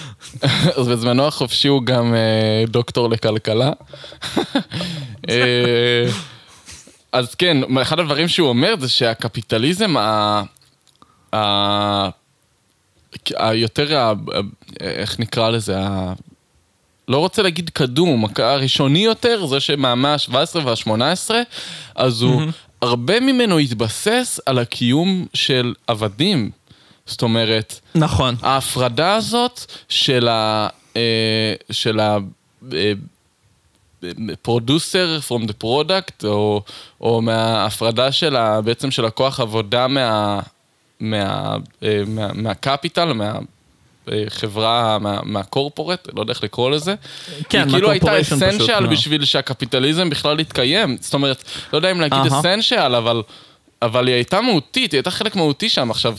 [0.77, 3.71] אז בזמנו החופשי הוא גם אה, דוקטור לכלכלה.
[5.29, 6.05] אה,
[7.11, 10.41] אז כן, אחד הדברים שהוא אומר זה שהקפיטליזם ה...
[13.35, 14.13] היותר.
[14.79, 15.77] איך נקרא לזה.
[17.07, 21.31] לא רוצה להגיד קדום, הראשוני יותר, זה שמהמאה ה-17 וה-18,
[21.95, 22.41] אז הוא,
[22.81, 26.51] הרבה ממנו התבסס על הקיום של עבדים.
[27.05, 28.35] זאת אומרת, נכון.
[28.41, 30.67] ההפרדה הזאת של ה...
[30.95, 32.17] אה, של ה...
[34.41, 36.61] פרודוסר from the product, או,
[37.01, 40.39] או מההפרדה של ה, בעצם של הכוח עבודה מה,
[40.99, 43.33] מה, אה, מה, מהקפיטל, מה,
[44.29, 46.95] חברה מה, מהקורפורט, לא יודע איך לקרוא לזה.
[47.49, 48.89] כן, היא כאילו הייתה אסנשיאל לא.
[48.89, 50.97] בשביל שהקפיטליזם בכלל יתקיים.
[51.01, 51.43] זאת אומרת,
[51.73, 53.21] לא יודע אם להגיד אסנשיאל, אבל,
[53.81, 55.91] אבל היא הייתה מהותית, היא הייתה חלק מהותי שם.
[55.91, 56.17] עכשיו,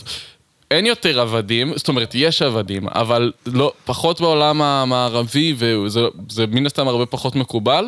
[0.71, 6.87] אין יותר עבדים, זאת אומרת, יש עבדים, אבל לא, פחות בעולם המערבי, וזה מן הסתם
[6.87, 7.85] הרבה פחות מקובל.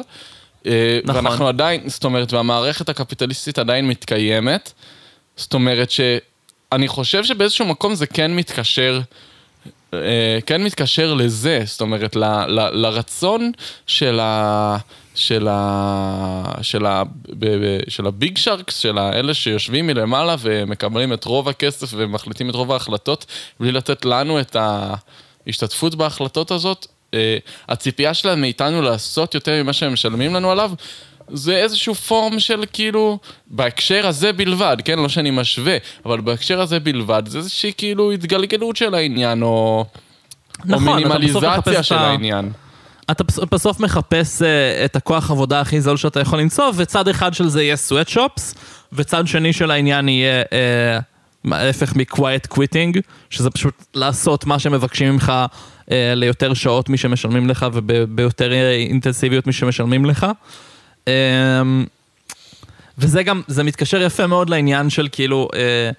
[0.66, 1.16] אה, נכון.
[1.16, 4.72] ואנחנו עדיין, זאת אומרת, והמערכת הקפיטליסטית עדיין מתקיימת.
[5.36, 9.02] זאת אומרת שאני חושב שבאיזשהו מקום זה כן מתקשר
[10.46, 13.52] כן מתקשר לזה, זאת אומרת, ל, ל, לרצון
[13.88, 14.78] של ה...
[15.16, 16.44] של ה...
[16.62, 17.04] של ה...
[17.30, 22.56] ב, ב, של הביג שרקס, של האלה שיושבים מלמעלה ומקבלים את רוב הכסף ומחליטים את
[22.56, 23.26] רוב ההחלטות,
[23.60, 26.88] בלי לתת לנו את ההשתתפות בהחלטות הזאת.
[27.14, 27.38] אה,
[27.70, 30.72] הציפייה שלהם מאיתנו לעשות יותר ממה שהם משלמים לנו עליו,
[31.30, 35.00] זה איזשהו פורם של כאילו, בהקשר הזה בלבד, כן?
[35.00, 39.86] לא שאני משווה, אבל בהקשר הזה בלבד, זה איזושהי כאילו התגלגלות של העניין, או,
[40.66, 42.52] נכון, או מינימליזציה של העניין.
[43.12, 44.46] אתה בסוף מחפש uh,
[44.86, 48.56] את הכוח עבודה הכי זול שאתה יכול למצוא, וצד אחד של זה יהיה סוואטשופס,
[48.94, 55.34] וצד שני של העניין יהיה uh, ההפך מ-quiet quitting, שזה פשוט לעשות מה שמבקשים ממך
[55.86, 60.26] uh, ליותר שעות משמשלמים לך וביותר אינטנסיביות משמשלמים לך.
[61.08, 61.86] אמ,
[62.98, 65.90] וזה גם, זה מתקשר יפה מאוד לעניין של כאילו, אה,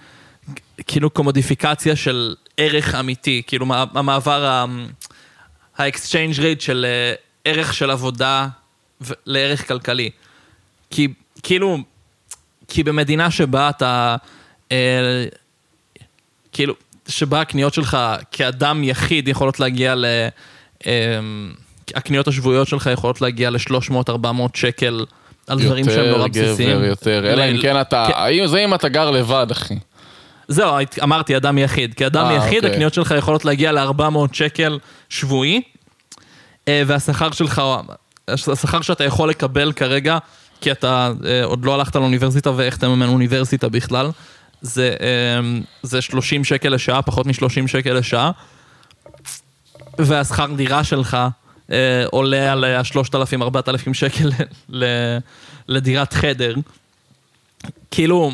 [0.86, 4.64] כאילו קומודיפיקציה של ערך אמיתי, כאילו המעבר,
[5.78, 8.48] ה-exchange rate של אה, ערך של עבודה
[9.26, 10.10] לערך כלכלי.
[10.90, 11.08] כי
[11.42, 11.78] כאילו,
[12.68, 14.16] כי במדינה שבה אתה,
[14.72, 15.24] אה,
[16.52, 16.74] כאילו,
[17.08, 17.98] שבה הקניות שלך
[18.30, 20.04] כאדם יחיד יכולות להגיע ל...
[20.86, 21.20] אה,
[21.94, 25.04] הקניות השבועיות שלך יכולות להגיע ל-300-400 שקל
[25.46, 26.70] על דברים שהם נורא בסיסיים.
[26.70, 28.06] יותר, יותר, אלא אם כן אתה,
[28.46, 29.78] זה אם אתה גר לבד, אחי.
[30.48, 31.94] זהו, אמרתי אדם יחיד.
[31.94, 32.70] כאדם 아, יחיד, אוקיי.
[32.70, 34.78] הקניות שלך יכולות להגיע ל-400 שקל
[35.08, 35.62] שבועי,
[36.68, 37.62] אה, והשכר שלך,
[38.28, 40.18] השכר שאתה יכול לקבל כרגע,
[40.60, 44.10] כי אתה אה, עוד לא הלכת לאוניברסיטה ואיך אתה מממן אוניברסיטה בכלל,
[44.60, 48.30] זה, אה, זה 30 שקל לשעה, פחות מ-30 שקל לשעה,
[49.98, 51.16] והשכר דירה שלך
[51.72, 54.30] אה, עולה על ה-3,000-4,000 שקל
[55.68, 56.54] לדירת חדר.
[57.90, 58.30] כאילו,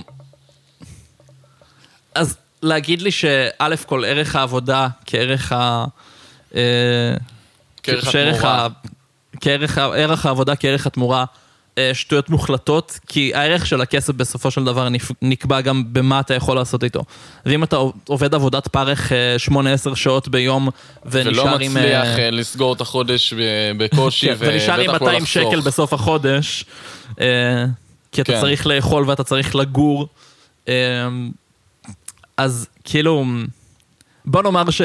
[2.14, 5.84] אז להגיד לי שא' כל ערך העבודה כערך ה...
[6.54, 7.14] אה,
[7.82, 8.68] כערך התמורה.
[9.40, 11.43] כערך העבודה כערך התמורה אה,
[11.92, 14.88] שטויות מוחלטות, כי הערך של הכסף בסופו של דבר
[15.22, 17.04] נקבע גם במה אתה יכול לעשות איתו.
[17.46, 19.12] ואם אתה עובד עבודת פרך
[19.50, 20.68] 8-10 אה, שעות ביום,
[21.06, 21.72] ונשאר עם...
[21.72, 23.34] ולא מצליח אה, לסגור את החודש
[23.78, 26.64] בקושי, כן, ונשאר עם 200 שקל בסוף החודש,
[28.12, 28.40] כי אתה כן.
[28.40, 30.08] צריך לאכול ואתה צריך לגור,
[32.36, 33.24] אז כאילו,
[34.24, 34.82] בוא נאמר ש...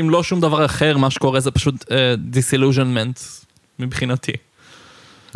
[0.00, 1.84] אם לא שום דבר אחר, מה שקורה זה פשוט
[2.32, 3.20] disillusionment
[3.78, 4.32] מבחינתי.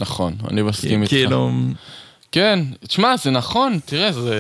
[0.02, 1.10] נכון, אני מסכים איתך.
[1.12, 1.50] כאילו...
[2.32, 4.36] כן, תשמע, זה נכון, תראה, זה...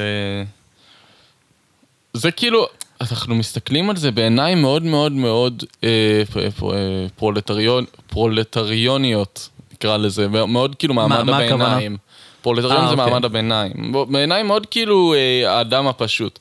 [2.12, 2.66] זה כאילו,
[3.00, 10.74] אנחנו מסתכלים על זה בעיניים מאוד מאוד מאוד אה, אה, פרולטריון, פרולטריוניות, נקרא לזה, מאוד
[10.74, 11.96] כאילו מעמד מה, הביניים.
[12.42, 13.06] פרולטריון אה, זה אוקיי.
[13.06, 13.92] מעמד הביניים.
[14.08, 16.38] בעיניים מאוד כאילו אה, האדם הפשוט.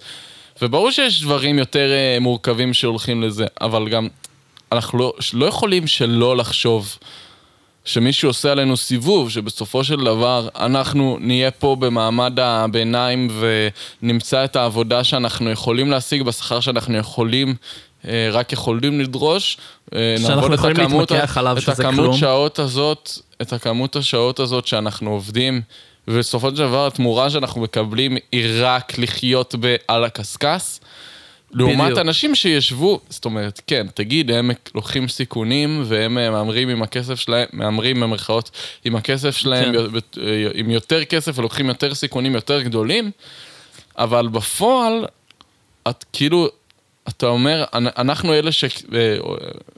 [0.62, 4.08] וברור שיש דברים יותר אה, מורכבים שהולכים לזה, אבל גם
[4.72, 6.98] אנחנו לא, לא יכולים שלא לחשוב
[7.86, 13.30] שמישהו עושה עלינו סיבוב, שבסופו של דבר אנחנו נהיה פה במעמד הביניים
[14.02, 17.56] ונמצא את העבודה שאנחנו יכולים להשיג בשכר שאנחנו יכולים,
[18.08, 19.58] אה, רק יכולים לדרוש.
[19.96, 20.16] אה,
[21.38, 21.90] עליו שזה כלום.
[21.90, 23.12] את הכמות שעות הזאת,
[23.42, 25.62] את הכמות השעות הזאת שאנחנו עובדים,
[26.08, 29.56] ובסופו של דבר התמורה שאנחנו מקבלים היא רק לחיות
[29.88, 30.80] על הקשקש.
[31.54, 32.00] לעומת בדיוק.
[32.00, 37.48] אנשים שישבו, זאת אומרת, כן, תגיד, הם לוקחים סיכונים והם אה, מהמרים עם הכסף שלהם,
[37.54, 38.52] מהמרים במרכאות
[38.86, 40.22] עם הכסף שלהם, כן.
[40.22, 43.12] אה, עם יותר כסף ולוקחים יותר סיכונים יותר גדולים,
[43.98, 45.06] אבל בפועל,
[45.90, 46.50] את כאילו,
[47.08, 48.52] אתה אומר, אנ- אנחנו אלה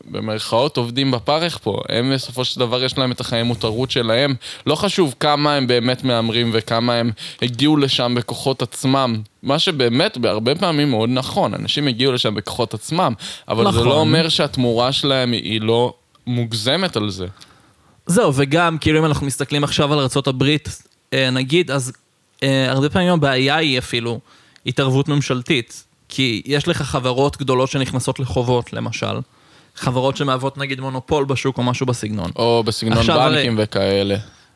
[0.08, 4.36] שבמרכאות עובדים בפרך פה, הם בסופו של דבר יש להם את החיי מותרות שלהם.
[4.68, 7.12] לא חשוב כמה הם באמת מהמרים וכמה הם
[7.42, 9.22] הגיעו לשם בכוחות עצמם.
[9.44, 13.14] מה שבאמת בהרבה פעמים מאוד נכון, אנשים הגיעו לשם בכוחות עצמם,
[13.48, 13.88] אבל זה נכון.
[13.88, 15.94] לא אומר שהתמורה שלהם היא לא
[16.28, 17.26] מוגזמת על זה.
[18.06, 20.44] זהו, וגם, כאילו אם אנחנו מסתכלים עכשיו על ארה"ב,
[21.14, 21.94] אה, נגיד, אז
[22.44, 24.20] אה, הרבה פעמים הבעיה היא אפילו
[24.66, 25.84] התערבות ממשלתית.
[26.16, 29.20] כי יש לך חברות גדולות שנכנסות לחובות, למשל.
[29.76, 32.32] חברות שמהוות נגיד מונופול בשוק או משהו בסגנון.
[32.36, 34.16] או בסגנון עכשיו הרי- בנקים וכאלה.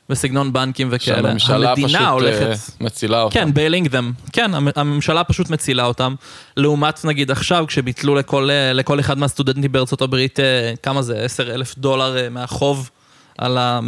[0.10, 1.30] בסגנון בנקים וכאלה.
[1.30, 2.50] שהממשלה פשוט אה, הולכת...
[2.82, 3.34] מצילה אותם.
[3.34, 4.32] כן, bailing them.
[4.34, 6.16] כן, המ- הממשלה פשוט מצילה אותם.
[6.58, 11.22] לעומת נגיד עכשיו, כשביטלו לכל, אה, לכל אחד מהסטודנטים בארצות הברית, אה, כמה זה?
[11.24, 12.90] 10 אלף דולר מהחוב,
[13.38, 13.80] על ה,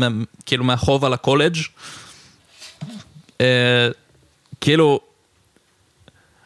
[0.46, 1.58] כאילו מהחוב על הקולג'.
[4.62, 5.00] כאילו,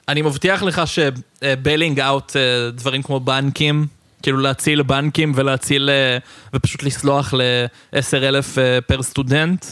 [0.07, 2.35] אני מבטיח לך ש bailing out
[2.73, 3.87] דברים כמו בנקים,
[4.21, 6.17] כאילו להציל בנקים ולהציל, אה,
[6.53, 9.65] ופשוט לסלוח ל-10 אלף אה, per סטודנט,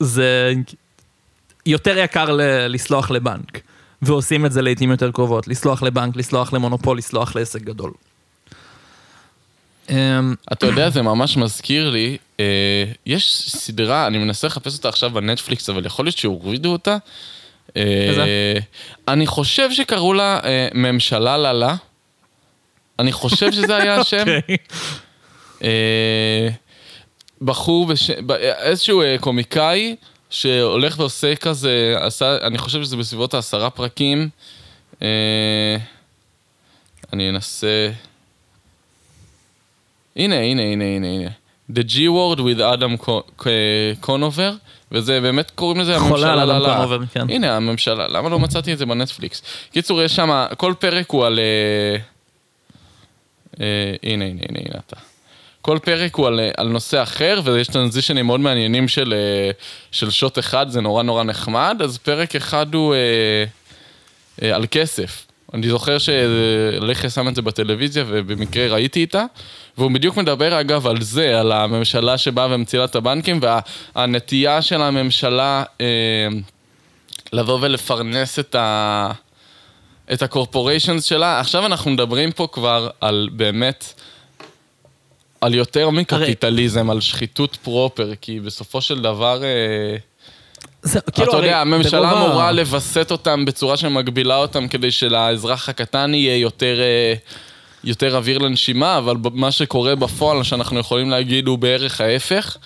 [0.00, 0.52] זה
[1.66, 3.60] יותר יקר ל- לסלוח לבנק.
[4.02, 5.48] ועושים את זה לעיתים יותר קרובות.
[5.48, 7.92] לסלוח לבנק, לסלוח למונופול, לסלוח לעסק גדול.
[9.90, 15.10] אמ, אתה יודע, זה ממש מזכיר לי, אה, יש סדרה, אני מנסה לחפש אותה עכשיו
[15.10, 16.96] בנטפליקס, אבל יכול להיות שהורידו אותה.
[17.76, 18.24] אה, איזה?
[19.08, 21.74] אני חושב שקראו לה אה, ממשלה ללה.
[22.98, 24.18] אני חושב שזה היה השם.
[24.18, 24.56] אוקיי.
[25.62, 26.48] אה,
[27.42, 27.90] בחור,
[28.58, 29.96] איזשהו אה, קומיקאי
[30.30, 31.94] שהולך ועושה כזה,
[32.42, 34.28] אני חושב שזה בסביבות העשרה פרקים.
[35.02, 35.76] אה,
[37.12, 37.90] אני אנסה...
[40.16, 41.30] הנה, הנה, הנה, הנה, הנה.
[41.72, 44.52] The G word with Adam Co- Co- Conover,
[44.92, 46.86] וזה באמת קוראים לזה הממשלה ללה.
[47.12, 47.30] כן.
[47.30, 49.42] הנה, הממשלה, למה לא מצאתי את זה בנטפליקס?
[49.72, 51.38] קיצור, יש שם, כל פרק הוא על...
[51.38, 51.96] אה,
[53.60, 54.96] אה, הנה, הנה, הנה, הנה אתה.
[55.62, 59.14] כל פרק הוא על, אה, על נושא אחר, ויש טרנזישנים מאוד מעניינים של,
[59.90, 63.44] של שוט אחד, זה נורא נורא נחמד, אז פרק אחד הוא אה,
[64.42, 65.26] אה, על כסף.
[65.54, 69.24] אני זוכר שלחי שם את זה בטלוויזיה, ובמקרה ראיתי איתה,
[69.78, 75.64] והוא בדיוק מדבר אגב על זה, על הממשלה שבאה ומצילה את הבנקים, והנטייה של הממשלה
[75.80, 75.86] אה,
[77.32, 79.10] לבוא ולפרנס את ה...
[80.12, 81.40] את הקורפוריישנס שלה.
[81.40, 84.02] עכשיו אנחנו מדברים פה כבר על באמת,
[85.40, 89.96] על יותר מקפיטליזם, על שחיתות פרופר, כי בסופו של דבר, אה,
[90.82, 94.90] זה, אתה כאילו, הרי יודע, הממשלה ברוב ה- אמורה לווסת אותם בצורה שמגבילה אותם כדי
[94.90, 96.80] שלאזרח הקטן יהיה יותר...
[96.80, 97.14] אה,
[97.84, 102.56] יותר אוויר לנשימה, אבל מה שקורה בפועל, שאנחנו יכולים להגיד, הוא בערך ההפך.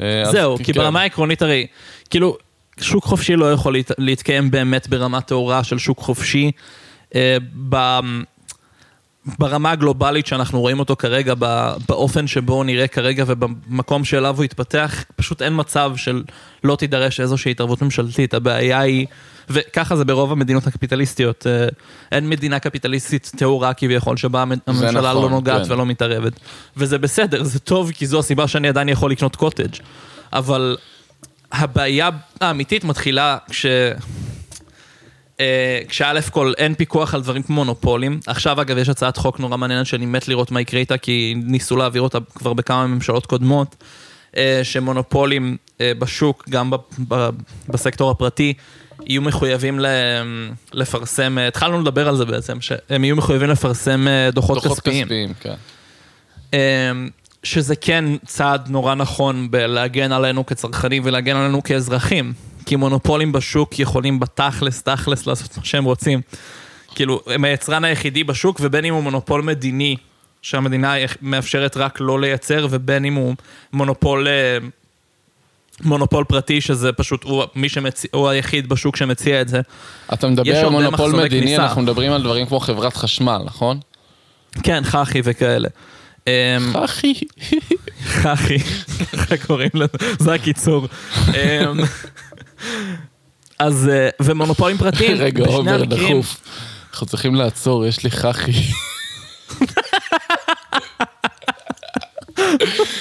[0.00, 0.72] אה, זהו, כי כן.
[0.72, 1.66] ברמה העקרונית הרי,
[2.10, 2.36] כאילו,
[2.80, 6.50] שוק חופשי לא יכול להת- להתקיים באמת ברמה טהורה של שוק חופשי.
[7.14, 7.36] אה,
[7.68, 8.00] ב-
[9.38, 11.34] ברמה הגלובלית שאנחנו רואים אותו כרגע,
[11.88, 16.22] באופן שבו הוא נראה כרגע ובמקום שאליו הוא התפתח, פשוט אין מצב של
[16.64, 18.34] לא תידרש איזושהי התערבות ממשלתית.
[18.34, 19.06] הבעיה היא,
[19.50, 21.66] וככה זה ברוב המדינות הקפיטליסטיות, אה,
[22.12, 25.72] אין מדינה קפיטליסטית טהורה כביכול, שבה המ- הממשלה נכון, לא נוגעת כן.
[25.72, 26.32] ולא מתערבת.
[26.76, 29.76] וזה בסדר, זה טוב, כי זו הסיבה שאני עדיין יכול לקנות קוטג'.
[30.32, 30.76] אבל
[31.52, 32.08] הבעיה
[32.40, 33.66] האמיתית מתחילה כש...
[35.40, 38.20] אה, כשא' כל אין פיקוח על דברים כמו מונופולים.
[38.26, 41.76] עכשיו אגב יש הצעת חוק נורא מעניינת שאני מת לראות מה יקרה איתה, כי ניסו
[41.76, 43.76] להעביר אותה כבר בכמה ממשלות קודמות,
[44.36, 46.70] אה, שמונופולים אה, בשוק, גם
[47.68, 48.54] בסקטור הפרטי,
[49.06, 49.80] יהיו מחויבים
[50.72, 55.04] לפרסם, התחלנו לדבר על זה בעצם, שהם יהיו מחויבים לפרסם דוחות, דוחות כספיים.
[55.04, 55.54] כספיים, כן.
[57.42, 62.32] שזה כן צעד נורא נכון בלהגן עלינו כצרכנים ולהגן עלינו כאזרחים.
[62.66, 66.20] כי מונופולים בשוק יכולים בתכלס, תכלס, לעשות מה שהם רוצים.
[66.94, 69.96] כאילו, הם היצרן היחידי בשוק, ובין אם הוא מונופול מדיני,
[70.42, 73.34] שהמדינה מאפשרת רק לא לייצר, ובין אם הוא
[73.72, 74.28] מונופול...
[74.28, 74.58] אה,
[75.84, 79.60] מונופול פרטי, שזה פשוט, הוא, מי שמציא, הוא היחיד בשוק שמציע את זה.
[80.12, 81.62] אתה מדבר על מונופול מדיני, כניסה.
[81.62, 83.80] אנחנו מדברים על דברים כמו חברת חשמל, נכון?
[84.62, 85.68] כן, חחי וכאלה.
[86.26, 86.32] אמ,
[86.76, 87.14] אחי.
[88.22, 88.58] חחי,
[89.12, 90.86] ככה קוראים לזה, זה הקיצור.
[93.58, 96.40] אז, אה, ומונופולים פרטיים, רגע, עומר, דחוף.
[96.92, 98.52] אנחנו צריכים לעצור, יש לי חחי.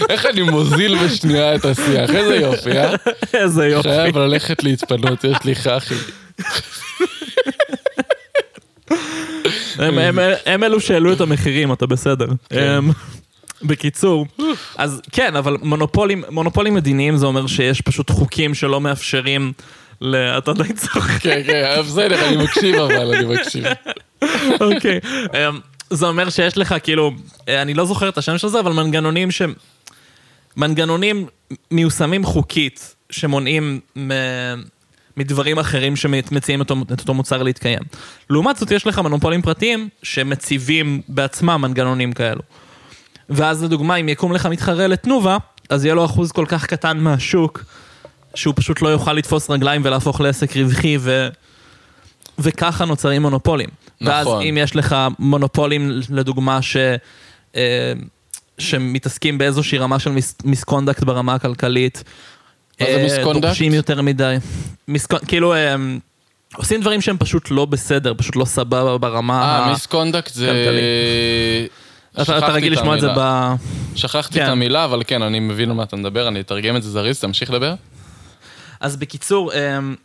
[0.09, 2.95] איך אני מוזיל בשנייה את השיח, איזה יופי, אה?
[3.33, 3.89] איזה יופי.
[3.89, 5.95] חייב ללכת להתפנות, יש לי חחי.
[10.45, 12.27] הם- אלו שהעלו את המחירים, אתה בסדר.
[13.67, 14.25] בקיצור,
[14.77, 19.53] אז כן, אבל מונופולים, מונופולים מדיניים זה אומר שיש פשוט חוקים שלא מאפשרים,
[20.01, 21.21] ל- אתה די צוחק.
[21.23, 23.65] כן, כן, בסדר, אני מקשיב אבל, אני מקשיב.
[24.61, 24.99] אוקיי.
[25.33, 25.59] אמ,
[25.89, 27.11] זה אומר שיש לך כאילו,
[27.49, 29.41] אה, אני לא זוכר את השם של זה, אבל מנגנונים ש...
[30.57, 31.25] מנגנונים
[31.71, 34.09] מיושמים חוקית, שמונעים מ...
[35.17, 37.79] מדברים אחרים שמציעים את אותו, את אותו מוצר להתקיים.
[38.29, 42.41] לעומת זאת, יש לך מונופולים פרטיים שמציבים בעצמם מנגנונים כאלו.
[43.29, 45.37] ואז לדוגמה, אם יקום לך מתחרה לתנובה,
[45.69, 47.63] אז יהיה לו אחוז כל כך קטן מהשוק,
[48.35, 51.27] שהוא פשוט לא יוכל לתפוס רגליים ולהפוך לעסק רווחי, ו...
[52.39, 53.69] וככה נוצרים מונופולים.
[54.01, 54.13] נכון.
[54.13, 56.77] ואז אם יש לך מונופולים, לדוגמה, ש...
[57.55, 57.93] אה,
[58.57, 60.35] שמתעסקים באיזושהי רמה של mis...
[60.43, 62.03] misconduct ברמה הכלכלית,
[62.79, 63.45] מה זה misconduct?
[63.45, 64.35] דורשים יותר מדי.
[64.87, 65.19] miscon...
[65.27, 65.99] כאילו, הם
[66.55, 70.79] עושים דברים שהם פשוט לא בסדר, פשוט לא סבבה ברמה אה, misconduct זה...
[72.21, 73.53] אתה, אתה רגיל לשמוע את זה ב...
[73.95, 74.45] שכחתי כן.
[74.45, 77.19] את המילה, אבל כן, אני מבין על מה אתה מדבר, אני אתרגם את זה זריז,
[77.19, 77.73] תמשיך לדבר.
[78.79, 79.95] אז בקיצור, אמ,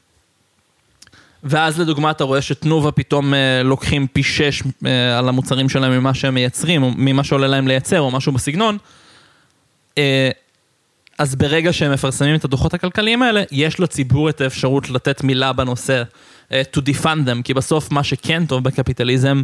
[1.45, 6.15] ואז לדוגמה אתה רואה שתנובה פתאום אה, לוקחים פי שש אה, על המוצרים שלהם ממה
[6.15, 8.79] שהם מייצרים, או ממה שעולה להם לייצר, או משהו בסגנון.
[9.99, 10.31] אה,
[11.19, 16.03] אז ברגע שהם מפרסמים את הדוחות הכלכליים האלה, יש לציבור את האפשרות לתת מילה בנושא,
[16.51, 19.43] to defund them, כי בסוף מה שכן טוב בקפיטליזם,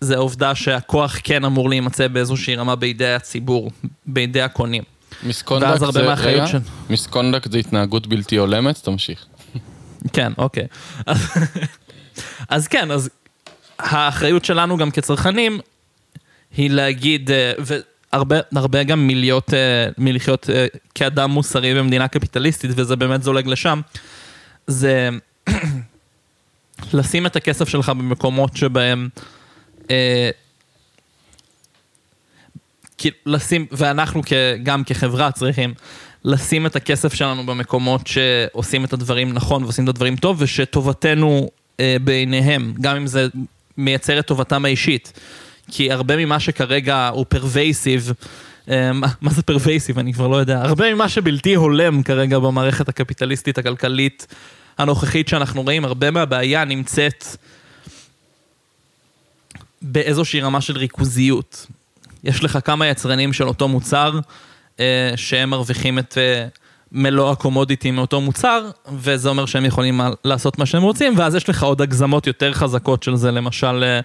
[0.00, 3.70] זה העובדה שהכוח כן אמור להימצא באיזושהי רמה בידי הציבור,
[4.06, 4.82] בידי הקונים.
[5.22, 6.58] מיסקונדקט זה, רגע, של...
[6.90, 9.26] מיסקונדקט זה התנהגות בלתי הולמת, תמשיך.
[10.12, 10.66] כן, אוקיי.
[11.06, 11.18] אז,
[12.48, 13.10] אז כן, אז
[13.78, 15.60] האחריות שלנו גם כצרכנים
[16.56, 22.96] היא להגיד, אה, והרבה הרבה גם מלהיות, אה, מלחיות אה, כאדם מוסרי במדינה קפיטליסטית, וזה
[22.96, 23.80] באמת זולג לשם,
[24.66, 25.08] זה
[26.92, 29.08] לשים את הכסף שלך במקומות שבהם...
[33.26, 34.22] לשים, ואנחנו
[34.62, 35.74] גם כחברה צריכים
[36.24, 41.96] לשים את הכסף שלנו במקומות שעושים את הדברים נכון ועושים את הדברים טוב, ושטובתנו אה,
[42.04, 43.26] בעיניהם, גם אם זה
[43.76, 45.12] מייצר את טובתם האישית.
[45.70, 48.12] כי הרבה ממה שכרגע הוא פרווייסיב,
[48.70, 49.98] אה, מה זה פרווייסיב?
[49.98, 50.62] אני כבר לא יודע.
[50.62, 54.26] הרבה ממה שבלתי הולם כרגע במערכת הקפיטליסטית הכלכלית
[54.78, 57.24] הנוכחית שאנחנו רואים, הרבה מהבעיה נמצאת
[59.86, 61.66] באיזושהי רמה של ריכוזיות.
[62.24, 64.18] יש לך כמה יצרנים של אותו מוצר,
[64.80, 66.46] אה, שהם מרוויחים את אה,
[66.92, 71.62] מלוא הקומודיטי מאותו מוצר, וזה אומר שהם יכולים לעשות מה שהם רוצים, ואז יש לך
[71.62, 74.00] עוד הגזמות יותר חזקות של זה, למשל אה,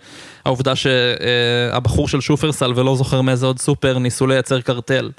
[0.46, 5.12] העובדה שהבחור של שופרסל ולא זוכר מאיזה עוד סופר ניסו לייצר קרטל.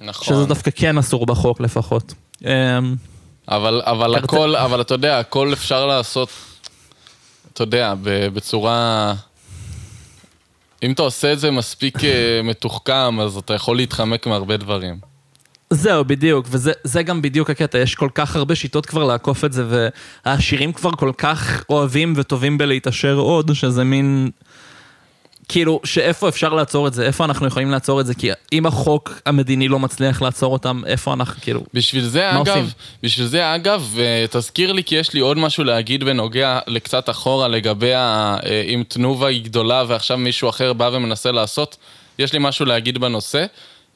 [0.00, 0.34] נכון.
[0.36, 2.14] שזה דווקא כן אסור בחוק לפחות.
[3.48, 4.24] אבל, אבל קרטל...
[4.24, 6.28] הכל, אבל אתה יודע, הכל אפשר לעשות,
[7.52, 7.94] אתה יודע,
[8.32, 9.14] בצורה...
[10.82, 15.12] אם אתה עושה את זה מספיק אה, מתוחכם, אז אתה יכול להתחמק מהרבה דברים.
[15.70, 19.64] זהו, בדיוק, וזה גם בדיוק הקטע, יש כל כך הרבה שיטות כבר לעקוף את זה,
[20.24, 24.30] והעשירים כבר כל כך אוהבים וטובים בלהתעשר עוד, שזה מין...
[25.48, 27.06] כאילו, שאיפה אפשר לעצור את זה?
[27.06, 28.14] איפה אנחנו יכולים לעצור את זה?
[28.14, 32.66] כי אם החוק המדיני לא מצליח לעצור אותם, איפה אנחנו, כאילו, בשביל זה, אגב, עושים?
[33.02, 37.48] בשביל זה, אגב, אה, תזכיר לי, כי יש לי עוד משהו להגיד בנוגע לקצת אחורה
[37.48, 38.36] לגבי ה...
[38.46, 41.76] אה, אם תנובה היא גדולה ועכשיו מישהו אחר בא ומנסה לעשות,
[42.18, 43.46] יש לי משהו להגיד בנושא.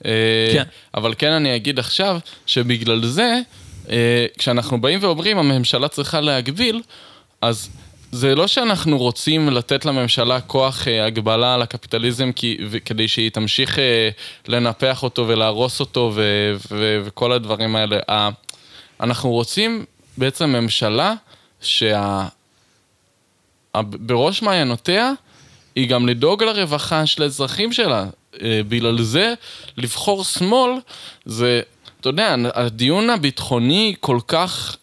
[0.05, 0.11] אה,
[0.53, 0.65] כן.
[0.95, 3.41] אבל כן אני אגיד עכשיו, שבגלל זה,
[4.39, 6.83] כשאנחנו באים ואומרים, הממשלה צריכה להגביל,
[7.43, 7.69] אז...
[8.13, 12.31] זה לא שאנחנו רוצים לתת לממשלה כוח אה, הגבלה על הקפיטליזם
[12.85, 14.09] כדי שהיא תמשיך אה,
[14.49, 16.23] לנפח אותו ולהרוס אותו ו,
[16.71, 17.99] ו, וכל הדברים האלה.
[19.01, 19.85] אנחנו רוצים
[20.17, 21.15] בעצם ממשלה
[23.75, 25.13] שבראש מעיינותיה
[25.75, 28.05] היא גם לדאוג לרווחה של האזרחים שלה.
[28.43, 29.35] אה, בגלל זה
[29.77, 30.71] לבחור שמאל
[31.25, 31.61] זה,
[32.01, 34.77] אתה יודע, הדיון הביטחוני כל כך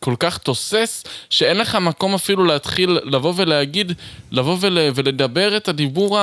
[0.00, 3.92] כל כך תוסס, שאין לך מקום אפילו להתחיל לבוא ולהגיד,
[4.30, 6.18] לבוא ול, ולדבר את הדיבור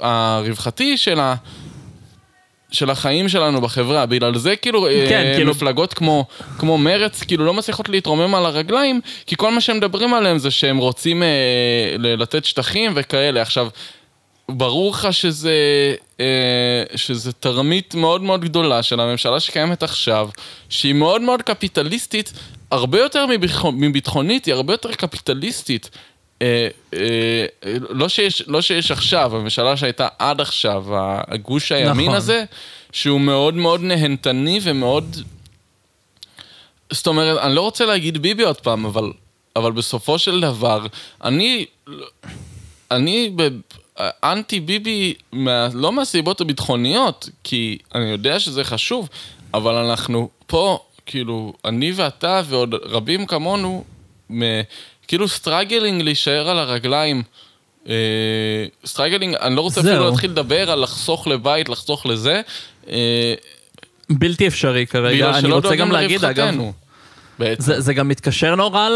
[0.00, 1.34] הרווחתי של ה...
[2.72, 5.50] של החיים שלנו בחברה, בגלל זה כאילו, כן, אה, כאילו...
[5.50, 6.24] מפלגות כמו,
[6.58, 10.50] כמו מרץ כאילו לא מצליחות להתרומם על הרגליים, כי כל מה שהם מדברים עליהם זה
[10.50, 13.42] שהם רוצים אה, לתת שטחים וכאלה.
[13.42, 13.68] עכשיו,
[14.48, 15.54] ברור לך שזה,
[16.20, 20.28] אה, שזה תרמית מאוד מאוד גדולה של הממשלה שקיימת עכשיו,
[20.68, 22.32] שהיא מאוד מאוד קפיטליסטית,
[22.70, 23.26] הרבה יותר
[23.72, 25.90] מביטחונית, היא הרבה יותר קפיטליסטית.
[26.42, 27.46] אה, אה,
[27.90, 30.84] לא, שיש, לא שיש עכשיו, הממשלה שהייתה עד עכשיו,
[31.28, 32.14] הגוש הימין נכון.
[32.16, 32.44] הזה,
[32.92, 35.16] שהוא מאוד מאוד נהנתני ומאוד...
[36.92, 39.12] זאת אומרת, אני לא רוצה להגיד ביבי עוד פעם, אבל,
[39.56, 40.86] אבל בסופו של דבר,
[41.24, 41.66] אני...
[42.90, 43.30] אני
[44.00, 49.08] אנטי ביבי, מה, לא מהסיבות הביטחוניות, כי אני יודע שזה חשוב,
[49.54, 53.84] אבל אנחנו פה כאילו, אני ואתה ועוד רבים כמונו,
[55.08, 57.22] כאילו struggling להישאר על הרגליים.
[58.86, 59.80] struggling, אני לא רוצה.
[59.80, 62.40] אפילו להתחיל לדבר על לחסוך לבית, לחסוך לזה.
[62.88, 63.34] אה,
[64.10, 65.38] בלתי אפשרי כרגע.
[65.38, 66.54] אני רוצה גם להגיד, אגב.
[67.38, 67.62] בעצם.
[67.62, 68.88] זה, זה גם מתקשר נורא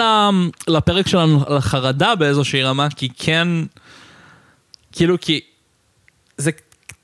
[0.69, 3.49] לפרק שלנו על החרדה באיזושהי רמה, כי כן,
[4.93, 5.41] כאילו, כי
[6.37, 6.51] זה,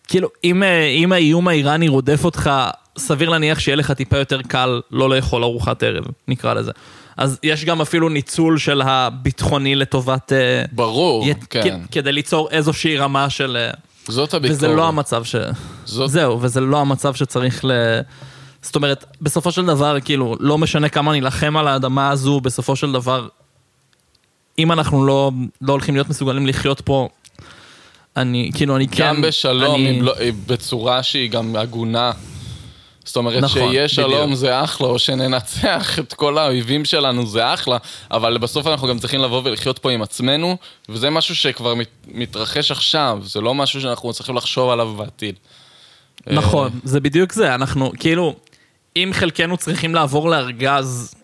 [0.08, 2.50] כאילו, אם, אה, אם האיום האיראני רודף אותך,
[2.98, 6.72] סביר להניח שיהיה לך טיפה יותר קל לא לאכול ארוחת ערב, נקרא לזה.
[7.16, 10.32] אז יש גם אפילו ניצול של הביטחוני לטובת...
[10.32, 11.80] אה, ברור, י- כן.
[11.88, 13.56] כ- כדי ליצור איזושהי רמה של...
[13.60, 13.70] אה,
[14.08, 14.56] זאת הביקורת.
[14.58, 15.36] וזה לא המצב ש...
[15.84, 17.70] זאת- זהו, וזה לא המצב שצריך ל...
[18.62, 22.92] זאת אומרת, בסופו של דבר, כאילו, לא משנה כמה נילחם על האדמה הזו, בסופו של
[22.92, 23.28] דבר,
[24.58, 25.30] אם אנחנו לא,
[25.62, 27.08] לא הולכים להיות מסוגלים לחיות פה,
[28.16, 29.04] אני, כאילו, אני כן...
[29.08, 30.00] גם בשלום, אני...
[30.02, 30.14] לא-
[30.46, 32.10] בצורה שהיא גם הגונה.
[33.06, 34.34] זאת אומרת, נכון, שיהיה שלום בדיוק.
[34.34, 37.76] זה אחלה, או שננצח את כל האויבים שלנו זה אחלה,
[38.10, 40.56] אבל בסוף אנחנו גם צריכים לבוא ולחיות פה עם עצמנו,
[40.88, 45.34] וזה משהו שכבר מת, מתרחש עכשיו, זה לא משהו שאנחנו צריכים לחשוב עליו בעתיד.
[46.26, 48.34] נכון, זה בדיוק זה, אנחנו, כאילו,
[48.96, 51.14] אם חלקנו צריכים לעבור לארגז,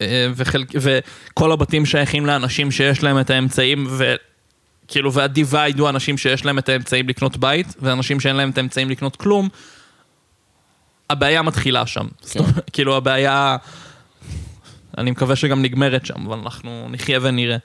[0.00, 6.44] אה, וחלק, וכל הבתים שייכים לאנשים שיש להם את האמצעים, וכאילו, וה-divide הוא אנשים שיש
[6.44, 9.48] להם את האמצעים לקנות בית, ואנשים שאין להם את האמצעים לקנות כלום,
[11.10, 12.06] הבעיה מתחילה שם.
[12.38, 13.56] אומרת, כאילו, הבעיה,
[14.98, 17.56] אני מקווה שגם נגמרת שם, אבל אנחנו נחיה ונראה.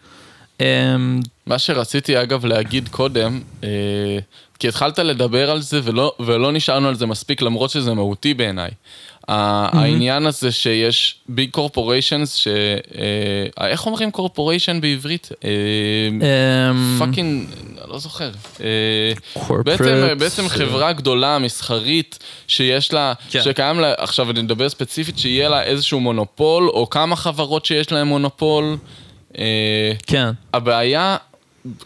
[0.60, 3.70] אמ, מה שרציתי אגב להגיד קודם, אה,
[4.60, 8.72] כי התחלת לדבר על זה ולא, ולא נשארנו על זה מספיק למרות שזה מהותי בעיניי.
[9.30, 9.78] Mm-hmm.
[9.78, 12.48] העניין הזה שיש big corporations, ש...
[12.48, 15.30] אה, איך אומרים corporation בעברית?
[15.44, 15.50] אה,
[16.72, 17.48] אמ, fucking,
[17.82, 18.32] אני לא זוכר.
[18.64, 19.14] אה,
[19.64, 23.42] בעצם, בעצם חברה גדולה, מסחרית, שיש לה, כן.
[23.42, 28.08] שקיים לה, עכשיו אני מדבר ספציפית, שיהיה לה איזשהו מונופול, או כמה חברות שיש להן
[28.08, 28.78] מונופול.
[30.08, 30.30] כן.
[30.54, 31.18] הבעיה,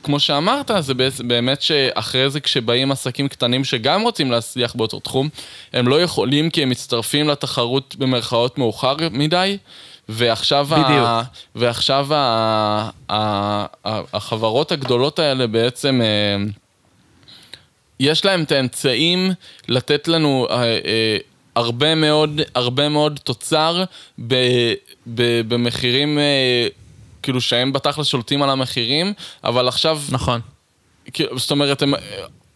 [0.04, 0.94] כמו שאמרת, זה
[1.28, 5.30] באמת שאחרי זה כשבאים עסקים קטנים שגם רוצים להצליח באותו תחום,
[5.74, 9.58] הם לא יכולים כי הם מצטרפים לתחרות במרכאות מאוחר מדי,
[10.10, 10.84] ועכשיו, ה...
[10.84, 11.08] בדיוק.
[11.56, 12.18] ועכשיו ה...
[13.10, 13.16] ה...
[13.86, 14.02] ה...
[14.14, 16.02] החברות הגדולות האלה בעצם...
[16.02, 16.44] אה,
[18.00, 19.32] יש להם את האמצעים
[19.68, 21.18] לתת לנו אה, אה,
[21.56, 23.84] הרבה מאוד, הרבה מאוד תוצר
[24.28, 24.36] ב,
[25.08, 26.20] ב, במחירים,
[27.24, 29.14] כאילו שהם בתכלס שולטים על המחירים,
[29.44, 30.42] אבל עכשיו, נכון.
[31.14, 31.94] כאילו, זאת אומרת, הם,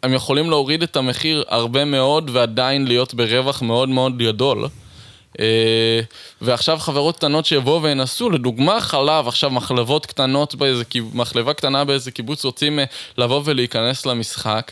[0.03, 4.67] הם יכולים להוריד את המחיר הרבה מאוד ועדיין להיות ברווח מאוד מאוד גדול.
[5.39, 6.01] אה,
[6.41, 10.83] ועכשיו חברות קטנות שיבואו וינסו, לדוגמה חלב, עכשיו מחלבות קטנות באיזה,
[11.13, 12.85] מחלבה קטנה באיזה קיבוץ רוצים אה,
[13.17, 14.71] לבוא ולהיכנס למשחק.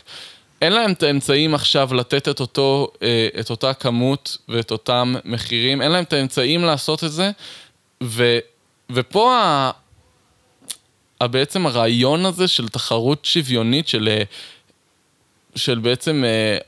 [0.62, 5.82] אין להם את האמצעים עכשיו לתת את, אותו, אה, את אותה כמות ואת אותם מחירים,
[5.82, 7.30] אין להם את האמצעים לעשות את זה,
[8.02, 8.38] ו,
[8.90, 9.40] ופה
[11.26, 14.22] בעצם הרעיון הזה של תחרות שוויונית, של, אה,
[15.56, 16.58] של בעצם, אה,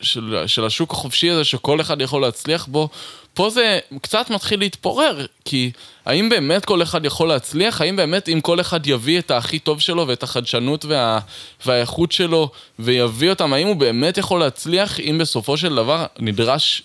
[0.00, 2.88] של, של השוק החופשי הזה שכל אחד יכול להצליח בו,
[3.34, 5.70] פה זה קצת מתחיל להתפורר, כי
[6.06, 7.80] האם באמת כל אחד יכול להצליח?
[7.80, 11.18] האם באמת אם כל אחד יביא את הכי טוב שלו ואת החדשנות וה,
[11.66, 16.82] והאיכות שלו ויביא אותם, האם הוא באמת יכול להצליח אם בסופו של דבר נדרש,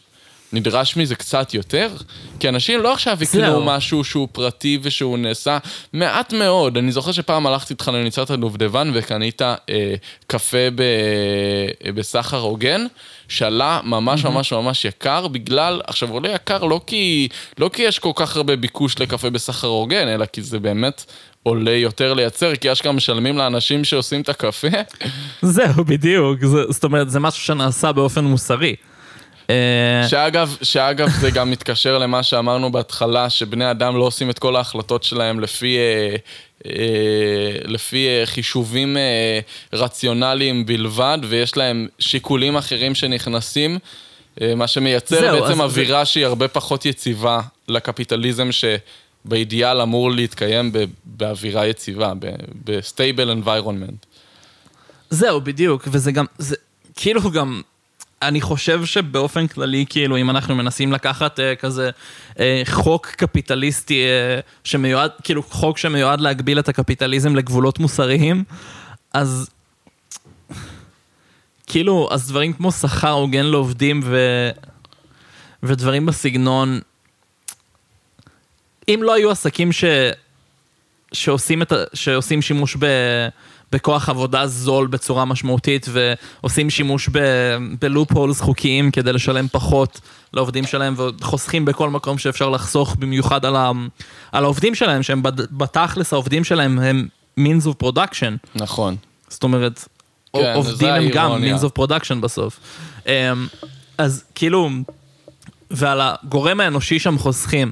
[0.54, 1.90] נדרש מזה קצת יותר?
[2.40, 3.66] כי אנשים לא עכשיו יקנו.
[3.66, 5.58] משהו שהוא פרטי ושהוא נעשה
[5.94, 6.78] מעט מאוד.
[6.78, 9.56] אני זוכר שפעם הלכתי איתך לניצת הדובדבן וקנית אה,
[10.28, 10.82] קפה ב,
[11.86, 12.86] אה, בסחר הוגן,
[13.28, 17.28] שעלה ממש ממש ממש יקר בגלל, עכשיו עולה יקר לא כי,
[17.58, 21.06] לא כי יש כל כך הרבה ביקוש לקפה בסחר הוגן, אלא כי זה באמת
[21.44, 24.68] עולה יותר לייצר, כי אשכרה משלמים לאנשים שעושים את הקפה.
[25.42, 26.46] זהו, בדיוק.
[26.46, 28.76] זה, זאת אומרת, זה משהו שנעשה באופן מוסרי.
[29.50, 34.56] אה, שאגב, שאגב זה גם מתקשר למה שאמרנו בהתחלה, שבני אדם לא עושים את כל
[34.56, 36.16] ההחלטות שלהם לפי, אה,
[36.66, 36.72] אה,
[37.66, 39.40] לפי אה, חישובים אה,
[39.74, 43.80] רציונליים בלבד, ויש להם שיקולים אחרים שנכנסים,
[44.42, 50.72] אה, מה שמייצר זהו, בעצם אווירה שהיא הרבה פחות יציבה לקפיטליזם שבאידיאל אמור להתקיים
[51.06, 52.14] באווירה יציבה,
[52.64, 54.06] ב-stable environment.
[55.10, 56.56] זהו, בדיוק, וזה גם, זה
[56.96, 57.62] כאילו גם,
[58.22, 61.90] אני חושב שבאופן כללי, כאילו, אם אנחנו מנסים לקחת אה, כזה
[62.40, 68.44] אה, חוק קפיטליסטי אה, שמיועד, כאילו, חוק שמיועד להגביל את הקפיטליזם לגבולות מוסריים,
[69.14, 69.50] אז
[71.68, 74.18] כאילו, אז דברים כמו שכר הוגן לעובדים ו...
[75.64, 76.80] ודברים בסגנון,
[78.88, 79.84] אם לא היו עסקים ש...
[81.14, 82.86] שעושים, את, שעושים שימוש ב,
[83.72, 87.10] בכוח עבודה זול בצורה משמעותית, ועושים שימוש
[87.82, 90.02] בלופ הולס חוקיים כדי לשלם פחות
[90.34, 93.72] לעובדים שלהם, וחוסכים בכל מקום שאפשר לחסוך, במיוחד על, ה,
[94.32, 97.08] על העובדים שלהם, שהם בת- בתכלס העובדים שלהם הם
[97.40, 98.48] means of production.
[98.56, 98.96] נכון.
[99.30, 99.88] זאת אומרת,
[100.34, 102.60] כן, עובדים הם גם means of production בסוף.
[103.08, 103.12] אמ,
[103.98, 104.70] אז כאילו,
[105.72, 107.72] ועל הגורם האנושי שם חוסכים.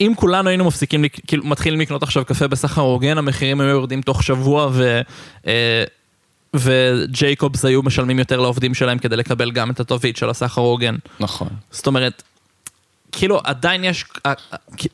[0.00, 4.22] אם כולנו היינו מפסיקים, כאילו מתחילים לקנות עכשיו קפה בסחר הוגן, המחירים היו יורדים תוך
[4.22, 5.00] שבוע ו...
[5.46, 5.84] אה,
[6.54, 10.96] וג'ייקובס היו משלמים יותר לעובדים שלהם כדי לקבל גם את התווית של הסחר הוגן.
[11.20, 11.48] נכון.
[11.70, 12.22] זאת אומרת,
[13.12, 14.04] כאילו עדיין יש,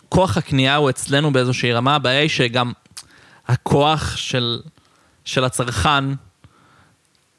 [0.08, 2.72] כוח הקנייה הוא אצלנו באיזושהי רמה, הבעיה היא שגם
[3.48, 4.60] הכוח של,
[5.24, 6.04] של הצרכן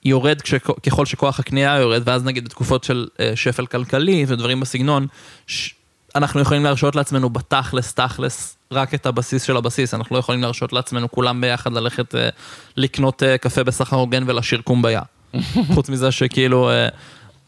[0.06, 5.08] יורד כש, ככל שכוח הקנייה יורד, ואז נגיד בתקופות של אה, שפל כלכלי ודברים בסגנון,
[5.48, 5.74] ש,
[6.16, 10.74] אנחנו יכולים להרשות לעצמנו בתכלס, תכלס, רק את הבסיס של הבסיס, אנחנו לא יכולים להרשות
[10.74, 12.30] לעצמנו כולם ביחד ללכת אה,
[12.78, 15.02] לקנות אה, קפה בסחר הוגן ולשיר קומביה.
[15.74, 16.88] חוץ מזה שכאילו, אה,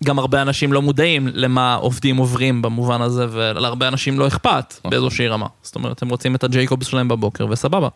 [0.04, 5.28] גם הרבה אנשים לא מודעים למה עובדים עוברים במובן הזה, ולהרבה אנשים לא אכפת באיזושהי
[5.28, 5.48] רמה.
[5.62, 7.88] זאת אומרת, הם רוצים את הג'ייקובס שלהם בבוקר, וסבבה.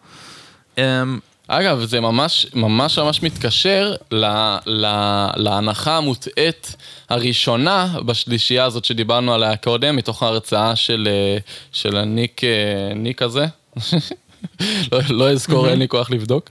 [1.54, 4.26] אגב, זה ממש ממש ממש מתקשר ל,
[4.66, 4.86] ל,
[5.36, 6.76] להנחה המוטעית
[7.10, 11.38] הראשונה בשלישייה הזאת שדיברנו עליה קודם, מתוך ההרצאה של, אה,
[11.72, 13.46] של הניק, אה, ניק הזה.
[14.92, 16.50] לא, לא אזכור, אין לי כוח לבדוק.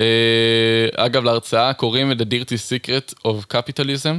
[0.00, 0.06] אה,
[0.96, 4.16] אגב, להרצאה קוראים The Dirty Secret of Capitalism,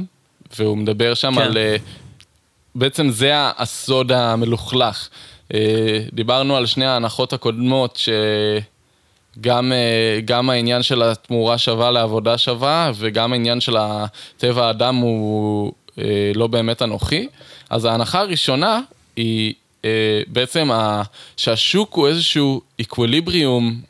[0.58, 1.40] והוא מדבר שם כן.
[1.40, 1.58] על...
[2.74, 5.08] בעצם זה הסוד המלוכלך.
[6.12, 8.71] דיברנו על שני ההנחות הקודמות, שגם
[9.46, 13.76] אה, גם העניין של התמורה שווה לעבודה שווה, וגם העניין של
[14.36, 17.28] טבע האדם הוא אה, לא באמת אנוכי.
[17.70, 18.80] אז ההנחה הראשונה
[19.16, 19.54] היא
[19.84, 20.70] אה, בעצם
[21.36, 23.80] שהשוק הוא איזשהו equilibrium,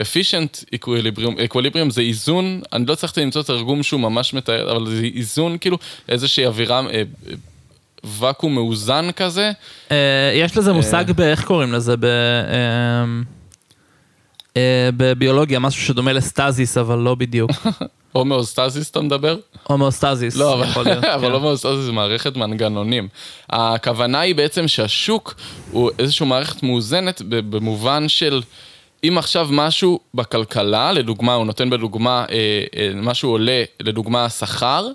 [0.00, 5.02] efficient equilibrium, equilibrium זה איזון, אני לא צריך למצוא תרגום שהוא ממש מתאר, אבל זה
[5.14, 7.02] איזון כאילו, איזושהי אווירה, אה,
[8.04, 9.52] ואקום מאוזן כזה.
[9.90, 11.96] אה, יש לזה מושג באיך קוראים לזה?
[11.96, 12.04] ב...
[12.04, 13.04] אה,
[14.96, 17.50] בביולוגיה, משהו שדומה ל stasis, אבל לא בדיוק.
[18.12, 19.36] הומאוסטזיס אתה מדבר?
[19.62, 21.04] הומאוסטזיס, לא, אבל, יכול להיות.
[21.14, 21.32] אבל כן.
[21.32, 23.08] הומאוסטזיס זה מערכת מנגנונים.
[23.50, 25.34] הכוונה היא בעצם שהשוק
[25.70, 28.42] הוא איזושהי מערכת מאוזנת במובן של...
[29.04, 34.88] אם עכשיו משהו בכלכלה, לדוגמה, הוא נותן בדוגמה, אה, אה, משהו עולה, לדוגמה השכר,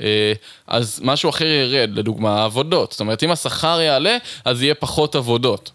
[0.00, 0.32] אה,
[0.66, 2.90] אז משהו אחר ירד, לדוגמה העבודות.
[2.92, 5.70] זאת אומרת, אם השכר יעלה, אז יהיה פחות עבודות.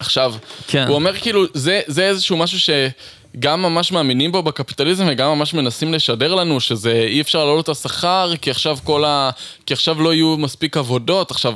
[0.00, 0.34] עכשיו,
[0.66, 0.84] כן.
[0.88, 5.94] הוא אומר כאילו, זה, זה איזשהו משהו שגם ממש מאמינים בו בקפיטליזם וגם ממש מנסים
[5.94, 9.30] לשדר לנו שזה אי אפשר להעלות את השכר כי עכשיו כל ה...
[9.66, 11.30] כי עכשיו לא יהיו מספיק עבודות.
[11.30, 11.54] עכשיו,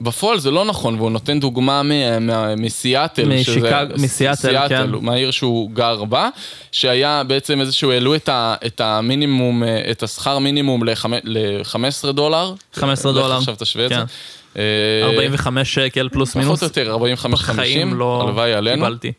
[0.00, 1.90] בפועל זה לא נכון, והוא נותן דוגמה מ-
[2.26, 3.28] מ- מסיאטל.
[3.28, 4.90] משיקג- מסיאטל, כן.
[4.90, 6.28] מהעיר שהוא גר בה,
[6.72, 12.52] שהיה בעצם איזשהו, העלו את, ה, את המינימום, את השכר מינימום ל-15 דולר.
[12.74, 13.36] 15 לך דולר.
[13.36, 13.98] עכשיו תשווה את כן.
[13.98, 14.04] זה.
[14.58, 14.62] אה,
[15.04, 16.62] 45 שקל פלוס מינוס.
[16.62, 18.84] פחות או יותר, 45-50, בחיים לא הלוואי עלינו.
[18.84, 19.12] קיבלתי.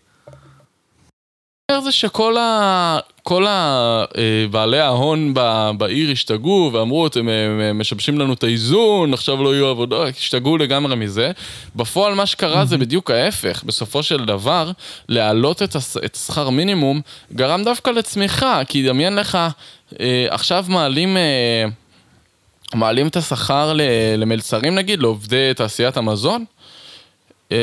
[1.84, 3.00] זה שכל ה...
[3.24, 4.06] כל ה...
[4.18, 5.34] אה, בעלי ההון.
[5.78, 10.96] בעיר השתגעו ואמרו, אתם אה, משבשים לנו את האיזון, עכשיו לא יהיו עבודה, השתגעו לגמרי
[10.96, 11.32] מזה.
[11.76, 13.64] בפועל מה שקרה זה בדיוק ההפך.
[13.64, 14.72] בסופו של דבר,
[15.10, 15.76] להעלות את,
[16.16, 17.02] שכר מינימום
[17.34, 19.38] גרם דווקא לצמיחה, כי דמיין לך,
[20.00, 21.18] אה, עכשיו מעלים...
[22.76, 23.74] מעלים את השכר
[24.18, 26.46] למלצרים נגיד, לעובדי תעשיית המזון.
[27.52, 27.58] אה,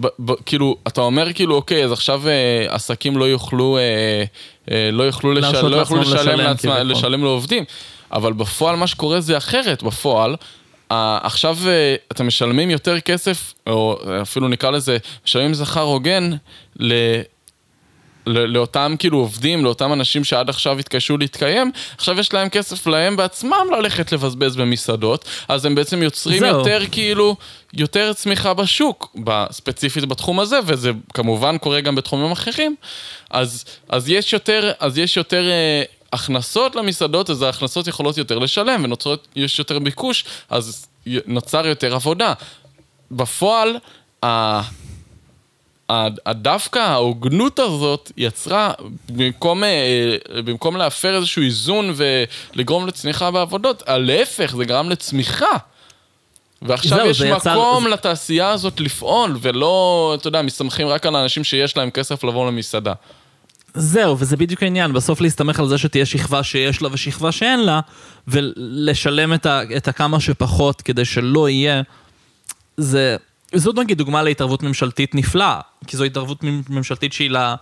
[0.00, 4.24] ב, ב, כאילו, אתה אומר כאילו, אוקיי, אז עכשיו אה, עסקים לא יוכלו, אה,
[4.70, 6.80] אה, לא יוכלו, לשל, לא יוכלו לשלם, לשלם, כביכול.
[6.80, 7.64] לשלם לעובדים,
[8.12, 10.36] אבל בפועל מה שקורה זה אחרת, בפועל,
[10.90, 16.30] אה, עכשיו אה, אתם משלמים יותר כסף, או אפילו נקרא לזה, משלמים שכר הוגן
[16.80, 16.92] ל...
[18.26, 23.66] לאותם כאילו עובדים, לאותם אנשים שעד עכשיו התקשו להתקיים, עכשיו יש להם כסף להם בעצמם
[23.78, 26.58] ללכת לבזבז במסעדות, אז הם בעצם יוצרים זהו.
[26.58, 27.36] יותר כאילו,
[27.72, 29.16] יותר צמיחה בשוק,
[29.50, 32.76] ספציפית בתחום הזה, וזה כמובן קורה גם בתחומים אחרים,
[33.30, 38.92] אז, אז יש יותר, אז יש יותר אה, הכנסות למסעדות, אז ההכנסות יכולות יותר לשלם,
[39.36, 40.86] ויש יותר ביקוש, אז
[41.26, 42.32] נוצר יותר עבודה.
[43.10, 43.76] בפועל,
[44.24, 44.60] ה...
[46.30, 48.72] דווקא ההוגנות הזאת יצרה,
[49.08, 51.94] במקום, אה, במקום להפר איזשהו איזון
[52.54, 55.46] ולגרום לצמיחה בעבודות, להפך, זה גרם לצמיחה.
[56.62, 61.06] ועכשיו זהו, יש זה יצר- מקום זה- לתעשייה הזאת לפעול, ולא, אתה יודע, מסתמכים רק
[61.06, 62.92] על האנשים שיש להם כסף לבוא למסעדה.
[63.74, 67.80] זהו, וזה בדיוק העניין, בסוף להסתמך על זה שתהיה שכבה שיש לה ושכבה שאין לה,
[68.28, 71.82] ולשלם את, ה, את הכמה שפחות כדי שלא יהיה,
[72.76, 73.16] זה,
[73.54, 76.38] זאת נגיד דוגמה להתערבות ממשלתית נפלאה, כי זו התערבות
[76.68, 77.54] ממשלתית שהיא ל...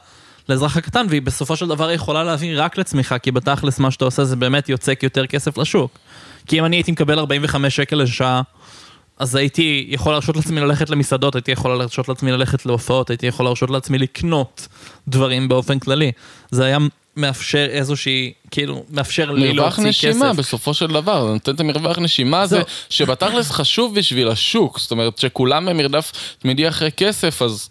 [0.48, 4.24] לאזרח הקטן, והיא בסופו של דבר יכולה להביא רק לצמיחה, כי בתכלס מה שאתה עושה
[4.24, 5.98] זה באמת יוצק יותר כסף לשוק.
[6.46, 8.42] כי אם אני הייתי מקבל 45 שקל לשעה,
[9.18, 13.46] אז הייתי יכול להרשות לעצמי ללכת למסעדות, הייתי יכול להרשות לעצמי ללכת להופעות, הייתי יכול
[13.46, 14.68] להרשות לעצמי לקנות
[15.08, 16.12] דברים באופן כללי.
[16.50, 16.78] זה היה
[17.16, 19.78] מאפשר איזושהי, כאילו, מאפשר לי להוציא כסף.
[19.78, 24.78] מרווח נשימה בסופו של דבר, זה נותן את המרווח נשימה הזה, שבתכלס חשוב בשביל השוק,
[24.78, 27.68] זאת אומרת שכולם במרדף תמידי אחרי כסף, אז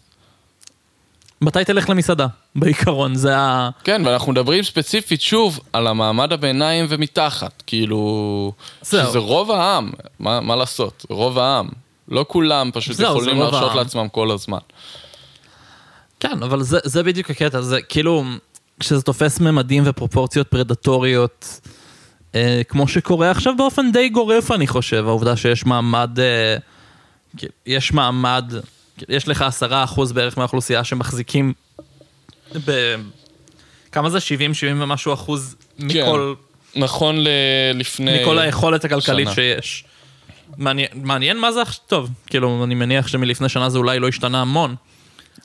[1.41, 2.27] מתי תלך למסעדה?
[2.55, 3.69] בעיקרון, זה ה...
[3.83, 8.51] כן, ואנחנו מדברים ספציפית שוב על המעמד הביניים ומתחת, כאילו...
[8.81, 9.09] זהו.
[9.09, 11.05] שזה רוב העם, מה, מה לעשות?
[11.09, 11.69] רוב העם.
[12.07, 14.57] לא כולם פשוט זהו, יכולים להרשות לעצמם כל הזמן.
[16.19, 18.23] כן, אבל זה, זה בדיוק הקטע, זה כאילו,
[18.83, 21.59] כשזה תופס ממדים ופרופורציות פרדטוריות,
[22.35, 26.57] אה, כמו שקורה עכשיו באופן די גורף, אני חושב, העובדה שיש מעמד, אה,
[27.65, 28.53] יש מעמד
[29.09, 31.53] יש לך עשרה אחוז בערך מהאוכלוסייה שמחזיקים
[32.65, 32.95] ב...
[33.91, 34.19] כמה זה?
[34.19, 35.85] 70, 70 ומשהו אחוז כן.
[35.85, 36.33] מכל...
[36.75, 37.27] נכון ל...
[37.73, 38.21] לפני...
[38.21, 39.35] מכל היכולת הכלכלית שנה.
[39.35, 39.85] שיש.
[40.57, 44.41] מעניין, מעניין מה זה עכשיו, טוב, כאילו, אני מניח שמלפני שנה זה אולי לא השתנה
[44.41, 44.75] המון.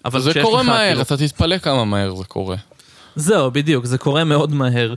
[0.05, 1.03] אבל זה קורה לך, מהר, כאילו...
[1.03, 2.57] אתה תתפלא כמה מהר זה קורה.
[3.19, 4.95] זהו, בדיוק, זה קורה מאוד מהר.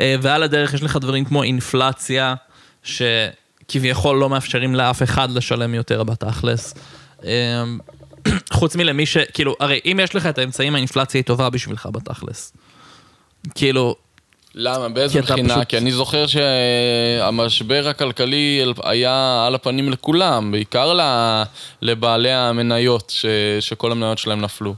[0.00, 2.34] אה, ועל הדרך יש לך דברים כמו אינפלציה,
[2.82, 6.74] שכביכול לא מאפשרים לאף אחד לשלם יותר בתכלס.
[7.24, 7.78] אמ,
[8.52, 9.16] חוץ מלמי ש...
[9.16, 12.52] כאילו, הרי אם יש לך את האמצעים, האינפלציה היא טובה בשבילך בתכלס.
[13.54, 13.96] כאילו...
[14.54, 14.88] למה?
[14.88, 15.54] באיזה מבחינה?
[15.54, 15.68] פשוט...
[15.68, 20.98] כי אני זוכר שהמשבר הכלכלי היה על הפנים לכולם, בעיקר
[21.82, 23.26] לבעלי המניות, ש...
[23.60, 24.74] שכל המניות שלהם נפלו.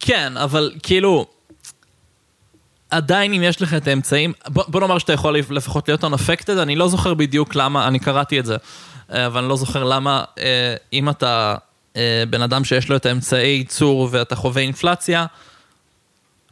[0.00, 1.26] כן, אבל כאילו...
[2.90, 6.76] עדיין אם יש לך את האמצעים, בוא, בוא נאמר שאתה יכול לפחות להיות unaffected, אני
[6.76, 8.56] לא זוכר בדיוק למה, אני קראתי את זה.
[9.12, 11.56] אה, אבל אני לא זוכר למה, אה, אם אתה
[11.96, 15.26] אה, בן אדם שיש לו את האמצעי ייצור ואתה חווה אינפלציה,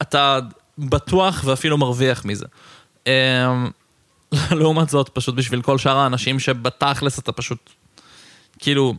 [0.02, 0.38] אתה
[0.78, 2.46] בטוח ואפילו מרוויח מזה.
[4.60, 7.70] לעומת זאת, פשוט בשביל כל שאר האנשים שבתכלס אתה פשוט,
[8.58, 8.94] כאילו...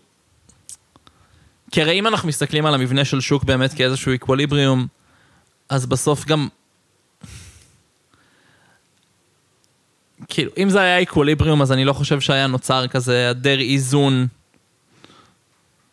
[1.71, 4.87] כי הרי אם אנחנו מסתכלים על המבנה של שוק באמת כאיזשהו אקווליבריום,
[5.69, 6.47] אז בסוף גם
[10.27, 14.27] כאילו, אם זה היה איקווליבריום, אז אני לא חושב שהיה נוצר כזה היעדר איזון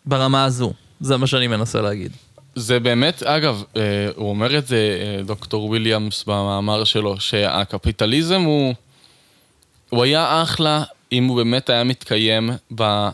[0.07, 0.73] ברמה הזו.
[1.01, 2.13] זה מה שאני מנסה להגיד.
[2.55, 3.83] זה באמת, אגב, אה,
[4.17, 8.75] הוא אומר את זה, אה, דוקטור וויליאמס, במאמר שלו, שהקפיטליזם הוא...
[9.91, 13.09] הוא היה אחלה אם הוא באמת היה מתקיים ב,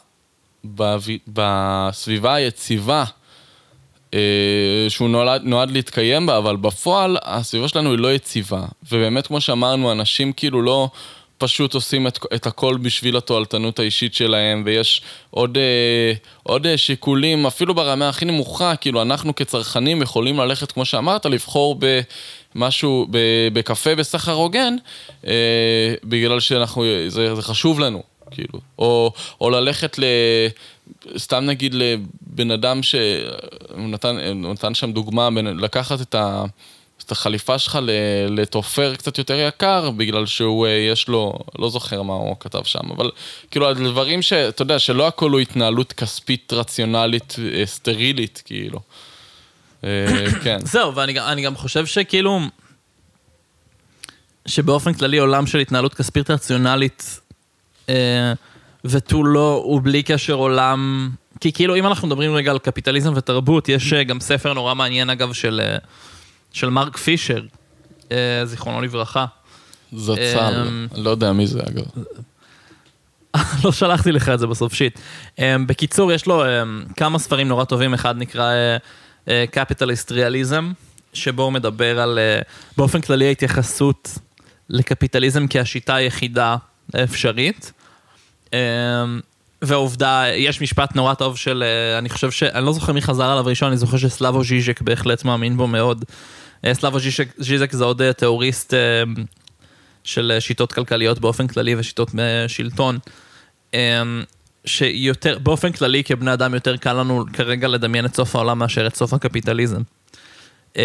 [0.75, 0.97] ב,
[1.29, 3.05] בסביבה היציבה
[4.89, 8.63] שהוא נועד, נועד להתקיים בה, אבל בפועל הסביבה שלנו היא לא יציבה.
[8.93, 10.89] ובאמת, כמו שאמרנו, אנשים כאילו לא
[11.39, 17.47] פשוט עושים את, את הכל בשביל התועלתנות האישית שלהם, ויש עוד, אה, עוד אה, שיקולים,
[17.47, 21.79] אפילו ברמה הכי נמוכה, כאילו אנחנו כצרכנים יכולים ללכת, כמו שאמרת, לבחור
[22.55, 23.07] במשהו,
[23.53, 24.77] בקפה בסחר הוגן,
[26.05, 28.03] בגלל שאנחנו, זה, זה חשוב לנו.
[28.31, 30.05] כאילו, או, או ללכת ל...
[31.19, 33.89] סתם נגיד לבן אדם שהוא
[34.53, 36.45] נתן, שם דוגמה, לקחת את, ה,
[37.07, 37.79] את החליפה שלך
[38.29, 42.91] לתופר קצת יותר יקר, בגלל שהוא, אה, יש לו, לא זוכר מה הוא כתב שם,
[42.97, 43.11] אבל
[43.51, 48.81] כאילו, הדברים שאתה יודע, שלא הכל הוא התנהלות כספית רציונלית אה, סטרילית, כאילו.
[49.85, 50.07] אה,
[50.45, 50.59] כן.
[50.65, 52.41] זהו, ואני גם חושב שכאילו,
[54.47, 57.21] שבאופן כללי עולם של התנהלות כספית רציונלית,
[58.85, 61.11] ותו לא, הוא בלי קשר עולם...
[61.41, 65.11] כי כאילו, אם אנחנו מדברים רגע על קפיטליזם ותרבות, יש אה, גם ספר נורא מעניין,
[65.11, 65.77] אגב, של, אה,
[66.53, 67.43] של מרק פישר,
[68.13, 69.27] אה, זיכרונו לברכה.
[69.93, 71.85] זצ"ל, לא יודע מי זה, אגב.
[73.65, 74.99] לא שלחתי לך את זה בסוף, שיט.
[75.41, 76.43] בקיצור, יש לו
[76.97, 78.53] כמה ספרים נורא טובים, אחד נקרא
[79.51, 80.73] קפיטליסט ריאליזם,
[81.13, 82.19] שבו הוא מדבר על,
[82.77, 84.19] באופן כללי, ההתייחסות
[84.69, 86.57] לקפיטליזם כהשיטה היחידה
[86.95, 87.73] האפשרית.
[88.53, 89.21] אמ,
[89.63, 92.43] והעובדה, יש משפט נורא טוב של, אה, אני חושב ש...
[92.43, 96.05] אני לא זוכר מי חזר עליו ראשון, אני זוכר שסלאבו ז'יז'ק בהחלט מאמין בו מאוד.
[96.65, 96.99] אה, סלאבו
[97.39, 98.75] ז'יז'ק זה עוד אה, תיאוריסט
[100.05, 102.11] של שיטות כלכליות באופן כללי ושיטות
[102.49, 102.99] שלטון.
[103.75, 104.23] אמ,
[104.65, 108.97] שיותר, באופן כללי כבני אדם יותר קל לנו כרגע לדמיין את סוף העולם מאשר את
[108.97, 109.81] סוף הקפיטליזם.
[110.77, 110.83] אמ,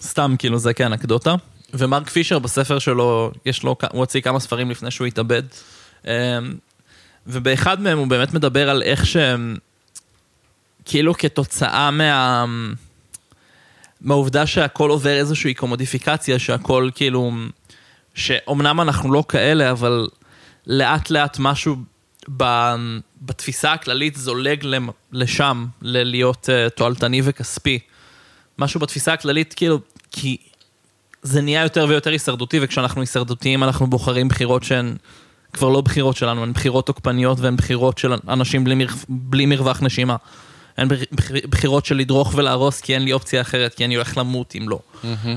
[0.00, 1.34] סתם, כאילו זה כאנקדוטה.
[1.74, 5.42] ומרק פישר בספר שלו, יש לו, הוא הוציא כמה ספרים לפני שהוא התאבד.
[6.06, 6.12] אמ,
[7.26, 9.56] ובאחד מהם הוא באמת מדבר על איך שהם,
[10.84, 12.44] כאילו כתוצאה מה...
[14.00, 17.32] מהעובדה שהכל עובר איזושהי קומודיפיקציה, שהכל כאילו,
[18.14, 20.08] שאומנם אנחנו לא כאלה, אבל
[20.66, 21.76] לאט לאט משהו
[22.36, 22.44] ב,
[23.22, 24.66] בתפיסה הכללית זולג
[25.12, 27.78] לשם, ללהיות uh, תועלתני וכספי.
[28.58, 29.80] משהו בתפיסה הכללית, כאילו,
[30.10, 30.36] כי
[31.22, 34.96] זה נהיה יותר ויותר הישרדותי, וכשאנחנו הישרדותיים אנחנו בוחרים בחירות שהן
[35.56, 38.86] כבר לא בחירות שלנו, הן בחירות תוקפניות והן בחירות של אנשים בלי, מר...
[39.08, 40.16] בלי מרווח נשימה.
[40.76, 44.16] הן בח- בח- בחירות של לדרוך ולהרוס, כי אין לי אופציה אחרת, כי אני הולך
[44.18, 44.78] למות אם לא.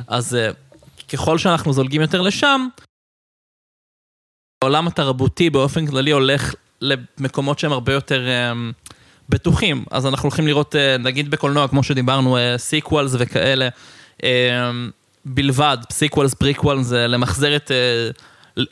[0.07, 0.55] אז uh,
[1.07, 2.67] ככל שאנחנו זולגים יותר לשם,
[4.63, 8.89] העולם התרבותי באופן כללי הולך למקומות שהם הרבה יותר um,
[9.29, 9.85] בטוחים.
[9.91, 13.69] אז אנחנו הולכים לראות, uh, נגיד בקולנוע, כמו שדיברנו, sequels וכאלה,
[14.17, 14.23] um,
[15.25, 18.21] בלבד, sequels, prequels, למחזר את, uh,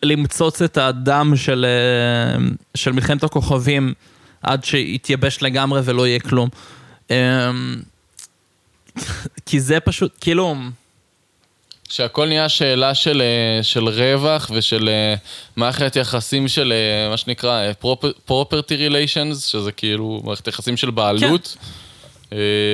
[0.03, 2.41] למצוץ את הדם של, uh,
[2.75, 3.93] של מלחמת הכוכבים
[4.43, 6.49] עד שיתייבש לגמרי ולא יהיה כלום.
[7.09, 7.11] Um,
[9.45, 10.55] כי זה פשוט, כאילו...
[11.89, 15.15] שהכל נהיה שאלה של, אה, של רווח ושל אה,
[15.55, 17.71] מערכת יחסים של אה, מה שנקרא אה,
[18.29, 21.57] property relations, שזה כאילו מערכת יחסים של בעלות.
[21.59, 21.65] אה,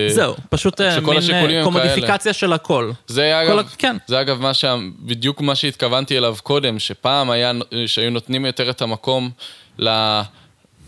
[0.09, 2.91] זהו, פשוט אה, מין אה, קומודיפיקציה של הכל.
[3.07, 3.97] זה כל אגב, כן.
[4.07, 4.75] זה אגב מה שה...
[4.99, 7.51] בדיוק מה שהתכוונתי אליו קודם, שפעם היה,
[7.85, 9.29] שהיו נותנים יותר את המקום
[9.77, 9.87] ל...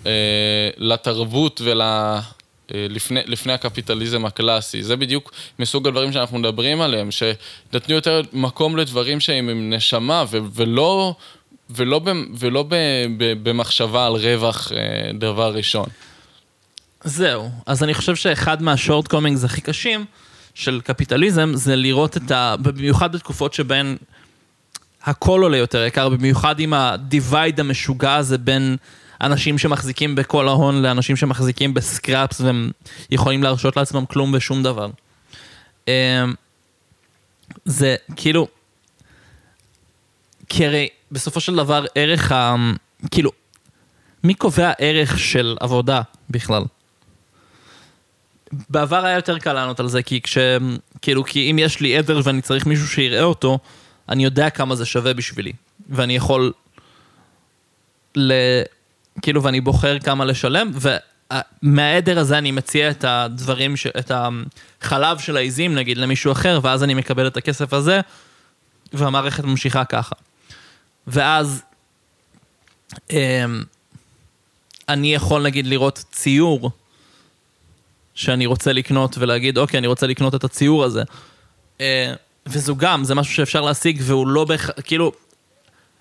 [0.06, 1.82] אה, לתרבות ול...
[1.82, 2.20] אה,
[2.90, 4.84] לפני, לפני הקפיטליזם הקלאסי.
[4.84, 10.38] זה בדיוק מסוג הדברים שאנחנו מדברים עליהם, שנתנו יותר מקום לדברים שהם עם נשמה ו-
[10.54, 11.16] ולא,
[11.70, 12.76] ולא, ב- ולא ב-
[13.18, 15.86] ב- במחשבה על רווח אה, דבר ראשון.
[17.06, 20.06] זהו, אז אני חושב שאחד מהשורט קומינגס הכי קשים
[20.54, 22.56] של קפיטליזם זה לראות את ה...
[22.62, 23.98] במיוחד בתקופות שבהן
[25.04, 28.78] הכל עולה יותר יקר, במיוחד עם הדיווייד המשוגע הזה בין
[29.22, 32.72] אנשים שמחזיקים בכל ההון לאנשים שמחזיקים בסקראפס והם
[33.12, 34.90] יכולים להרשות לעצמם כלום ושום דבר.
[35.88, 35.94] אמ,
[37.66, 38.48] זה כאילו,
[40.50, 42.56] כי הרי בסופו של דבר ערך ה...
[43.12, 43.32] כאילו,
[44.24, 46.64] מי קובע ערך של עבודה בכלל?
[48.70, 50.38] בעבר היה יותר קל לענות על זה, כי כש...
[51.02, 53.60] כאילו, כי אם יש לי עדר ואני צריך מישהו שיראה אותו,
[54.10, 55.54] אני יודע כמה זה שווה בשבילי.
[55.90, 56.54] ואני יכול
[58.16, 58.34] ל...
[59.22, 60.72] כאילו, ואני בוחר כמה לשלם,
[61.64, 63.88] ומהעדר הזה אני מציע את הדברים, ש...
[63.88, 68.02] את החלב של העיזים, נגיד, למישהו אחר, ואז אני מקבל את הכסף הזה,
[68.94, 70.16] והמערכת ממשיכה ככה.
[71.08, 71.64] ואז
[73.12, 73.64] אמ,
[74.90, 76.72] אני יכול, נגיד, לראות ציור
[78.16, 81.04] שאני רוצה לקנות ולהגיד, אוקיי, אני רוצה לקנות את הציור הזה.
[81.82, 82.14] אה,
[82.46, 84.70] וזו גם, זה משהו שאפשר להשיג, והוא לא בהכ...
[84.84, 85.12] כאילו,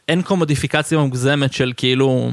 [0.09, 2.31] אין קומודיפיקציה מוגזמת של כאילו...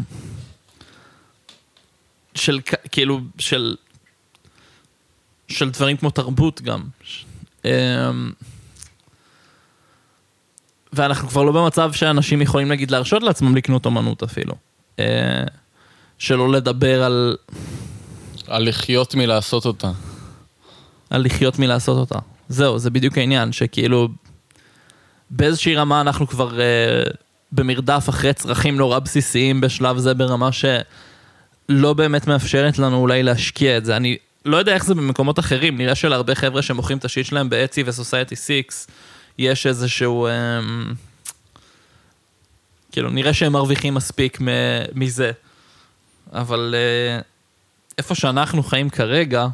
[2.35, 2.59] של
[2.91, 3.75] כאילו, של...
[5.47, 6.83] של דברים כמו תרבות גם.
[7.65, 8.31] אמ,
[10.93, 14.53] ואנחנו כבר לא במצב שאנשים יכולים נגיד להרשות לעצמם לקנות אומנות אפילו.
[14.99, 15.43] אה,
[16.17, 17.37] שלא לדבר על,
[18.51, 19.91] על לחיות מלעשות אותה.
[21.09, 22.19] על לחיות מלעשות אותה.
[22.49, 24.07] זהו, זה בדיוק העניין, שכאילו
[25.29, 27.03] באיזושהי רמה אנחנו כבר אה,
[27.51, 33.85] במרדף אחרי צרכים נורא בסיסיים בשלב זה ברמה שלא באמת מאפשרת לנו אולי להשקיע את
[33.85, 33.95] זה.
[33.95, 37.83] אני לא יודע איך זה במקומות אחרים, נראה שלהרבה חבר'ה שמוכרים את השיט שלהם באצי
[37.85, 38.61] וסוסייטי 6,
[39.37, 40.27] יש איזשהו...
[40.27, 40.59] אה,
[42.91, 44.37] כאילו, נראה שהם מרוויחים מספיק
[44.93, 45.31] מזה.
[46.33, 47.21] אבל אה,
[48.01, 49.47] איפה שאנחנו חיים כרגע,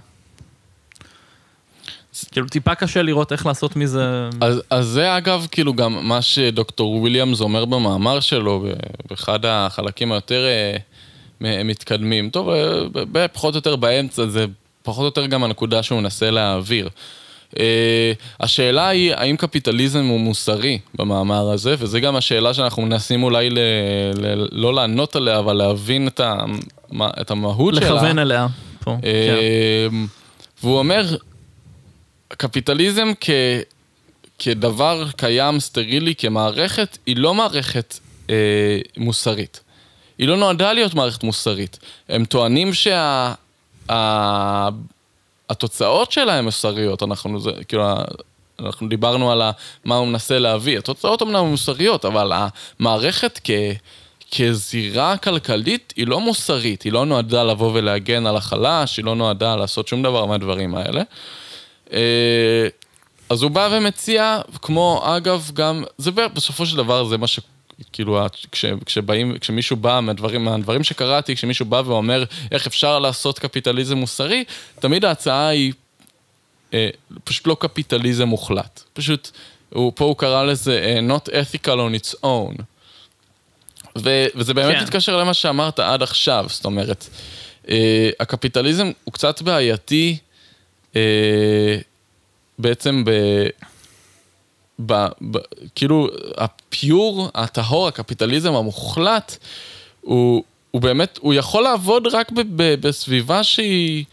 [2.32, 4.30] כאילו טיפה קשה לראות איך לעשות מזה...
[4.42, 8.66] אז, אז זה אגב כאילו גם מה שדוקטור וויליאמס אומר במאמר שלו,
[9.10, 10.46] באחד החלקים היותר
[11.42, 12.30] אה, מתקדמים.
[12.30, 14.46] טוב, אה, פחות או יותר באמצע, זה
[14.84, 16.90] פחות או יותר גם הנקודה שהוא מנסה להעביר.
[17.60, 23.50] אה, השאלה היא, האם קפיטליזם הוא מוסרי במאמר הזה, וזה גם השאלה שאנחנו מנסים אולי
[23.50, 23.60] ל,
[24.16, 26.36] ל, לא לענות עליה, אבל להבין את, ה,
[26.92, 27.86] מה- את המהות שלה.
[27.86, 28.48] לכוון אליה.
[28.80, 29.08] פה, כן.
[29.08, 29.88] אה,
[30.64, 31.06] והוא אומר,
[32.30, 33.30] קפיטליזם כ,
[34.40, 38.00] כדבר קיים, סטרילי, כמערכת, היא לא מערכת
[38.30, 38.36] אה,
[38.98, 39.60] מוסרית.
[40.18, 41.80] היא לא נועדה להיות מערכת מוסרית.
[42.10, 43.34] הם טוענים שה...
[43.90, 44.70] ה,
[45.50, 47.84] התוצאות שלה הן מוסריות, אנחנו, זה, כאילו,
[48.60, 49.42] אנחנו דיברנו על
[49.86, 50.78] מה הוא מנסה להביא.
[50.78, 52.32] התוצאות אמנם מוסריות, אבל
[52.80, 53.50] המערכת כ,
[54.32, 59.56] כזירה כלכלית היא לא מוסרית, היא לא נועדה לבוא ולהגן על החלש, היא לא נועדה
[59.56, 61.02] לעשות שום דבר מהדברים האלה.
[61.94, 62.68] אה,
[63.30, 67.40] אז הוא בא ומציע, כמו אגב גם, זה בסופו של דבר זה מה ש...
[67.94, 68.20] כאילו,
[68.52, 74.44] כש, כשבאים, כשמישהו בא מהדברים, מהדברים שקראתי, כשמישהו בא ואומר איך אפשר לעשות קפיטליזם מוסרי,
[74.80, 75.74] תמיד ההצעה היא
[76.74, 76.90] אה,
[77.24, 78.84] פשוט לא קפיטליזם מוחלט.
[78.94, 79.32] פשוט,
[79.70, 82.62] הוא, פה הוא קרא לזה אה, not ethical on its own.
[84.04, 84.84] ו, וזה באמת כן.
[84.84, 87.10] מתקשר למה שאמרת עד עכשיו, זאת אומרת,
[87.70, 90.18] אה, הקפיטליזם הוא קצת בעייתי
[90.96, 91.78] אה,
[92.60, 93.12] בעצם ב...
[94.86, 94.94] ב,
[95.32, 95.38] ב,
[95.76, 99.38] כאילו, הפיור, הטהור, הקפיטליזם המוחלט,
[100.02, 104.06] הוא, הוא באמת, הוא יכול לעבוד רק ב, ב, בסביבה שהיא...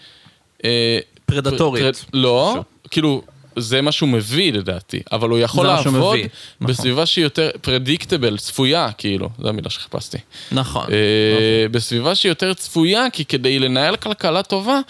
[0.65, 1.83] אה, פרדטורית.
[1.83, 2.65] פר, פר, לא, משהו.
[2.91, 3.23] כאילו,
[3.57, 6.19] זה מה שהוא מביא לדעתי, אבל הוא יכול לעבוד נכון.
[6.61, 7.07] בסביבה נכון.
[7.07, 10.19] שהיא יותר פרדיקטבל, צפויה, כאילו, זו המילה שחיפשתי.
[10.53, 10.83] נכון.
[10.83, 11.73] אה, נכון.
[11.73, 14.81] בסביבה שהיא יותר צפויה, כי כדי לנהל כלכלה טובה,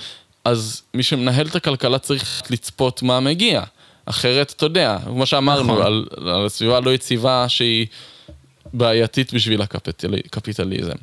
[0.45, 3.63] אז מי שמנהל את הכלכלה צריך לצפות מה מגיע.
[4.07, 5.87] אחרת, אתה יודע, כמו שאמרנו, נכון.
[5.87, 7.87] על, על הסביבה הלא יציבה שהיא
[8.75, 10.97] בעייתית בשביל הקפיטליזם.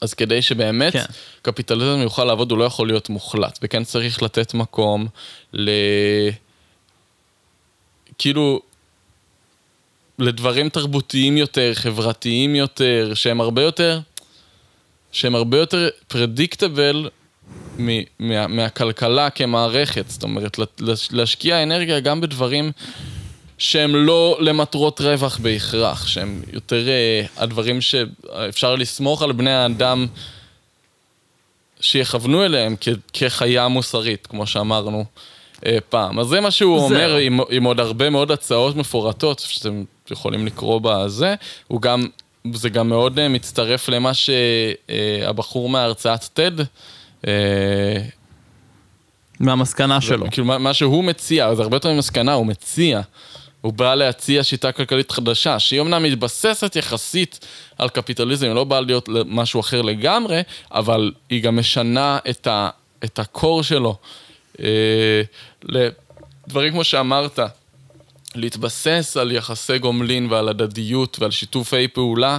[0.00, 1.04] אז כדי שבאמת כן.
[1.42, 5.06] קפיטליזם יוכל לעבוד, הוא לא יכול להיות מוחלט, וכן צריך לתת מקום
[5.52, 5.70] ל...
[8.18, 8.60] כאילו,
[10.18, 14.00] לדברים תרבותיים יותר, חברתיים יותר, שהם הרבה יותר,
[15.12, 17.08] שהם הרבה יותר פרדיקטבל
[17.78, 20.04] מה, מהכלכלה כמערכת.
[20.08, 20.58] זאת אומרת,
[21.10, 22.72] להשקיע אנרגיה גם בדברים
[23.58, 30.06] שהם לא למטרות רווח בהכרח, שהם יותר uh, הדברים שאפשר לסמוך על בני האדם
[31.80, 35.04] שיכוונו אליהם כ- כחיה מוסרית, כמו שאמרנו
[35.88, 36.18] פעם.
[36.18, 36.84] אז זה מה שהוא זה...
[36.84, 41.34] אומר עם, עם עוד הרבה מאוד הצעות מפורטות, שאתם יכולים לקרוא בזה.
[41.68, 42.06] הוא גם,
[42.52, 46.62] זה גם מאוד uh, מצטרף למה שהבחור uh, מהרצאת TED,
[49.40, 50.26] מהמסקנה שלו.
[50.30, 53.00] כאילו, מה, מה שהוא מציע, זה הרבה יותר ממסקנה, הוא מציע.
[53.60, 57.46] הוא בא להציע שיטה כלכלית חדשה, שהיא אמנם מתבססת יחסית
[57.78, 60.40] על קפיטליזם, היא לא באה להיות משהו אחר לגמרי,
[60.72, 62.70] אבל היא גם משנה את, ה,
[63.04, 63.96] את הקור שלו.
[64.62, 65.22] אה,
[65.62, 67.38] לדברים כמו שאמרת,
[68.34, 72.38] להתבסס על יחסי גומלין ועל הדדיות ועל שיתופי פעולה.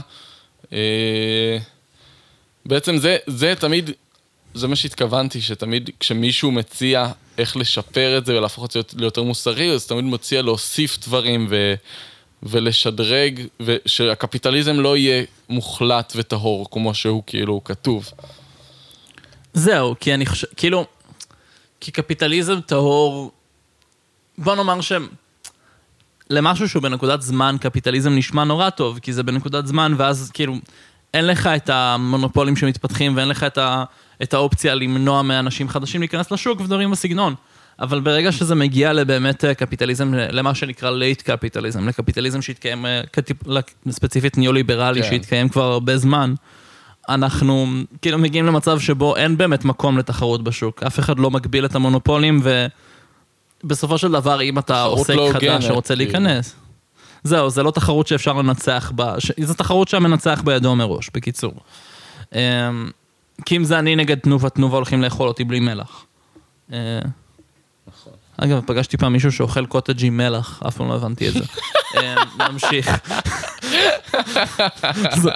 [0.73, 1.57] אה,
[2.65, 3.91] בעצם זה, זה תמיד
[4.53, 9.71] זה מה שהתכוונתי, שתמיד כשמישהו מציע איך לשפר את זה ולהפוך את זה ליותר מוסרי,
[9.71, 11.73] אז תמיד מציע להוסיף דברים ו...
[12.43, 18.11] ולשדרג, ושהקפיטליזם לא יהיה מוחלט וטהור כמו שהוא כאילו כתוב.
[19.53, 20.85] זהו, כי אני חושב, כאילו,
[21.81, 23.31] כי קפיטליזם טהור,
[24.37, 24.91] בוא נאמר ש...
[26.29, 30.55] למשהו שהוא בנקודת זמן, קפיטליזם נשמע נורא טוב, כי זה בנקודת זמן, ואז כאילו,
[31.13, 33.83] אין לך את המונופולים שמתפתחים ואין לך את ה...
[34.23, 37.35] את האופציה למנוע מאנשים חדשים להיכנס לשוק ודברים בסגנון.
[37.79, 43.01] אבל ברגע שזה מגיע לבאמת אה, קפיטליזם, למה שנקרא late capitalism, לקפיטליזם שהתקיים, אה,
[43.89, 45.09] ספציפית ניאו-ליברלי, כן.
[45.09, 46.33] שהתקיים כבר הרבה זמן,
[47.09, 47.67] אנחנו
[48.01, 50.83] כאילו מגיעים למצב שבו אין באמת מקום לתחרות בשוק.
[50.83, 52.41] אף אחד לא מגביל את המונופולים,
[53.63, 56.11] ובסופו של דבר, אם אתה עוסק חדש שרוצה כאילו.
[56.11, 56.55] להיכנס...
[57.23, 61.53] זהו, זה לא תחרות שאפשר לנצח בה, זו תחרות שהמנצח בידו מראש, בקיצור.
[62.35, 62.39] אמ,
[63.45, 66.05] כי אם זה אני נגד תנובה, תנובה הולכים לאכול אותי בלי מלח.
[66.73, 66.99] אה,
[67.87, 68.13] נכון.
[68.37, 71.43] אגב, פגשתי פעם מישהו שאוכל קוטג' עם מלח, אף פעם לא הבנתי את זה.
[72.49, 72.89] נמשיך.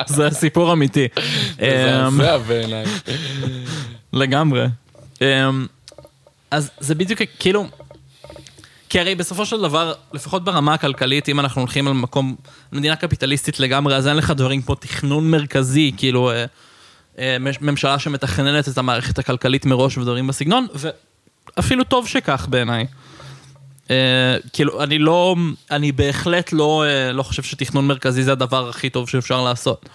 [0.06, 1.08] זה סיפור אמיתי.
[1.58, 2.86] זה מזעזע בעיניי.
[4.14, 4.66] לגמרי.
[6.52, 7.68] אז זה בדיוק כאילו,
[8.90, 12.36] כי הרי בסופו של דבר, לפחות ברמה הכלכלית, אם אנחנו הולכים על מקום,
[12.72, 16.32] מדינה קפיטליסטית לגמרי, אז אין לך דברים כמו תכנון מרכזי, כאילו...
[16.32, 16.46] אה,
[17.20, 20.68] אה, ממשלה שמתכננת את המערכת הכלכלית מראש ודברים בסגנון,
[21.58, 22.86] ואפילו טוב שכך בעיניי.
[23.88, 23.90] Uh,
[24.54, 25.36] כאילו, אני לא,
[25.72, 29.90] אני בהחלט לא, uh, לא חושב שתכנון מרכזי זה הדבר הכי טוב שאפשר לעשות.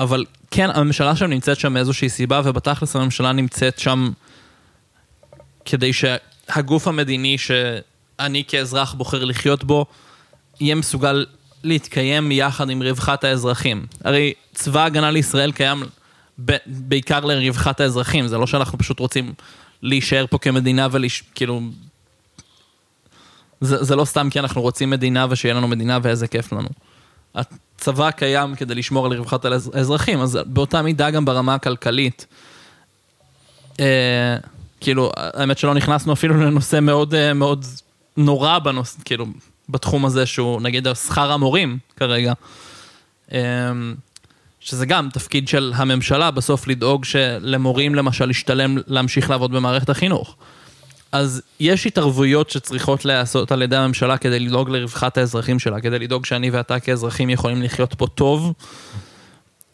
[0.00, 4.10] אבל כן, הממשלה שם נמצאת שם מאיזושהי סיבה, ובתכלס הממשלה נמצאת שם
[5.64, 9.86] כדי שהגוף המדיני שאני כאזרח בוחר לחיות בו,
[10.60, 11.26] יהיה מסוגל
[11.64, 13.86] להתקיים יחד עם רווחת האזרחים.
[14.04, 15.82] הרי צבא ההגנה לישראל קיים
[16.66, 19.32] בעיקר לרווחת האזרחים, זה לא שאנחנו פשוט רוצים
[19.82, 21.60] להישאר פה כמדינה וכאילו...
[23.60, 26.68] זה, זה לא סתם כי אנחנו רוצים מדינה ושיהיה לנו מדינה ואיזה כיף לנו.
[27.34, 32.26] הצבא קיים כדי לשמור על רווחת האזרחים, אז באותה מידה גם ברמה הכלכלית.
[33.80, 34.36] אה,
[34.80, 37.64] כאילו, האמת שלא נכנסנו אפילו לנושא מאוד אה, מאוד
[38.16, 39.26] נורא בנושא, כאילו,
[39.68, 42.32] בתחום הזה שהוא נגיד שכר המורים כרגע.
[43.32, 43.38] אה,
[44.60, 50.36] שזה גם תפקיד של הממשלה בסוף לדאוג שלמורים למשל ישתלם להמשיך לעבוד במערכת החינוך.
[51.12, 56.26] אז יש התערבויות שצריכות להיעשות על ידי הממשלה כדי לדאוג לרווחת האזרחים שלה, כדי לדאוג
[56.26, 58.52] שאני ואתה כאזרחים יכולים לחיות פה טוב,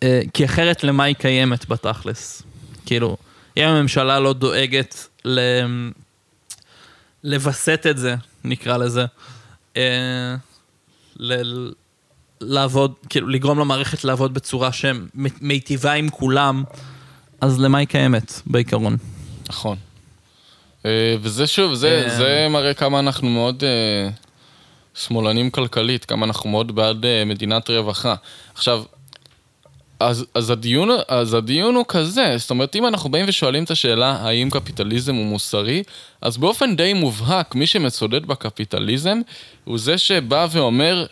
[0.02, 2.42] אה, כי אחרת למה היא קיימת בתכלס?
[2.86, 3.16] כאילו,
[3.56, 5.40] אם הממשלה לא דואגת ל...
[7.24, 9.04] לווסת את זה, נקרא לזה,
[9.76, 10.34] אה,
[11.16, 11.42] ל...
[12.40, 16.64] לעבוד, כאילו לגרום למערכת לעבוד בצורה שמיטיבה עם כולם,
[17.40, 18.96] אז למה היא קיימת, בעיקרון?
[19.48, 19.76] נכון.
[20.86, 22.16] אה, וזה שוב, זה, אה.
[22.16, 24.10] זה מראה כמה אנחנו מאוד אה,
[24.94, 28.14] שמאלנים כלכלית, כמה אנחנו מאוד בעד אה, מדינת רווחה.
[28.54, 28.82] עכשיו,
[30.00, 34.16] אז, אז, הדיון, אז הדיון הוא כזה, זאת אומרת, אם אנחנו באים ושואלים את השאלה
[34.20, 35.82] האם קפיטליזם הוא מוסרי,
[36.20, 39.20] אז באופן די מובהק, מי שמצודד בקפיטליזם
[39.64, 41.06] הוא זה שבא ואומר,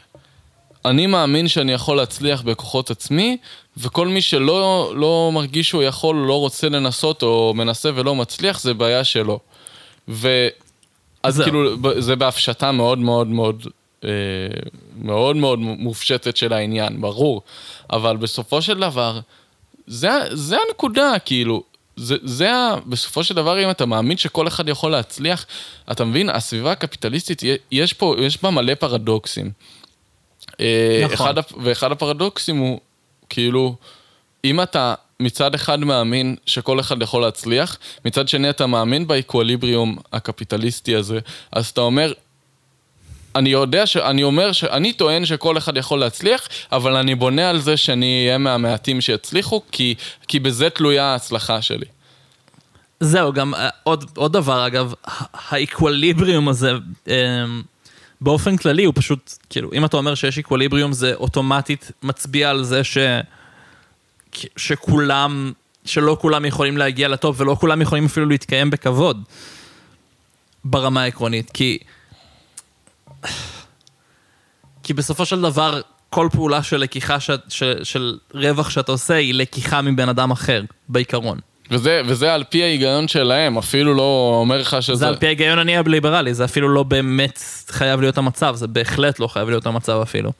[0.84, 3.36] אני מאמין שאני יכול להצליח בכוחות עצמי,
[3.76, 8.74] וכל מי שלא לא מרגיש שהוא יכול, לא רוצה לנסות, או מנסה ולא מצליח, זה
[8.74, 9.38] בעיה שלו.
[10.12, 10.48] ו...
[11.22, 11.44] אז זהו.
[11.44, 13.66] כאילו, זה בהפשטה מאוד מאוד מאוד,
[14.04, 14.10] אה,
[14.96, 17.42] מאוד מאוד מופשטת של העניין, ברור.
[17.90, 19.20] אבל בסופו של דבר,
[19.86, 21.62] זה, זה הנקודה, כאילו,
[21.96, 22.76] זה, זה ה...
[22.86, 25.46] בסופו של דבר, אם אתה מאמין שכל אחד יכול להצליח,
[25.90, 29.50] אתה מבין, הסביבה הקפיטליסטית, יש פה, יש בה מלא פרדוקסים.
[30.60, 31.14] אה, נכון.
[31.14, 32.80] אחד, ואחד הפרדוקסים הוא,
[33.28, 33.74] כאילו,
[34.44, 40.96] אם אתה מצד אחד מאמין שכל אחד יכול להצליח, מצד שני אתה מאמין באקווליבריום הקפיטליסטי
[40.96, 41.18] הזה,
[41.52, 42.12] אז אתה אומר,
[43.34, 43.96] אני יודע ש...
[43.96, 44.64] אני אומר ש...
[44.64, 49.62] אני טוען שכל אחד יכול להצליח, אבל אני בונה על זה שאני אהיה מהמעטים שיצליחו,
[49.72, 49.94] כי,
[50.28, 51.86] כי בזה תלויה ההצלחה שלי.
[53.00, 56.72] זהו, גם אה, עוד, עוד דבר, אגב, ה- האקווליבריום הזה,
[57.08, 57.44] אה,
[58.20, 62.84] באופן כללי הוא פשוט, כאילו, אם אתה אומר שיש אקווליבריום, זה אוטומטית מצביע על זה
[62.84, 62.98] ש...
[64.56, 65.52] שכולם,
[65.84, 69.22] שלא כולם יכולים להגיע לטופ, ולא כולם יכולים אפילו להתקיים בכבוד,
[70.64, 71.78] ברמה העקרונית, כי...
[74.82, 75.80] כי בסופו של דבר,
[76.10, 77.30] כל פעולה של לקיחה, ש...
[77.48, 81.38] של, של רווח שאתה עושה, היא לקיחה מבן אדם אחר, בעיקרון.
[81.70, 84.94] וזה, וזה על פי ההיגיון שלהם, אפילו לא אומר לך שזה...
[84.94, 89.18] זה על פי ההיגיון אני הליברלי, זה אפילו לא באמת חייב להיות המצב, זה בהחלט
[89.18, 90.32] לא חייב להיות המצב אפילו.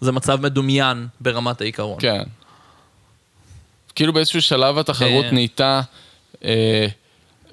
[0.00, 1.96] זה מצב מדומיין ברמת העיקרון.
[2.00, 2.22] כן.
[3.94, 5.30] כאילו באיזשהו שלב התחרות אה.
[5.30, 5.80] נהייתה
[6.44, 6.86] אה,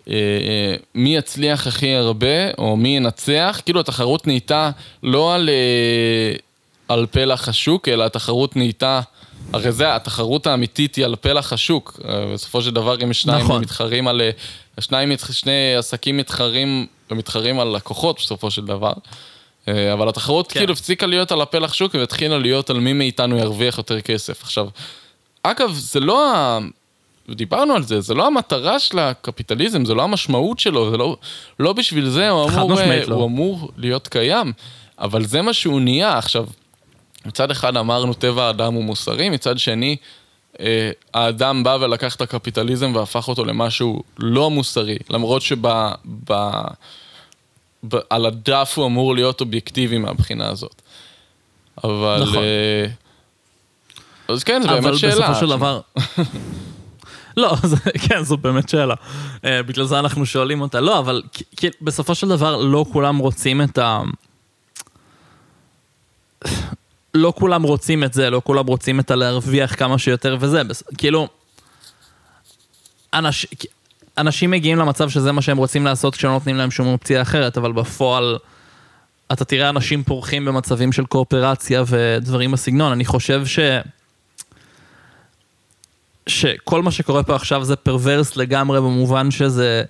[0.09, 4.71] אה, אה, מי יצליח הכי הרבה, או מי ינצח, כאילו התחרות נהייתה
[5.03, 6.35] לא על, אה,
[6.87, 9.01] על פלח השוק, אלא התחרות נהייתה,
[9.53, 11.99] הרי זה, התחרות האמיתית היא על פלח השוק.
[12.09, 13.61] אה, בסופו של דבר, אם שניים נכון.
[13.61, 14.21] מתחרים על...
[14.21, 14.29] אה,
[14.79, 18.93] שניים, שני עסקים מתחרים, ומתחרים על לקוחות בסופו של דבר.
[19.93, 20.59] אבל התחרות כן.
[20.59, 24.43] כאילו הפסיקה להיות על הפלח שוק והתחילה להיות על מי מאיתנו ירוויח יותר כסף.
[24.43, 24.67] עכשיו,
[25.43, 26.59] אגב, זה לא ה...
[27.29, 31.17] דיברנו על זה, זה לא המטרה של הקפיטליזם, זה לא המשמעות שלו, זה לא,
[31.59, 33.15] לא בשביל זה הוא אמור, אה, לא.
[33.15, 34.53] הוא אמור להיות קיים,
[34.99, 36.17] אבל זה מה שהוא נהיה.
[36.17, 36.47] עכשיו,
[37.25, 39.95] מצד אחד אמרנו טבע האדם הוא מוסרי, מצד שני,
[40.59, 45.67] אה, האדם בא ולקח את הקפיטליזם והפך אותו למשהו לא מוסרי, למרות שב...
[45.67, 45.91] ב,
[46.29, 50.81] ב, על הדף הוא אמור להיות אובייקטיבי מהבחינה הזאת.
[51.83, 52.23] אבל...
[52.23, 52.43] נכון.
[52.43, 52.85] אה,
[54.29, 55.13] אז כן, זה באמת אבל שאלה.
[55.13, 55.81] בסופו של דבר...
[57.37, 57.75] לא, זה,
[58.07, 58.93] כן, זו באמת שאלה.
[59.35, 60.79] Uh, בגלל זה אנחנו שואלים אותה.
[60.79, 61.21] לא, אבל
[61.57, 64.01] כי בסופו של דבר לא כולם רוצים את ה...
[67.13, 70.63] לא כולם רוצים את זה, לא כולם רוצים את הלהרוויח כמה שיותר וזה.
[70.63, 71.27] בס- כאילו,
[73.13, 73.45] אנש...
[74.17, 77.71] אנשים מגיעים למצב שזה מה שהם רוצים לעשות כשלא נותנים להם שום אופציה אחרת, אבל
[77.71, 78.37] בפועל
[79.31, 82.91] אתה תראה אנשים פורחים במצבים של קואופרציה ודברים בסגנון.
[82.91, 83.59] אני חושב ש...
[86.29, 89.83] שכל מה שקורה פה עכשיו זה פרוורס לגמרי במובן שזה...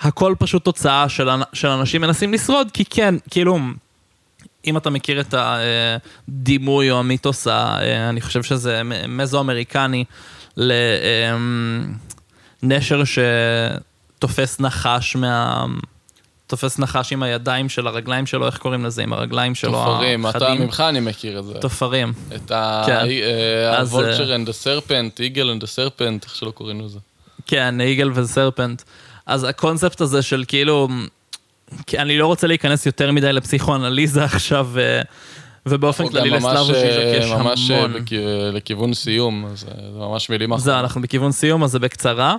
[0.00, 3.58] הכל פשוט תוצאה של, של אנשים מנסים לשרוד, כי כן, כאילו,
[4.66, 7.46] אם אתה מכיר את הדימוי או המיתוס,
[8.10, 10.04] אני חושב שזה מזו-אמריקני,
[12.62, 15.66] לנשר שתופס נחש מה...
[16.50, 19.02] תופס נחש עם הידיים של הרגליים שלו, איך קוראים לזה?
[19.02, 20.54] עם הרגליים שלו תופרים, אתה?
[20.54, 21.54] ממך אני מכיר את זה.
[21.54, 22.12] תופרים.
[22.36, 22.52] את.
[22.52, 26.98] אה, ה vulture אה, and ה serpent, eagle and ה serpent, איך שלא קוראים לזה.
[27.46, 28.82] כן, eagle ו serpent.
[29.26, 30.88] אז הקונספט הזה של כאילו,
[31.98, 35.00] אני לא רוצה להיכנס יותר מדי לפסיכואנליזה עכשיו, ו-
[35.66, 37.92] ובאופן כללי ממש, לסלבוי ז'יז'ק אה, יש ממש אה, המון.
[37.94, 38.12] בכ-
[38.52, 40.84] לכיוון סיום, אז אה, זה ממש מילים זהו, אחרונות.
[40.84, 42.36] אנחנו בכיוון סיום, אז זה בקצרה.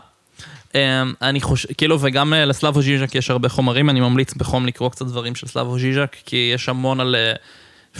[0.75, 4.89] אמ, אני חושב, כאילו, וגם אה, לסלאבו ז'יז'ק יש הרבה חומרים, אני ממליץ בחום לקרוא
[4.89, 7.33] קצת דברים של סלאבו ז'יז'ק, כי יש המון על אה,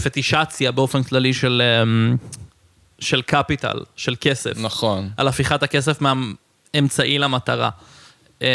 [0.03, 2.15] פטישציה באופן כללי של, אמ,
[2.99, 4.57] של קפיטל, של כסף.
[4.57, 5.10] נכון.
[5.18, 7.69] על הפיכת הכסף מהאמצעי למטרה.
[8.41, 8.48] אמ,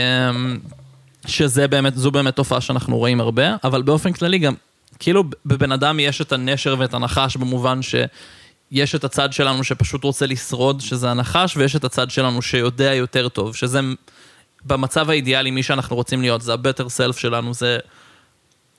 [1.27, 4.55] שזה באמת, זו באמת תופעה שאנחנו רואים הרבה, אבל באופן כללי גם,
[4.99, 7.83] כאילו בבן אדם יש את הנשר ואת הנחש במובן
[8.73, 13.29] שיש את הצד שלנו שפשוט רוצה לשרוד, שזה הנחש, ויש את הצד שלנו שיודע יותר
[13.29, 13.81] טוב, שזה
[14.65, 17.79] במצב האידיאלי מי שאנחנו רוצים להיות, זה ה-better self שלנו, זה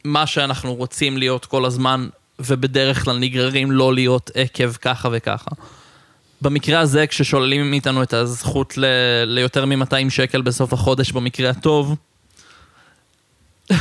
[0.04, 2.08] מה שאנחנו רוצים להיות כל הזמן,
[2.40, 5.52] ובדרך כלל נגררים לא להיות עקב ככה וככה.
[6.42, 8.86] במקרה הזה, כששוללים מאיתנו את הזכות ל...
[9.26, 11.96] ליותר מ-200 שקל בסוף החודש, במקרה הטוב,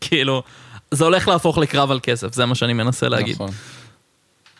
[0.00, 0.42] כאילו,
[0.90, 3.34] זה הולך להפוך לקרב על כסף, זה מה שאני מנסה להגיד.
[3.34, 3.50] נכון.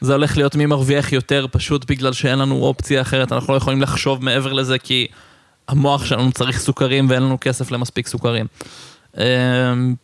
[0.03, 3.83] זה הולך להיות מי מרוויח יותר, פשוט בגלל שאין לנו אופציה אחרת, אנחנו לא יכולים
[3.83, 5.07] לחשוב מעבר לזה, כי
[5.69, 8.47] המוח שלנו צריך סוכרים ואין לנו כסף למספיק סוכרים.
[9.19, 9.95] אמ,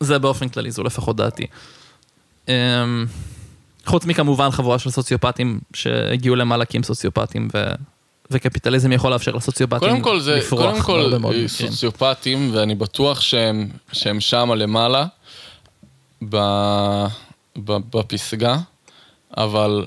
[0.00, 1.46] זה באופן כללי, זו לפחות דעתי.
[2.48, 2.54] אמ,
[3.86, 7.58] חוץ מכמובן חבורה של סוציופטים שהגיעו למעלה כי הם סוציופטים, ו...
[8.30, 11.48] וקפיטליזם יכול לאפשר לסוציופטים קודם כל זה, לפרוח קודם כל אה.
[11.48, 15.06] סוציופטים, ואני בטוח שהם, שהם שמה למעלה,
[16.28, 16.36] ב,
[17.64, 18.58] בפסגה,
[19.36, 19.86] אבל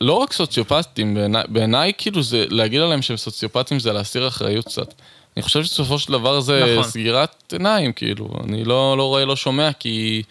[0.00, 4.94] לא רק סוציופטים, בעיניי, בעיניי כאילו זה, להגיד עליהם שהם סוציופטים זה להסיר אחריות קצת.
[5.36, 6.90] אני חושב שבסופו של דבר זה נכון.
[6.90, 10.22] סגירת עיניים, כאילו, אני לא, לא רואה, לא שומע, כי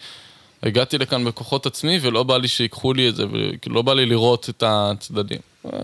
[0.62, 4.06] הגעתי לכאן בכוחות עצמי ולא בא לי שיקחו לי את זה, וכאילו לא בא לי
[4.06, 5.38] לראות את הצדדים.
[5.66, 5.78] אה,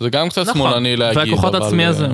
[0.00, 1.30] זה גם קצת שמאלני להגיד, נכון.
[1.30, 2.06] והכוחות אבל, עצמי אה, הזה...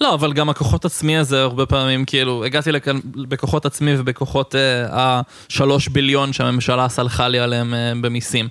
[0.00, 5.20] לא, אבל גם הכוחות עצמי הזה הרבה פעמים, כאילו, הגעתי לכאן בכוחות עצמי ובכוחות אה,
[5.50, 8.48] השלוש ביליון שהממשלה סלחה לי עליהם אה, במיסים,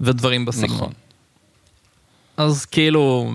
[0.00, 0.76] ודברים בסגנון.
[0.76, 0.92] נכון.
[2.36, 3.32] אז כאילו...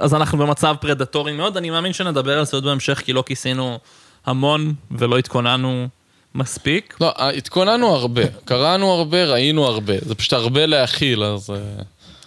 [0.00, 3.78] אז אנחנו במצב פרדטורי מאוד, אני מאמין שנדבר על זה עוד בהמשך, כי לא כיסינו
[4.26, 5.88] המון ולא התכוננו
[6.34, 6.96] מספיק.
[7.00, 11.50] לא, התכוננו הרבה, קראנו הרבה, ראינו הרבה, זה פשוט הרבה להכיל, אז...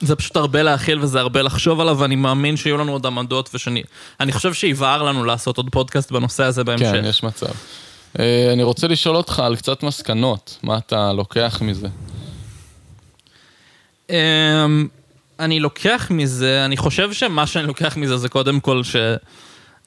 [0.02, 3.84] זה פשוט הרבה להכיל וזה הרבה לחשוב עליו, ואני מאמין שיהיו לנו עוד עמדות ושאני...
[4.20, 6.92] אני חושב שיבהר לנו לעשות עוד פודקאסט בנושא הזה בהמשך.
[6.92, 7.52] כן, יש מצב.
[8.20, 11.88] אה, אני רוצה לשאול אותך על קצת מסקנות, מה אתה לוקח מזה?
[14.10, 14.88] אמ,
[15.40, 18.96] אני לוקח מזה, אני חושב שמה שאני לוקח מזה זה קודם כל ש...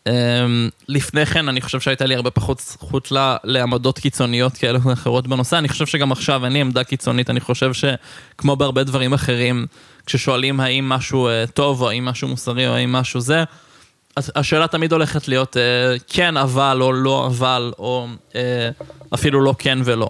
[0.07, 5.27] אמ, לפני כן אני חושב שהייתה לי הרבה פחות זכות ל- לעמדות קיצוניות כאלה ואחרות
[5.27, 9.67] בנושא, אני חושב שגם עכשיו אין לי עמדה קיצונית, אני חושב שכמו בהרבה דברים אחרים,
[10.07, 13.45] כששואלים האם משהו אה, טוב או האם משהו מוסרי או האם משהו זה,
[14.17, 18.71] השאלה תמיד הולכת להיות אה, כן אבל או לא אבל, או אה,
[19.15, 20.09] אפילו לא כן ולא.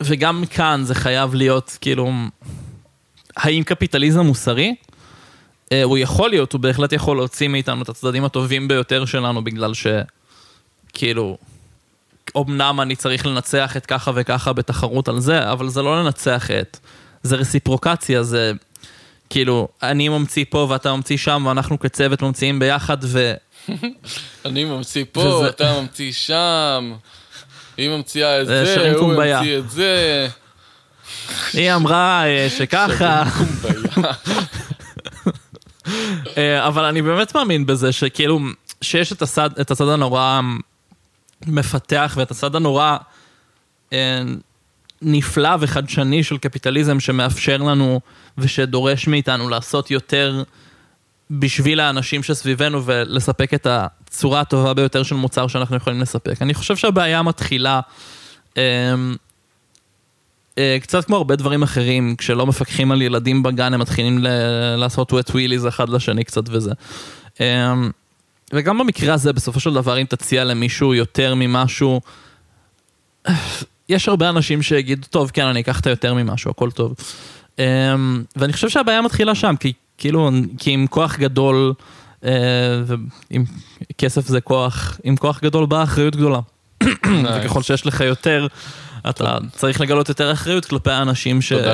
[0.00, 2.12] וגם כאן זה חייב להיות כאילו,
[3.36, 4.74] האם קפיטליזם מוסרי?
[5.84, 9.86] הוא יכול להיות, הוא בהחלט יכול להוציא מאיתנו את הצדדים הטובים ביותר שלנו, בגלל ש...
[10.92, 11.38] כאילו,
[12.36, 16.78] אמנם אני צריך לנצח את ככה וככה בתחרות על זה, אבל זה לא לנצח את...
[17.22, 18.52] זה רסיפרוקציה, זה
[19.30, 23.34] כאילו, אני ממציא פה ואתה ממציא שם, ואנחנו כצוות ממציאים ביחד, ו...
[24.46, 26.92] אני ממציא פה, וזה- אתה ממציא שם,
[27.76, 29.12] היא ממציאה את זה הוא.
[29.14, 30.28] ממציא את זה.
[31.52, 33.22] היא אמרה אה, שככה.
[36.36, 38.40] אה, אבל אני באמת מאמין בזה שכאילו,
[38.82, 40.40] שיש את הצד, את הצד הנורא
[41.46, 42.96] מפתח ואת הצד הנורא
[43.92, 44.22] אה,
[45.02, 48.00] נפלא וחדשני של קפיטליזם שמאפשר לנו
[48.38, 50.42] ושדורש מאיתנו לעשות יותר
[51.30, 56.42] בשביל האנשים שסביבנו ולספק את הצורה הטובה ביותר של מוצר שאנחנו יכולים לספק.
[56.42, 57.80] אני חושב שהבעיה מתחילה
[58.56, 58.94] אה,
[60.58, 65.12] אה, קצת כמו הרבה דברים אחרים, כשלא מפקחים על ילדים בגן, הם מתחילים ל- לעשות
[65.12, 66.72] wet wheelies אחד לשני קצת וזה.
[67.40, 67.74] אה,
[68.52, 72.00] וגם במקרה הזה, בסופו של דבר, אם תציע למישהו יותר ממשהו,
[73.88, 76.94] יש הרבה אנשים שיגידו, טוב, כן, אני אקח את היותר ממשהו, הכל טוב.
[77.58, 77.94] אה,
[78.36, 81.72] ואני חושב שהבעיה מתחילה שם, כי כאילו, כי עם כוח גדול,
[82.24, 82.30] אה,
[82.86, 83.44] ועם
[83.98, 86.40] כסף זה כוח, עם כוח גדול באה אחריות גדולה.
[87.34, 88.46] וככל שיש לך יותר,
[89.08, 91.66] אתה צריך לגלות יותר אחריות כלפי האנשים שאיתך.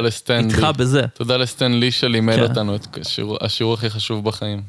[0.76, 1.06] בזה.
[1.14, 2.42] תודה לסטן לי שלימד כן.
[2.42, 2.86] אותנו את
[3.40, 4.62] השיעור הכי חשוב בחיים.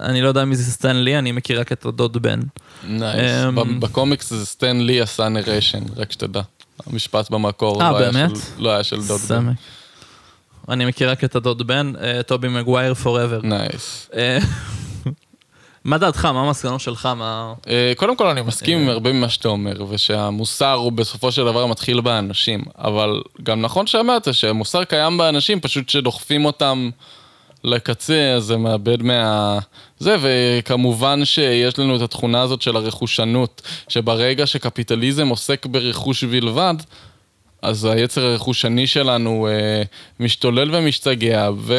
[0.00, 2.40] אני לא יודע מי זה סטן לי, אני מכיר רק את הדוד בן.
[2.88, 3.30] nice.
[3.48, 6.40] אמ, בקומיקס זה סטן לי עשה narration, רק שתדע.
[6.86, 8.12] המשפט במקור אה, לא היה?
[8.12, 9.52] של- לא היה של דוד בן.
[10.68, 13.40] אני מכיר רק את הדוד בן, אה, טובי מגווייר forever.
[13.42, 14.10] Nice.
[14.16, 14.38] אה,
[15.84, 16.24] מה דעתך?
[16.24, 17.06] מה המסקנות שלך?
[17.06, 17.52] מה...
[17.96, 18.78] קודם כל אני מסכים.
[18.78, 23.86] עם הרבה ממה שאתה אומר, ושהמוסר הוא בסופו של דבר מתחיל באנשים, אבל גם נכון
[23.86, 26.90] שאמרת שהמוסר קיים באנשים, פשוט שדוחפים אותם
[27.64, 29.58] לקצה, אז זה מאבד מה...
[29.98, 36.74] זה, וכמובן שיש לנו את התכונה הזאת של הרכושנות, שברגע שקפיטליזם עוסק ברכוש בלבד,
[37.62, 39.82] אז היצר הרכושני שלנו אה,
[40.20, 41.76] משתולל ומשתגע, ו...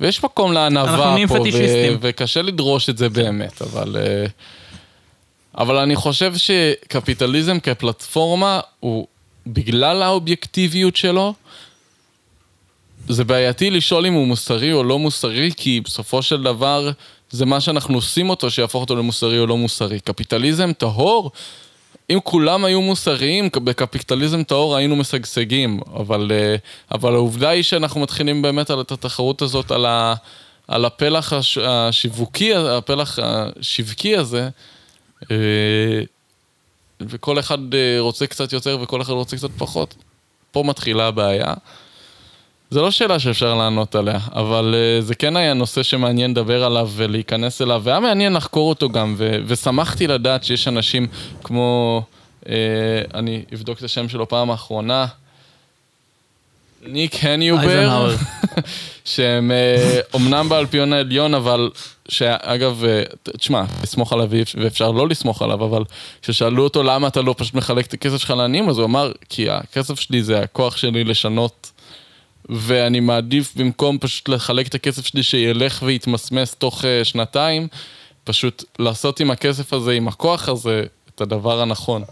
[0.00, 1.96] ויש מקום לענווה פה, ו...
[2.00, 3.96] וקשה לדרוש את זה באמת, אבל...
[4.00, 4.26] אה,
[5.58, 9.06] אבל אני חושב שקפיטליזם כפלטפורמה, הוא,
[9.46, 11.34] בגלל האובייקטיביות שלו,
[13.08, 16.90] זה בעייתי לשאול אם הוא מוסרי או לא מוסרי, כי בסופו של דבר
[17.30, 20.00] זה מה שאנחנו עושים אותו שיהפוך אותו למוסרי או לא מוסרי.
[20.00, 21.30] קפיטליזם טהור,
[22.10, 26.56] אם כולם היו מוסריים, בקפיטליזם טהור היינו משגשגים, אבל, אה,
[26.92, 30.14] אבל העובדה היא שאנחנו מתחילים באמת על את התחרות הזאת, על, ה,
[30.68, 34.48] על הפלח הש, השיווקי, הפלח השווקי הזה,
[35.30, 35.36] אה,
[37.00, 39.94] וכל אחד אה, רוצה קצת יותר וכל אחד רוצה קצת פחות.
[40.52, 41.54] פה מתחילה הבעיה.
[42.74, 46.90] זו לא שאלה שאפשר לענות עליה, אבל uh, זה כן היה נושא שמעניין לדבר עליו
[46.94, 51.06] ולהיכנס אליו, והיה מעניין לחקור אותו גם, ו- ושמחתי לדעת שיש אנשים
[51.44, 52.02] כמו,
[52.44, 52.46] uh,
[53.14, 55.06] אני אבדוק את השם שלו פעם האחרונה,
[56.82, 58.14] ניק הניובר,
[59.04, 61.70] שהם uh, אומנם באלפיון העליון, אבל
[62.08, 65.84] שאגב, uh, תשמע, לסמוך עליו ואפשר לא לסמוך עליו, אבל
[66.22, 69.50] כששאלו אותו למה אתה לא פשוט מחלק את הכסף שלך לעניים, אז הוא אמר, כי
[69.50, 71.70] הכסף שלי זה הכוח שלי לשנות
[72.48, 77.68] ואני מעדיף במקום פשוט לחלק את הכסף שלי שילך ויתמסמס תוך uh, שנתיים,
[78.24, 80.84] פשוט לעשות עם הכסף הזה, עם הכוח הזה,
[81.14, 82.02] את הדבר הנכון.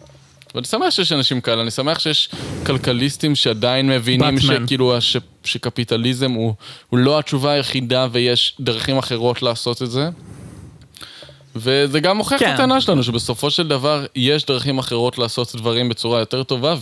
[0.55, 2.29] ואני שמח שיש אנשים כאלה, אני שמח שיש
[2.67, 6.55] כלכליסטים שעדיין מבינים שכאילו ש, שקפיטליזם הוא,
[6.91, 10.09] הוא לא התשובה היחידה ויש דרכים אחרות לעשות את זה.
[11.57, 12.49] וזה גם מוכיח כן.
[12.49, 16.75] את הטענה שלנו, שבסופו של דבר יש דרכים אחרות לעשות דברים בצורה יותר טובה,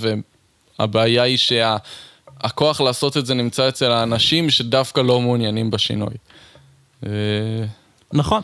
[0.78, 1.76] והבעיה היא שה...
[2.42, 6.14] הכוח לעשות את זה נמצא אצל האנשים שדווקא לא מעוניינים בשינוי.
[7.06, 7.10] אה,
[8.12, 8.42] נכון.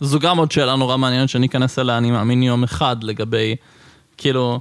[0.00, 3.56] זו גם עוד שאלה נורא מעניינת שאני אכנס אליה, אני מאמין יום אחד לגבי,
[4.16, 4.60] כאילו,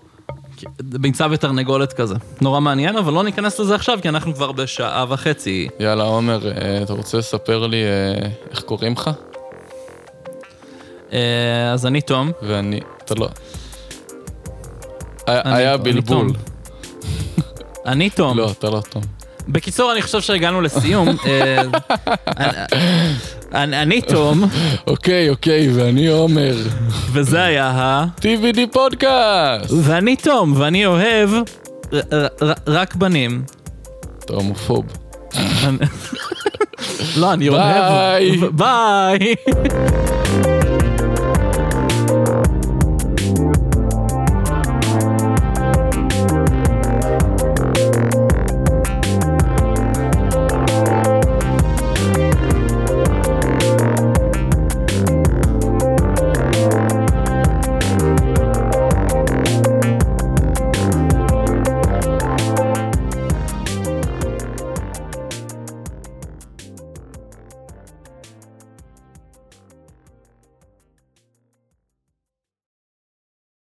[0.80, 2.16] ביצה ותרנגולת כזה.
[2.42, 5.68] נורא מעניין, אבל לא ניכנס לזה עכשיו, כי אנחנו כבר בשעה וחצי.
[5.80, 9.10] יאללה, עומר, אה, אתה רוצה לספר לי אה, איך קוראים לך?
[11.74, 12.32] אז אני תום.
[12.42, 13.28] ואני, אתה לא...
[15.28, 16.28] היה בלבול.
[17.86, 18.38] אני תום.
[18.38, 19.04] לא, אתה לא תום.
[19.48, 21.08] בקיצור, אני חושב שהגענו לסיום.
[21.26, 21.62] אה,
[23.54, 24.44] אני תום.
[24.88, 26.56] אוקיי, אוקיי, ואני עומר.
[27.12, 28.06] וזה היה ה...
[28.20, 29.74] TVD פודקאסט.
[29.82, 31.30] ואני תום, ואני אוהב
[32.68, 33.44] רק בנים.
[34.26, 34.86] אתה הומופוב.
[37.18, 37.62] לא, אני אוהב...
[37.62, 38.38] ביי.
[38.52, 39.36] ביי.